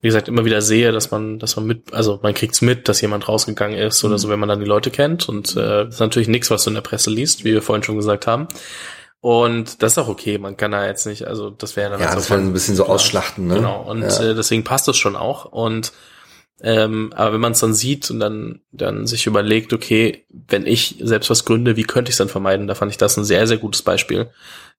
wie 0.00 0.08
gesagt, 0.08 0.28
immer 0.28 0.44
wieder 0.44 0.60
sehe, 0.62 0.92
dass 0.92 1.10
man, 1.10 1.38
dass 1.38 1.56
man 1.56 1.66
mit, 1.66 1.92
also 1.92 2.20
man 2.22 2.34
kriegt's 2.34 2.60
mit, 2.60 2.88
dass 2.88 3.00
jemand 3.00 3.28
rausgegangen 3.28 3.78
ist 3.78 4.04
oder 4.04 4.18
so, 4.18 4.28
wenn 4.28 4.38
man 4.38 4.48
dann 4.48 4.60
die 4.60 4.66
Leute 4.66 4.90
kennt. 4.90 5.28
Und 5.28 5.56
äh, 5.56 5.84
das 5.84 5.94
ist 5.94 6.00
natürlich 6.00 6.28
nichts, 6.28 6.50
was 6.50 6.64
du 6.64 6.70
in 6.70 6.74
der 6.74 6.82
Presse 6.82 7.10
liest, 7.10 7.44
wie 7.44 7.52
wir 7.54 7.62
vorhin 7.62 7.82
schon 7.82 7.96
gesagt 7.96 8.26
haben. 8.26 8.48
Und 9.20 9.82
das 9.82 9.92
ist 9.92 9.98
auch 9.98 10.08
okay, 10.08 10.38
man 10.38 10.56
kann 10.56 10.70
da 10.70 10.86
jetzt 10.86 11.06
nicht, 11.06 11.26
also 11.26 11.50
das 11.50 11.76
wäre 11.76 11.90
dann 11.90 12.00
Ja, 12.00 12.08
also 12.08 12.18
das 12.18 12.30
ein 12.30 12.52
bisschen 12.52 12.76
so 12.76 12.84
Klar. 12.84 12.94
ausschlachten, 12.94 13.46
ne? 13.46 13.54
Genau, 13.54 13.82
und 13.82 14.02
ja. 14.02 14.22
äh, 14.22 14.34
deswegen 14.34 14.62
passt 14.62 14.86
das 14.86 14.96
schon 14.96 15.16
auch. 15.16 15.46
Und 15.46 15.92
ähm, 16.60 17.12
aber 17.14 17.34
wenn 17.34 17.40
man 17.40 17.52
es 17.52 17.60
dann 17.60 17.74
sieht 17.74 18.10
und 18.10 18.20
dann, 18.20 18.60
dann 18.72 19.06
sich 19.06 19.26
überlegt, 19.26 19.72
okay, 19.72 20.24
wenn 20.30 20.66
ich 20.66 20.96
selbst 21.00 21.28
was 21.28 21.44
gründe, 21.44 21.76
wie 21.76 21.84
könnte 21.84 22.10
ich 22.10 22.14
es 22.14 22.18
dann 22.18 22.28
vermeiden? 22.28 22.66
Da 22.66 22.74
fand 22.74 22.92
ich 22.92 22.98
das 22.98 23.16
ein 23.16 23.24
sehr, 23.24 23.46
sehr 23.46 23.58
gutes 23.58 23.82
Beispiel. 23.82 24.30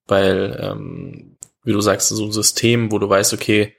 Weil, 0.07 0.57
ähm, 0.61 1.37
wie 1.63 1.73
du 1.73 1.81
sagst, 1.81 2.09
so 2.09 2.25
ein 2.25 2.31
System, 2.31 2.91
wo 2.91 2.97
du 2.97 3.09
weißt, 3.09 3.33
okay, 3.33 3.75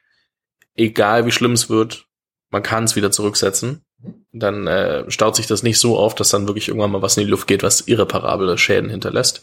egal 0.79 1.27
wie 1.27 1.31
schlimm 1.33 1.53
es 1.53 1.69
wird, 1.69 2.07
man 2.51 2.63
kann 2.63 2.85
es 2.85 2.97
wieder 2.97 3.11
zurücksetzen. 3.11 3.83
Dann 4.33 4.67
äh, 4.67 5.11
staut 5.11 5.37
sich 5.37 5.47
das 5.47 5.63
nicht 5.63 5.79
so 5.79 5.99
auf, 5.99 6.15
dass 6.15 6.31
dann 6.31 6.47
wirklich 6.47 6.69
irgendwann 6.69 6.93
mal 6.93 7.03
was 7.03 7.17
in 7.17 7.25
die 7.25 7.31
Luft 7.31 7.47
geht, 7.47 7.63
was 7.63 7.83
irreparable 7.83 8.57
Schäden 8.57 8.89
hinterlässt. 8.89 9.43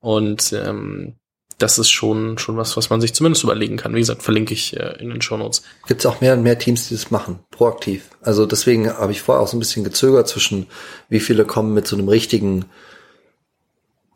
Und 0.00 0.52
ähm, 0.52 1.16
das 1.58 1.78
ist 1.78 1.90
schon, 1.90 2.36
schon 2.36 2.56
was, 2.56 2.76
was 2.76 2.90
man 2.90 3.00
sich 3.00 3.14
zumindest 3.14 3.44
überlegen 3.44 3.76
kann. 3.76 3.94
Wie 3.94 4.00
gesagt, 4.00 4.22
verlinke 4.22 4.52
ich 4.52 4.76
äh, 4.76 4.96
in 4.98 5.10
den 5.10 5.22
Shownotes. 5.22 5.62
Gibt 5.86 6.00
es 6.00 6.06
auch 6.06 6.20
mehr 6.20 6.34
und 6.34 6.42
mehr 6.42 6.58
Teams, 6.58 6.88
die 6.88 6.94
das 6.94 7.10
machen, 7.10 7.38
proaktiv. 7.50 8.10
Also 8.20 8.44
deswegen 8.44 8.90
habe 8.90 9.12
ich 9.12 9.22
vorher 9.22 9.42
auch 9.42 9.48
so 9.48 9.56
ein 9.56 9.60
bisschen 9.60 9.84
gezögert 9.84 10.28
zwischen, 10.28 10.66
wie 11.08 11.20
viele 11.20 11.44
kommen 11.44 11.72
mit 11.72 11.86
so 11.86 11.96
einem 11.96 12.08
richtigen 12.08 12.66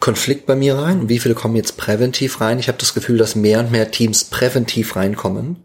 Konflikt 0.01 0.46
bei 0.46 0.57
mir 0.57 0.76
rein 0.76 1.01
und 1.01 1.09
wie 1.09 1.18
viele 1.18 1.34
kommen 1.34 1.57
jetzt 1.57 1.76
präventiv 1.76 2.40
rein. 2.40 2.59
Ich 2.59 2.68
habe 2.68 2.78
das 2.78 2.94
Gefühl, 2.94 3.18
dass 3.18 3.36
mehr 3.36 3.61
und 3.61 3.70
mehr 3.70 3.90
Teams 3.90 4.24
präventiv 4.24 4.96
reinkommen. 4.96 5.64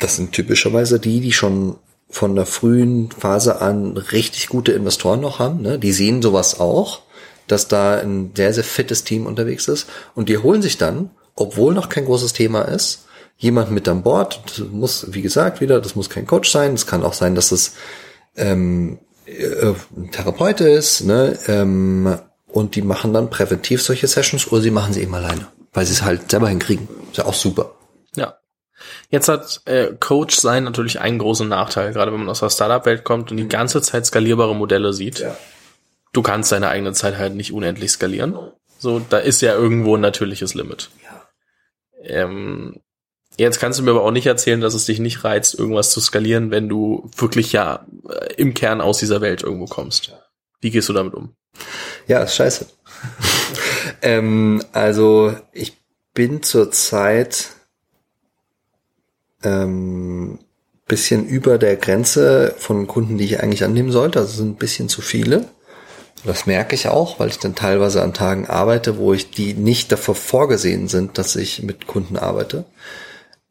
Das 0.00 0.16
sind 0.16 0.32
typischerweise 0.32 0.98
die, 0.98 1.20
die 1.20 1.32
schon 1.32 1.76
von 2.08 2.34
der 2.34 2.46
frühen 2.46 3.10
Phase 3.10 3.60
an 3.60 3.96
richtig 3.96 4.48
gute 4.48 4.72
Investoren 4.72 5.20
noch 5.20 5.38
haben. 5.38 5.62
Ne? 5.62 5.78
Die 5.78 5.92
sehen 5.92 6.22
sowas 6.22 6.58
auch, 6.58 7.02
dass 7.46 7.68
da 7.68 7.98
ein 7.98 8.32
sehr, 8.34 8.52
sehr 8.52 8.64
fittes 8.64 9.04
Team 9.04 9.26
unterwegs 9.26 9.68
ist. 9.68 9.86
Und 10.14 10.28
die 10.28 10.38
holen 10.38 10.62
sich 10.62 10.76
dann, 10.76 11.10
obwohl 11.36 11.72
noch 11.72 11.88
kein 11.88 12.06
großes 12.06 12.32
Thema 12.32 12.62
ist, 12.62 13.06
jemand 13.38 13.70
mit 13.70 13.88
an 13.88 14.02
Bord. 14.02 14.42
Das 14.46 14.58
muss, 14.70 15.06
wie 15.10 15.22
gesagt, 15.22 15.60
wieder, 15.60 15.80
das 15.80 15.94
muss 15.94 16.10
kein 16.10 16.26
Coach 16.26 16.50
sein. 16.50 16.74
Es 16.74 16.86
kann 16.86 17.04
auch 17.04 17.14
sein, 17.14 17.34
dass 17.34 17.52
es 17.52 17.74
ähm, 18.36 18.98
äh, 19.26 19.72
ein 19.96 20.10
Therapeut 20.10 20.60
ist, 20.60 21.04
ne, 21.04 21.38
ähm, 21.46 22.18
und 22.48 22.74
die 22.74 22.82
machen 22.82 23.12
dann 23.12 23.30
präventiv 23.30 23.80
solche 23.80 24.08
Sessions 24.08 24.50
oder 24.50 24.60
sie 24.60 24.72
machen 24.72 24.92
sie 24.92 25.02
eben 25.02 25.14
alleine, 25.14 25.46
weil 25.72 25.86
sie 25.86 25.92
es 25.92 26.02
halt 26.02 26.30
selber 26.30 26.48
hinkriegen. 26.48 26.88
Ist 27.10 27.18
ja 27.18 27.26
auch 27.26 27.34
super. 27.34 27.76
Ja. 28.16 28.39
Jetzt 29.10 29.28
hat 29.28 29.62
äh, 29.64 29.92
Coach 29.98 30.36
sein 30.36 30.62
natürlich 30.62 31.00
einen 31.00 31.18
großen 31.18 31.48
Nachteil, 31.48 31.92
gerade 31.92 32.12
wenn 32.12 32.20
man 32.20 32.28
aus 32.28 32.40
der 32.40 32.50
Startup-Welt 32.50 33.02
kommt 33.02 33.32
und 33.32 33.36
die 33.36 33.48
ganze 33.48 33.82
Zeit 33.82 34.06
skalierbare 34.06 34.54
Modelle 34.54 34.92
sieht. 34.92 35.18
Ja. 35.18 35.36
Du 36.12 36.22
kannst 36.22 36.52
deine 36.52 36.68
eigene 36.68 36.92
Zeit 36.92 37.18
halt 37.18 37.34
nicht 37.34 37.52
unendlich 37.52 37.90
skalieren. 37.90 38.38
So, 38.78 39.00
da 39.00 39.18
ist 39.18 39.42
ja 39.42 39.54
irgendwo 39.54 39.96
ein 39.96 40.00
natürliches 40.00 40.54
Limit. 40.54 40.90
Ja. 41.04 41.28
Ähm, 42.04 42.80
jetzt 43.36 43.58
kannst 43.58 43.80
du 43.80 43.82
mir 43.82 43.90
aber 43.90 44.04
auch 44.04 44.12
nicht 44.12 44.26
erzählen, 44.26 44.60
dass 44.60 44.74
es 44.74 44.86
dich 44.86 45.00
nicht 45.00 45.24
reizt, 45.24 45.58
irgendwas 45.58 45.90
zu 45.90 46.00
skalieren, 46.00 46.52
wenn 46.52 46.68
du 46.68 47.10
wirklich 47.16 47.52
ja 47.52 47.84
äh, 48.08 48.34
im 48.34 48.54
Kern 48.54 48.80
aus 48.80 48.98
dieser 48.98 49.20
Welt 49.20 49.42
irgendwo 49.42 49.66
kommst. 49.66 50.12
Wie 50.60 50.70
gehst 50.70 50.88
du 50.88 50.92
damit 50.92 51.14
um? 51.14 51.34
Ja, 52.06 52.22
ist 52.22 52.36
scheiße. 52.36 52.66
ähm, 54.02 54.62
also 54.72 55.34
ich 55.52 55.76
bin 56.14 56.44
zurzeit 56.44 57.48
ähm, 59.42 60.38
bisschen 60.86 61.26
über 61.26 61.56
der 61.58 61.76
Grenze 61.76 62.54
von 62.58 62.86
Kunden, 62.86 63.16
die 63.18 63.24
ich 63.24 63.40
eigentlich 63.42 63.64
annehmen 63.64 63.92
sollte. 63.92 64.18
Also 64.18 64.32
sind 64.38 64.50
ein 64.50 64.56
bisschen 64.56 64.88
zu 64.88 65.02
viele. 65.02 65.44
Das 66.24 66.46
merke 66.46 66.74
ich 66.74 66.88
auch, 66.88 67.18
weil 67.20 67.28
ich 67.28 67.38
dann 67.38 67.54
teilweise 67.54 68.02
an 68.02 68.12
Tagen 68.12 68.46
arbeite, 68.46 68.98
wo 68.98 69.14
ich 69.14 69.30
die 69.30 69.54
nicht 69.54 69.90
davor 69.92 70.14
vorgesehen 70.14 70.88
sind, 70.88 71.16
dass 71.16 71.36
ich 71.36 71.62
mit 71.62 71.86
Kunden 71.86 72.16
arbeite. 72.16 72.64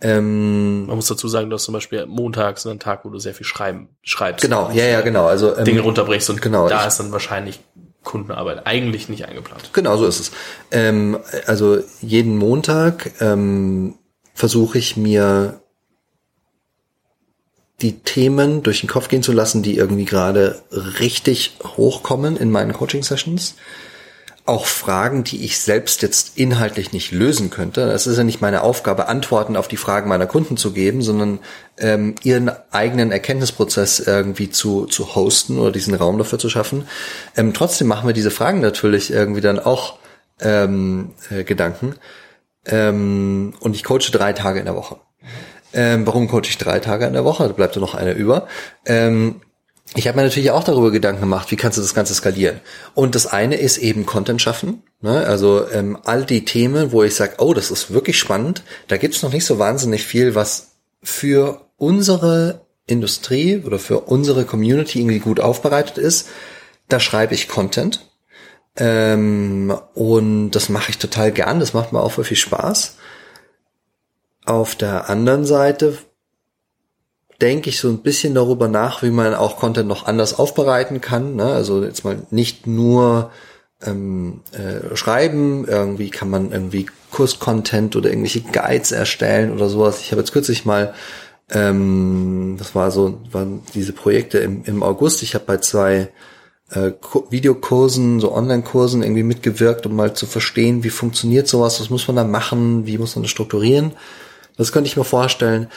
Ähm, 0.01 0.85
Man 0.85 0.95
muss 0.95 1.07
dazu 1.07 1.27
sagen, 1.27 1.49
du 1.49 1.55
hast 1.55 1.63
zum 1.63 1.73
Beispiel 1.73 2.05
montags 2.05 2.65
einen 2.65 2.79
Tag, 2.79 3.03
wo 3.05 3.09
du 3.09 3.19
sehr 3.19 3.33
viel 3.33 3.45
schreiben, 3.45 3.89
schreibst. 4.01 4.41
genau, 4.43 4.69
ja, 4.71 4.85
ja, 4.85 5.01
genau. 5.01 5.25
Also 5.25 5.57
ähm, 5.57 5.65
Dinge 5.65 5.81
runterbrichst 5.81 6.29
und 6.29 6.41
genau, 6.41 6.69
da 6.69 6.81
ich- 6.81 6.87
ist 6.87 6.99
dann 6.99 7.11
wahrscheinlich 7.11 7.59
Kundenarbeit 8.03 8.65
eigentlich 8.65 9.09
nicht 9.09 9.25
eingeplant. 9.25 9.71
Genau, 9.73 9.97
so 9.97 10.05
ist 10.05 10.19
es. 10.21 10.31
Ähm, 10.71 11.17
also 11.47 11.79
jeden 12.01 12.37
Montag 12.37 13.11
ähm, 13.19 13.95
versuche 14.33 14.77
ich 14.77 14.95
mir 14.95 15.59
die 17.81 17.99
Themen 17.99 18.63
durch 18.63 18.81
den 18.81 18.89
Kopf 18.89 19.07
gehen 19.07 19.23
zu 19.23 19.31
lassen, 19.31 19.63
die 19.63 19.77
irgendwie 19.77 20.05
gerade 20.05 20.61
richtig 20.71 21.57
hochkommen 21.63 22.37
in 22.37 22.51
meinen 22.51 22.73
Coaching-Sessions. 22.73 23.55
Auch 24.45 24.65
Fragen, 24.65 25.23
die 25.23 25.45
ich 25.45 25.59
selbst 25.59 26.01
jetzt 26.01 26.37
inhaltlich 26.37 26.91
nicht 26.91 27.11
lösen 27.11 27.51
könnte. 27.51 27.81
Es 27.91 28.07
ist 28.07 28.17
ja 28.17 28.23
nicht 28.23 28.41
meine 28.41 28.63
Aufgabe, 28.63 29.07
Antworten 29.07 29.55
auf 29.55 29.67
die 29.67 29.77
Fragen 29.77 30.09
meiner 30.09 30.25
Kunden 30.25 30.57
zu 30.57 30.73
geben, 30.73 31.03
sondern 31.03 31.39
ähm, 31.77 32.15
ihren 32.23 32.51
eigenen 32.71 33.11
Erkenntnisprozess 33.11 33.99
irgendwie 33.99 34.49
zu, 34.49 34.85
zu 34.87 35.13
hosten 35.15 35.59
oder 35.59 35.71
diesen 35.71 35.93
Raum 35.93 36.17
dafür 36.17 36.39
zu 36.39 36.49
schaffen. 36.49 36.87
Ähm, 37.37 37.53
trotzdem 37.53 37.87
machen 37.87 38.07
wir 38.07 38.13
diese 38.13 38.31
Fragen 38.31 38.59
natürlich 38.59 39.11
irgendwie 39.11 39.41
dann 39.41 39.59
auch 39.59 39.99
ähm, 40.41 41.11
äh, 41.29 41.43
Gedanken. 41.43 41.95
Ähm, 42.65 43.53
und 43.59 43.75
ich 43.75 43.83
coache 43.83 44.11
drei 44.11 44.33
Tage 44.33 44.59
in 44.59 44.65
der 44.65 44.75
Woche. 44.75 44.97
Ähm, 45.73 46.05
warum 46.05 46.27
coache 46.27 46.47
ich 46.49 46.57
drei 46.57 46.79
Tage 46.79 47.05
in 47.05 47.13
der 47.13 47.25
Woche? 47.25 47.47
Da 47.47 47.53
bleibt 47.53 47.75
ja 47.75 47.81
noch 47.81 47.95
einer 47.95 48.13
über. 48.13 48.47
Ähm, 48.85 49.41
ich 49.95 50.07
habe 50.07 50.17
mir 50.17 50.23
natürlich 50.23 50.51
auch 50.51 50.63
darüber 50.63 50.91
Gedanken 50.91 51.21
gemacht, 51.21 51.49
wie 51.51 51.55
kannst 51.55 51.77
du 51.77 51.81
das 51.81 51.95
Ganze 51.95 52.13
skalieren. 52.13 52.59
Und 52.93 53.15
das 53.15 53.25
eine 53.25 53.55
ist 53.55 53.77
eben 53.77 54.05
Content 54.05 54.41
schaffen. 54.41 54.83
Ne? 55.01 55.25
Also 55.25 55.67
ähm, 55.71 55.97
all 56.03 56.25
die 56.25 56.45
Themen, 56.45 56.91
wo 56.91 57.03
ich 57.03 57.15
sage, 57.15 57.35
oh, 57.39 57.53
das 57.53 57.71
ist 57.71 57.91
wirklich 57.91 58.19
spannend. 58.19 58.63
Da 58.87 58.97
gibt's 58.97 59.23
noch 59.23 59.33
nicht 59.33 59.45
so 59.45 59.57
wahnsinnig 59.57 60.05
viel, 60.05 60.35
was 60.35 60.75
für 61.01 61.61
unsere 61.77 62.61
Industrie 62.85 63.63
oder 63.65 63.79
für 63.79 64.01
unsere 64.01 64.45
Community 64.45 64.99
irgendwie 64.99 65.19
gut 65.19 65.39
aufbereitet 65.39 65.97
ist. 65.97 66.27
Da 66.87 66.99
schreibe 66.99 67.33
ich 67.33 67.47
Content. 67.47 68.07
Ähm, 68.77 69.75
und 69.95 70.51
das 70.51 70.69
mache 70.69 70.91
ich 70.91 70.99
total 70.99 71.31
gern. 71.31 71.59
Das 71.59 71.73
macht 71.73 71.93
mir 71.93 72.01
auch 72.01 72.11
voll 72.11 72.23
viel 72.23 72.37
Spaß. 72.37 72.97
Auf 74.49 74.73
der 74.73 75.11
anderen 75.11 75.45
Seite 75.45 75.95
denke 77.39 77.69
ich 77.69 77.79
so 77.79 77.87
ein 77.87 78.01
bisschen 78.01 78.33
darüber 78.33 78.67
nach, 78.67 79.03
wie 79.03 79.11
man 79.11 79.35
auch 79.35 79.57
Content 79.57 79.87
noch 79.87 80.07
anders 80.07 80.39
aufbereiten 80.39 81.01
kann. 81.01 81.35
Ne? 81.35 81.43
Also 81.45 81.83
jetzt 81.83 82.03
mal 82.03 82.23
nicht 82.31 82.65
nur 82.65 83.29
ähm, 83.85 84.41
äh, 84.51 84.95
schreiben, 84.95 85.67
irgendwie 85.67 86.09
kann 86.09 86.31
man 86.31 86.51
irgendwie 86.51 86.87
Kurscontent 87.11 87.95
oder 87.95 88.09
irgendwelche 88.09 88.41
Guides 88.41 88.91
erstellen 88.91 89.53
oder 89.53 89.69
sowas. 89.69 90.01
Ich 90.01 90.11
habe 90.11 90.21
jetzt 90.21 90.31
kürzlich 90.31 90.65
mal, 90.65 90.95
ähm, 91.51 92.55
das 92.57 92.73
war 92.73 92.89
so, 92.89 93.19
waren 93.31 93.61
diese 93.75 93.93
Projekte 93.93 94.39
im, 94.39 94.63
im 94.65 94.81
August. 94.81 95.21
Ich 95.21 95.35
habe 95.35 95.45
bei 95.45 95.57
zwei 95.57 96.09
äh, 96.71 96.89
Ku- 96.99 97.25
Videokursen, 97.29 98.19
so 98.19 98.33
Online-Kursen 98.33 99.03
irgendwie 99.03 99.21
mitgewirkt, 99.21 99.85
um 99.85 99.95
mal 99.95 100.15
zu 100.15 100.25
verstehen, 100.25 100.83
wie 100.83 100.89
funktioniert 100.89 101.47
sowas, 101.47 101.79
was 101.79 101.91
muss 101.91 102.07
man 102.07 102.15
da 102.15 102.23
machen, 102.23 102.87
wie 102.87 102.97
muss 102.97 103.15
man 103.15 103.21
das 103.21 103.31
strukturieren. 103.31 103.91
Das 104.59 104.73
könnte 104.73 104.89
ich 104.89 104.97
mir 104.97 105.05
vorstellen. 105.05 105.69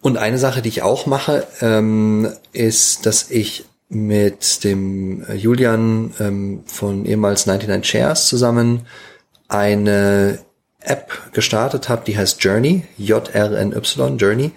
Und 0.00 0.16
eine 0.16 0.38
Sache, 0.38 0.62
die 0.62 0.70
ich 0.70 0.80
auch 0.80 1.04
mache, 1.04 1.46
ähm, 1.60 2.32
ist, 2.52 3.04
dass 3.04 3.30
ich 3.30 3.66
mit 3.90 4.64
dem 4.64 5.22
äh, 5.28 5.34
Julian 5.34 6.14
ähm, 6.18 6.62
von 6.64 7.04
ehemals 7.04 7.44
99 7.44 7.90
Chairs 7.90 8.26
zusammen 8.26 8.86
eine 9.48 10.38
App 10.80 11.32
gestartet 11.32 11.90
habe, 11.90 12.04
die 12.06 12.16
heißt 12.16 12.42
Journey, 12.42 12.84
J-R-N-Y, 12.96 14.16
Journey, 14.16 14.52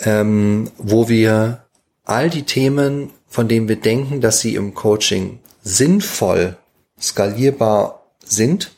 ähm, 0.00 0.72
wo 0.76 1.08
wir 1.08 1.62
all 2.04 2.28
die 2.28 2.42
Themen, 2.42 3.12
von 3.28 3.46
denen 3.46 3.68
wir 3.68 3.76
denken, 3.76 4.20
dass 4.20 4.40
sie 4.40 4.56
im 4.56 4.74
Coaching 4.74 5.38
sinnvoll, 5.62 6.56
skalierbar 7.00 8.02
sind, 8.24 8.72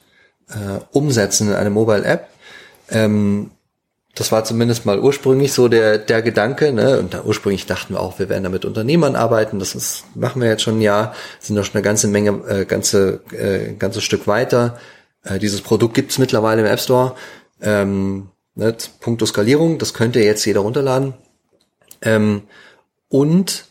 äh, 0.50 0.80
umsetzen 0.92 1.48
in 1.48 1.54
eine 1.54 1.70
Mobile 1.70 2.04
App. 2.04 2.28
Ähm, 2.90 3.51
das 4.14 4.30
war 4.30 4.44
zumindest 4.44 4.84
mal 4.84 5.00
ursprünglich 5.00 5.52
so 5.52 5.68
der, 5.68 5.96
der 5.96 6.20
Gedanke, 6.20 6.72
ne? 6.72 6.98
Und 6.98 7.14
da 7.14 7.22
ursprünglich 7.22 7.64
dachten 7.64 7.94
wir 7.94 8.00
auch, 8.00 8.18
wir 8.18 8.28
werden 8.28 8.44
da 8.44 8.50
mit 8.50 8.66
Unternehmern 8.66 9.16
arbeiten. 9.16 9.58
Das 9.58 9.74
ist, 9.74 10.04
machen 10.14 10.42
wir 10.42 10.48
jetzt 10.48 10.62
schon 10.62 10.78
ein 10.78 10.82
Jahr, 10.82 11.14
sind 11.40 11.56
doch 11.56 11.64
schon 11.64 11.76
eine 11.76 11.82
ganze 11.82 12.08
Menge, 12.08 12.30
äh, 12.46 12.64
ganze, 12.66 13.20
äh, 13.32 13.72
ganzes 13.72 14.04
Stück 14.04 14.26
weiter. 14.26 14.78
Äh, 15.24 15.38
dieses 15.38 15.62
Produkt 15.62 15.94
gibt's 15.94 16.18
mittlerweile 16.18 16.60
im 16.60 16.66
App 16.66 16.80
Store. 16.80 17.14
Ähm, 17.62 18.28
ne? 18.54 18.76
Punkto 19.00 19.24
Skalierung, 19.24 19.78
das 19.78 19.94
könnte 19.94 20.20
jetzt 20.20 20.44
jeder 20.44 20.60
runterladen. 20.60 21.14
Ähm, 22.02 22.42
und 23.08 23.64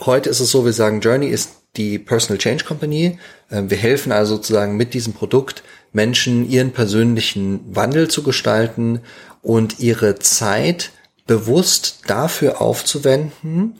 heute 0.00 0.28
ist 0.28 0.40
es 0.40 0.50
so, 0.50 0.66
wir 0.66 0.74
sagen, 0.74 1.00
Journey 1.00 1.28
ist 1.28 1.50
die 1.76 1.98
Personal 1.98 2.38
Change 2.38 2.64
Company. 2.64 3.18
Ähm, 3.50 3.70
Wir 3.70 3.78
helfen 3.78 4.12
also 4.12 4.36
sozusagen 4.36 4.76
mit 4.76 4.92
diesem 4.92 5.14
Produkt 5.14 5.62
Menschen 5.92 6.48
ihren 6.48 6.72
persönlichen 6.72 7.60
Wandel 7.74 8.08
zu 8.08 8.22
gestalten 8.22 9.00
und 9.42 9.80
ihre 9.80 10.18
Zeit 10.18 10.90
bewusst 11.26 12.00
dafür 12.06 12.60
aufzuwenden, 12.60 13.76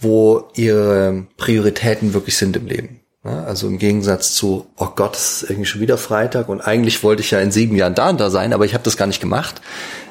wo 0.00 0.48
ihre 0.54 1.26
Prioritäten 1.36 2.14
wirklich 2.14 2.36
sind 2.36 2.56
im 2.56 2.66
Leben. 2.66 3.00
Also 3.22 3.68
im 3.68 3.78
Gegensatz 3.78 4.34
zu, 4.34 4.66
oh 4.76 4.88
Gott, 4.96 5.14
es 5.14 5.42
ist 5.42 5.50
irgendwie 5.50 5.66
schon 5.66 5.80
wieder 5.80 5.96
Freitag 5.96 6.48
und 6.48 6.60
eigentlich 6.60 7.04
wollte 7.04 7.22
ich 7.22 7.30
ja 7.30 7.38
in 7.38 7.52
sieben 7.52 7.76
Jahren 7.76 7.94
da 7.94 8.10
und 8.10 8.20
da 8.20 8.30
sein, 8.30 8.52
aber 8.52 8.64
ich 8.64 8.74
habe 8.74 8.82
das 8.82 8.96
gar 8.96 9.06
nicht 9.06 9.20
gemacht. 9.20 9.60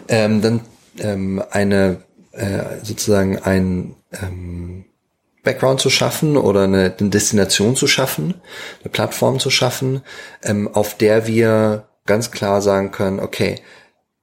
Ähm, 0.08 0.42
dann 0.42 0.62
ähm, 1.00 1.44
eine 1.52 2.04
äh, 2.32 2.64
sozusagen 2.84 3.38
ein 3.40 3.96
ähm, 4.14 4.86
Background 5.44 5.80
zu 5.80 5.90
schaffen 5.90 6.38
oder 6.38 6.64
eine, 6.64 6.96
eine 6.98 7.10
Destination 7.10 7.76
zu 7.76 7.88
schaffen, 7.88 8.36
eine 8.82 8.92
Plattform 8.92 9.40
zu 9.40 9.50
schaffen, 9.50 10.02
ähm, 10.44 10.68
auf 10.74 10.96
der 10.98 11.28
wir 11.28 11.88
ganz 12.06 12.32
klar 12.32 12.62
sagen 12.62 12.92
können, 12.92 13.20
okay, 13.20 13.56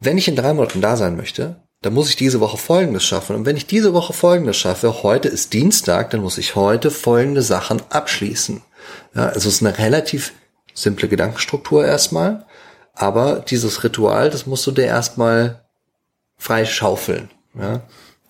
wenn 0.00 0.18
ich 0.18 0.28
in 0.28 0.36
drei 0.36 0.52
Monaten 0.52 0.80
da 0.80 0.96
sein 0.96 1.16
möchte, 1.16 1.56
dann 1.82 1.94
muss 1.94 2.08
ich 2.08 2.16
diese 2.16 2.40
Woche 2.40 2.56
Folgendes 2.56 3.04
schaffen. 3.04 3.36
Und 3.36 3.46
wenn 3.46 3.56
ich 3.56 3.66
diese 3.66 3.94
Woche 3.94 4.12
Folgendes 4.12 4.56
schaffe, 4.56 5.02
heute 5.02 5.28
ist 5.28 5.52
Dienstag, 5.52 6.10
dann 6.10 6.20
muss 6.20 6.38
ich 6.38 6.56
heute 6.56 6.90
folgende 6.90 7.42
Sachen 7.42 7.82
abschließen. 7.90 8.62
Ja, 9.14 9.26
also 9.26 9.48
es 9.48 9.56
ist 9.56 9.62
eine 9.62 9.78
relativ 9.78 10.32
simple 10.74 11.08
Gedankenstruktur 11.08 11.84
erstmal, 11.84 12.46
aber 12.94 13.40
dieses 13.40 13.84
Ritual, 13.84 14.30
das 14.30 14.46
musst 14.46 14.66
du 14.66 14.72
dir 14.72 14.86
erstmal 14.86 15.64
frei 16.36 16.64
schaufeln. 16.64 17.30
Ja? 17.54 17.82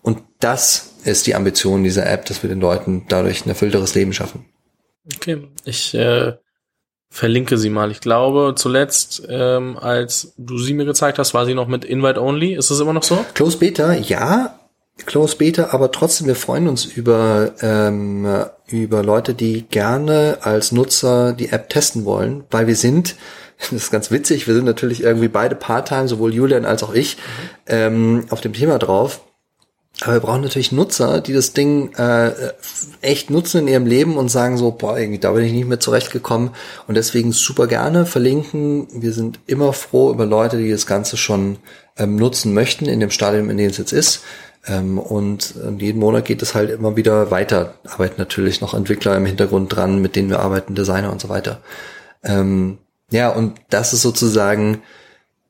Und 0.03 0.22
das 0.41 0.88
ist 1.05 1.26
die 1.26 1.34
Ambition 1.34 1.84
dieser 1.84 2.09
App, 2.11 2.26
dass 2.26 2.42
wir 2.42 2.51
den 2.51 2.61
Leuten 2.61 3.05
dadurch 3.09 3.44
ein 3.44 3.51
erfüllteres 3.51 3.94
Leben 3.94 4.12
schaffen. 4.12 4.44
Okay, 5.14 5.49
ich 5.64 5.94
äh, 5.94 6.34
verlinke 7.11 7.57
sie 7.59 7.70
mal. 7.70 7.90
Ich 7.90 8.01
glaube, 8.01 8.55
zuletzt, 8.57 9.22
ähm, 9.28 9.78
als 9.78 10.34
du 10.36 10.59
sie 10.59 10.74
mir 10.74 10.84
gezeigt 10.84 11.18
hast, 11.18 11.34
war 11.34 11.46
sie 11.46 11.55
noch 11.55 11.68
mit 11.68 11.84
Invite 11.84 12.20
Only. 12.20 12.55
Ist 12.55 12.70
das 12.70 12.80
immer 12.80 12.92
noch 12.92 13.03
so? 13.03 13.24
Close 13.34 13.59
Beta, 13.59 13.94
ja, 13.94 14.59
Close 15.07 15.36
Beta, 15.36 15.68
aber 15.70 15.92
trotzdem, 15.92 16.26
wir 16.26 16.34
freuen 16.34 16.68
uns 16.68 16.84
über, 16.84 17.53
ähm, 17.62 18.26
über 18.66 19.03
Leute, 19.03 19.34
die 19.34 19.62
gerne 19.62 20.38
als 20.42 20.72
Nutzer 20.72 21.32
die 21.32 21.51
App 21.51 21.68
testen 21.68 22.05
wollen, 22.05 22.44
weil 22.51 22.66
wir 22.66 22.76
sind, 22.76 23.16
das 23.59 23.72
ist 23.72 23.90
ganz 23.90 24.11
witzig, 24.11 24.46
wir 24.46 24.55
sind 24.55 24.64
natürlich 24.64 25.03
irgendwie 25.03 25.28
beide 25.28 25.55
Part-Time, 25.55 26.09
sowohl 26.09 26.34
Julian 26.34 26.64
als 26.64 26.82
auch 26.82 26.92
ich, 26.92 27.16
ähm, 27.66 28.26
auf 28.30 28.40
dem 28.40 28.53
Thema 28.53 28.78
drauf. 28.78 29.22
Aber 30.03 30.14
wir 30.14 30.20
brauchen 30.20 30.42
natürlich 30.42 30.70
Nutzer, 30.70 31.20
die 31.20 31.32
das 31.32 31.55
Ding 31.55 31.92
äh, 31.94 32.30
echt 33.01 33.30
nutzen 33.30 33.62
in 33.62 33.68
ihrem 33.68 33.86
Leben 33.86 34.16
und 34.16 34.28
sagen 34.28 34.57
so, 34.57 34.70
boah, 34.70 34.96
irgendwie 34.96 35.18
da 35.18 35.32
bin 35.32 35.44
ich 35.44 35.53
nicht 35.53 35.66
mehr 35.66 35.80
zurechtgekommen. 35.80 36.51
Und 36.86 36.96
deswegen 36.96 37.32
super 37.32 37.66
gerne 37.66 38.07
verlinken. 38.07 38.86
Wir 38.92 39.12
sind 39.12 39.40
immer 39.46 39.72
froh 39.72 40.11
über 40.11 40.24
Leute, 40.24 40.59
die 40.59 40.70
das 40.70 40.86
Ganze 40.86 41.16
schon 41.16 41.57
ähm, 41.96 42.14
nutzen 42.14 42.55
möchten 42.55 42.86
in 42.86 43.01
dem 43.01 43.11
Stadium, 43.11 43.51
in 43.51 43.57
dem 43.57 43.70
es 43.70 43.78
jetzt 43.78 43.92
ist. 43.92 44.22
Ähm, 44.68 44.99
und 44.99 45.55
äh, 45.57 45.82
jeden 45.82 45.99
Monat 45.99 46.26
geht 46.26 46.42
es 46.42 46.55
halt 46.55 46.70
immer 46.70 46.94
wieder 46.96 47.32
weiter. 47.32 47.74
Arbeiten 47.84 48.16
natürlich 48.20 48.61
noch 48.61 48.74
Entwickler 48.74 49.16
im 49.16 49.26
Hintergrund 49.26 49.74
dran, 49.74 50.01
mit 50.01 50.14
denen 50.14 50.30
wir 50.30 50.40
arbeiten, 50.40 50.76
Designer 50.76 51.11
und 51.11 51.20
so 51.20 51.28
weiter. 51.28 51.61
Ähm, 52.22 52.78
ja, 53.11 53.30
und 53.30 53.59
das 53.70 53.92
ist 53.92 54.03
sozusagen 54.03 54.82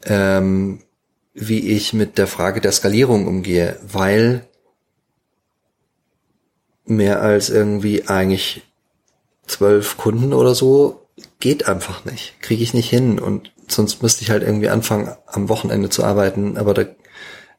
ähm, 0.07 0.81
wie 1.41 1.71
ich 1.71 1.93
mit 1.93 2.19
der 2.19 2.27
Frage 2.27 2.61
der 2.61 2.73
Skalierung 2.73 3.27
umgehe, 3.27 3.79
weil 3.83 4.47
mehr 6.85 7.23
als 7.23 7.51
irgendwie 7.51 8.09
eigentlich 8.09 8.63
zwölf 9.47 9.97
Kunden 9.97 10.33
oder 10.33 10.55
so 10.55 11.07
geht 11.39 11.69
einfach 11.69 12.05
nicht. 12.05 12.41
Kriege 12.41 12.63
ich 12.63 12.75
nicht 12.75 12.89
hin 12.89 13.19
und 13.19 13.53
sonst 13.69 14.03
müsste 14.03 14.23
ich 14.23 14.31
halt 14.31 14.43
irgendwie 14.43 14.69
anfangen, 14.69 15.15
am 15.27 15.49
Wochenende 15.49 15.91
zu 15.91 16.05
arbeiten, 16.05 16.57
aber 16.57 16.75
da 16.75 16.85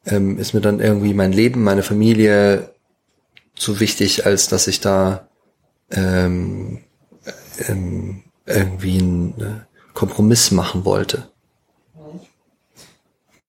ähm, 0.06 0.38
ist 0.38 0.54
mir 0.54 0.62
dann 0.62 0.80
irgendwie 0.80 1.14
mein 1.14 1.32
Leben, 1.32 1.64
meine 1.64 1.84
Familie 1.84 2.74
zu 3.56 3.80
wichtig, 3.80 4.26
als 4.26 4.48
dass 4.48 4.68
ich 4.68 4.80
da 4.80 5.28
ähm, 5.92 6.80
ähm, 7.68 8.24
irgendwie 8.46 9.00
einen 9.00 9.42
äh, 9.42 9.94
Kompromiss 9.94 10.52
machen 10.52 10.86
wollte. 10.86 11.30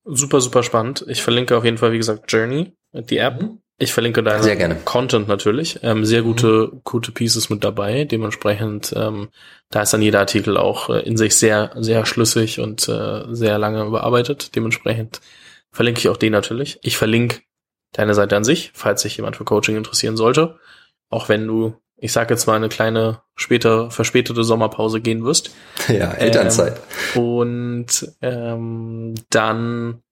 Super, 0.04 0.40
super 0.40 0.62
spannend. 0.62 1.04
Ich 1.08 1.22
verlinke 1.22 1.56
auf 1.56 1.64
jeden 1.64 1.78
Fall, 1.78 1.92
wie 1.92 1.98
gesagt, 1.98 2.30
Journey, 2.32 2.72
die 2.92 3.18
App. 3.18 3.42
Mhm. 3.42 3.60
Ich 3.82 3.94
verlinke 3.94 4.22
deinen 4.22 4.42
sehr 4.42 4.56
gerne. 4.56 4.76
Content 4.84 5.26
natürlich. 5.26 5.80
Ähm, 5.82 6.04
sehr 6.04 6.22
gute, 6.22 6.70
mhm. 6.70 6.80
gute 6.84 7.12
Pieces 7.12 7.48
mit 7.48 7.64
dabei. 7.64 8.04
Dementsprechend, 8.04 8.92
ähm, 8.94 9.28
da 9.70 9.82
ist 9.82 9.92
dann 9.94 10.02
jeder 10.02 10.20
Artikel 10.20 10.58
auch 10.58 10.90
äh, 10.90 11.00
in 11.00 11.16
sich 11.16 11.34
sehr, 11.36 11.72
sehr 11.76 12.04
schlüssig 12.04 12.60
und 12.60 12.86
äh, 12.88 13.24
sehr 13.30 13.58
lange 13.58 13.84
überarbeitet. 13.84 14.54
Dementsprechend 14.54 15.20
verlinke 15.70 16.00
ich 16.00 16.08
auch 16.10 16.18
den 16.18 16.32
natürlich. 16.32 16.78
Ich 16.82 16.98
verlinke 16.98 17.40
deine 17.92 18.14
Seite 18.14 18.36
an 18.36 18.44
sich, 18.44 18.70
falls 18.74 19.00
sich 19.00 19.16
jemand 19.16 19.36
für 19.36 19.44
Coaching 19.44 19.76
interessieren 19.76 20.16
sollte. 20.16 20.58
Auch 21.08 21.30
wenn 21.30 21.46
du 21.46 21.74
ich 22.00 22.12
sage 22.12 22.32
jetzt 22.32 22.46
mal, 22.46 22.56
eine 22.56 22.70
kleine 22.70 23.20
später 23.36 23.90
verspätete 23.90 24.42
Sommerpause 24.42 25.00
gehen 25.00 25.24
wirst. 25.24 25.50
Ja, 25.88 26.12
Elternzeit. 26.12 26.80
Ähm, 27.14 27.22
und 27.22 28.12
ähm, 28.22 29.14
dann 29.28 30.02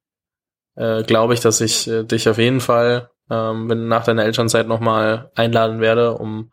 äh, 0.76 1.02
glaube 1.04 1.34
ich, 1.34 1.40
dass 1.40 1.60
ich 1.60 1.88
äh, 1.88 2.04
dich 2.04 2.28
auf 2.28 2.38
jeden 2.38 2.60
Fall, 2.60 3.10
ähm, 3.30 3.70
wenn 3.70 3.88
nach 3.88 4.04
deiner 4.04 4.24
Elternzeit 4.24 4.66
nochmal 4.66 5.30
einladen 5.34 5.80
werde, 5.80 6.14
um 6.14 6.50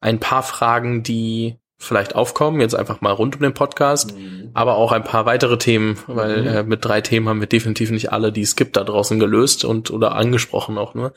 ein 0.00 0.18
paar 0.20 0.42
Fragen, 0.42 1.02
die 1.02 1.58
vielleicht 1.78 2.14
aufkommen, 2.14 2.60
jetzt 2.60 2.74
einfach 2.74 3.00
mal 3.00 3.12
rund 3.12 3.36
um 3.36 3.42
den 3.42 3.54
Podcast, 3.54 4.16
mhm. 4.16 4.50
aber 4.54 4.76
auch 4.76 4.92
ein 4.92 5.04
paar 5.04 5.26
weitere 5.26 5.58
Themen, 5.58 5.98
weil 6.06 6.42
mhm. 6.42 6.48
äh, 6.48 6.62
mit 6.62 6.84
drei 6.84 7.00
Themen 7.00 7.28
haben 7.28 7.40
wir 7.40 7.46
definitiv 7.46 7.90
nicht 7.90 8.12
alle, 8.12 8.32
die 8.32 8.42
es 8.42 8.56
gibt, 8.56 8.76
da 8.76 8.84
draußen 8.84 9.18
gelöst 9.18 9.64
und 9.64 9.90
oder 9.90 10.14
angesprochen 10.14 10.78
auch 10.78 10.94
nur 10.94 11.14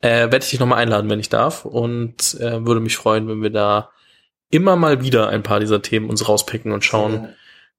äh, 0.00 0.30
werde 0.30 0.38
ich 0.38 0.50
dich 0.50 0.60
nochmal 0.60 0.78
einladen, 0.78 1.10
wenn 1.10 1.20
ich 1.20 1.28
darf. 1.28 1.64
Und 1.64 2.34
äh, 2.40 2.64
würde 2.64 2.80
mich 2.80 2.96
freuen, 2.96 3.28
wenn 3.28 3.42
wir 3.42 3.50
da 3.50 3.90
immer 4.50 4.76
mal 4.76 5.02
wieder 5.02 5.28
ein 5.28 5.42
paar 5.42 5.60
dieser 5.60 5.82
Themen 5.82 6.10
uns 6.10 6.28
rauspicken 6.28 6.72
und 6.72 6.84
schauen, 6.84 7.28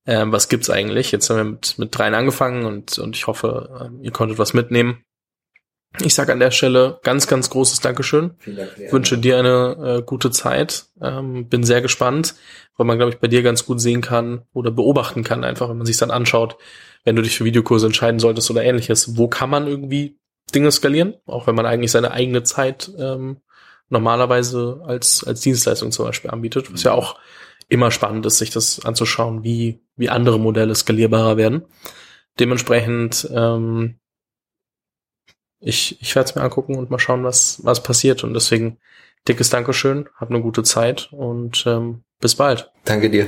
ja. 0.06 0.24
äh, 0.24 0.32
was 0.32 0.50
gibt's 0.50 0.70
eigentlich. 0.70 1.12
Jetzt 1.12 1.30
haben 1.30 1.38
wir 1.38 1.44
mit, 1.44 1.80
mit 1.80 1.98
dreien 1.98 2.14
angefangen 2.14 2.66
und, 2.66 3.00
und 3.00 3.16
ich 3.16 3.28
hoffe, 3.28 3.90
äh, 4.02 4.06
ihr 4.06 4.12
konntet 4.12 4.38
was 4.38 4.54
mitnehmen. 4.54 5.04
Ich 6.02 6.14
sage 6.14 6.32
an 6.32 6.40
der 6.40 6.52
Stelle 6.52 7.00
ganz, 7.04 7.28
ganz 7.28 7.50
großes 7.50 7.80
Dankeschön. 7.80 8.32
Dank, 8.46 8.92
Wünsche 8.92 9.18
dir 9.18 9.40
eine 9.40 9.98
äh, 10.00 10.02
gute 10.04 10.30
Zeit. 10.32 10.86
Ähm, 11.02 11.48
bin 11.48 11.64
sehr 11.64 11.82
gespannt, 11.82 12.36
weil 12.76 12.86
man, 12.86 12.98
glaube 12.98 13.14
ich, 13.14 13.20
bei 13.20 13.28
dir 13.28 13.42
ganz 13.42 13.66
gut 13.66 13.82
sehen 13.82 14.02
kann 14.02 14.44
oder 14.54 14.70
beobachten 14.70 15.24
kann, 15.24 15.44
einfach, 15.44 15.70
wenn 15.70 15.78
man 15.78 15.88
sich 15.88 15.98
dann 15.98 16.12
anschaut, 16.12 16.58
wenn 17.04 17.16
du 17.16 17.22
dich 17.22 17.38
für 17.38 17.46
Videokurse 17.46 17.88
entscheiden 17.88 18.20
solltest 18.20 18.52
oder 18.52 18.64
ähnliches. 18.64 19.18
Wo 19.18 19.28
kann 19.28 19.50
man 19.50 19.66
irgendwie 19.66 20.20
Dinge 20.54 20.72
skalieren, 20.72 21.16
auch 21.26 21.48
wenn 21.48 21.56
man 21.56 21.66
eigentlich 21.66 21.92
seine 21.92 22.12
eigene 22.12 22.44
Zeit 22.44 22.92
ähm, 22.98 23.42
normalerweise 23.90 24.82
als, 24.86 25.24
als 25.24 25.42
Dienstleistung 25.42 25.92
zum 25.92 26.06
Beispiel 26.06 26.32
anbietet, 26.32 26.74
was 26.74 26.84
ja 26.84 26.94
auch 26.94 27.20
immer 27.70 27.92
spannend 27.92 28.26
ist, 28.26 28.38
sich 28.38 28.50
das 28.50 28.86
anzuschauen, 28.86 29.44
wie, 29.44 29.82
wie 29.96 30.10
andere 30.10 30.40
Modelle 30.40 30.74
skalierbarer 30.74 31.38
werden. 31.38 31.66
Dementsprechend, 32.40 33.30
ähm, 33.34 34.00
ich, 35.60 36.02
ich 36.02 36.16
werde 36.16 36.30
es 36.30 36.36
mir 36.36 36.44
angucken 36.44 36.76
und 36.76 36.90
mal 36.90 37.00
schauen, 37.00 37.24
was, 37.24 37.60
was 37.64 37.84
passiert. 37.84 38.24
Und 38.24 38.34
deswegen 38.34 38.78
dickes 39.28 39.50
Dankeschön, 39.50 40.08
hab 40.16 40.30
eine 40.30 40.42
gute 40.42 40.64
Zeit 40.64 41.10
und 41.12 41.66
ähm, 41.66 42.04
bis 42.20 42.36
bald. 42.36 42.72
Danke 42.86 43.10
dir. 43.10 43.28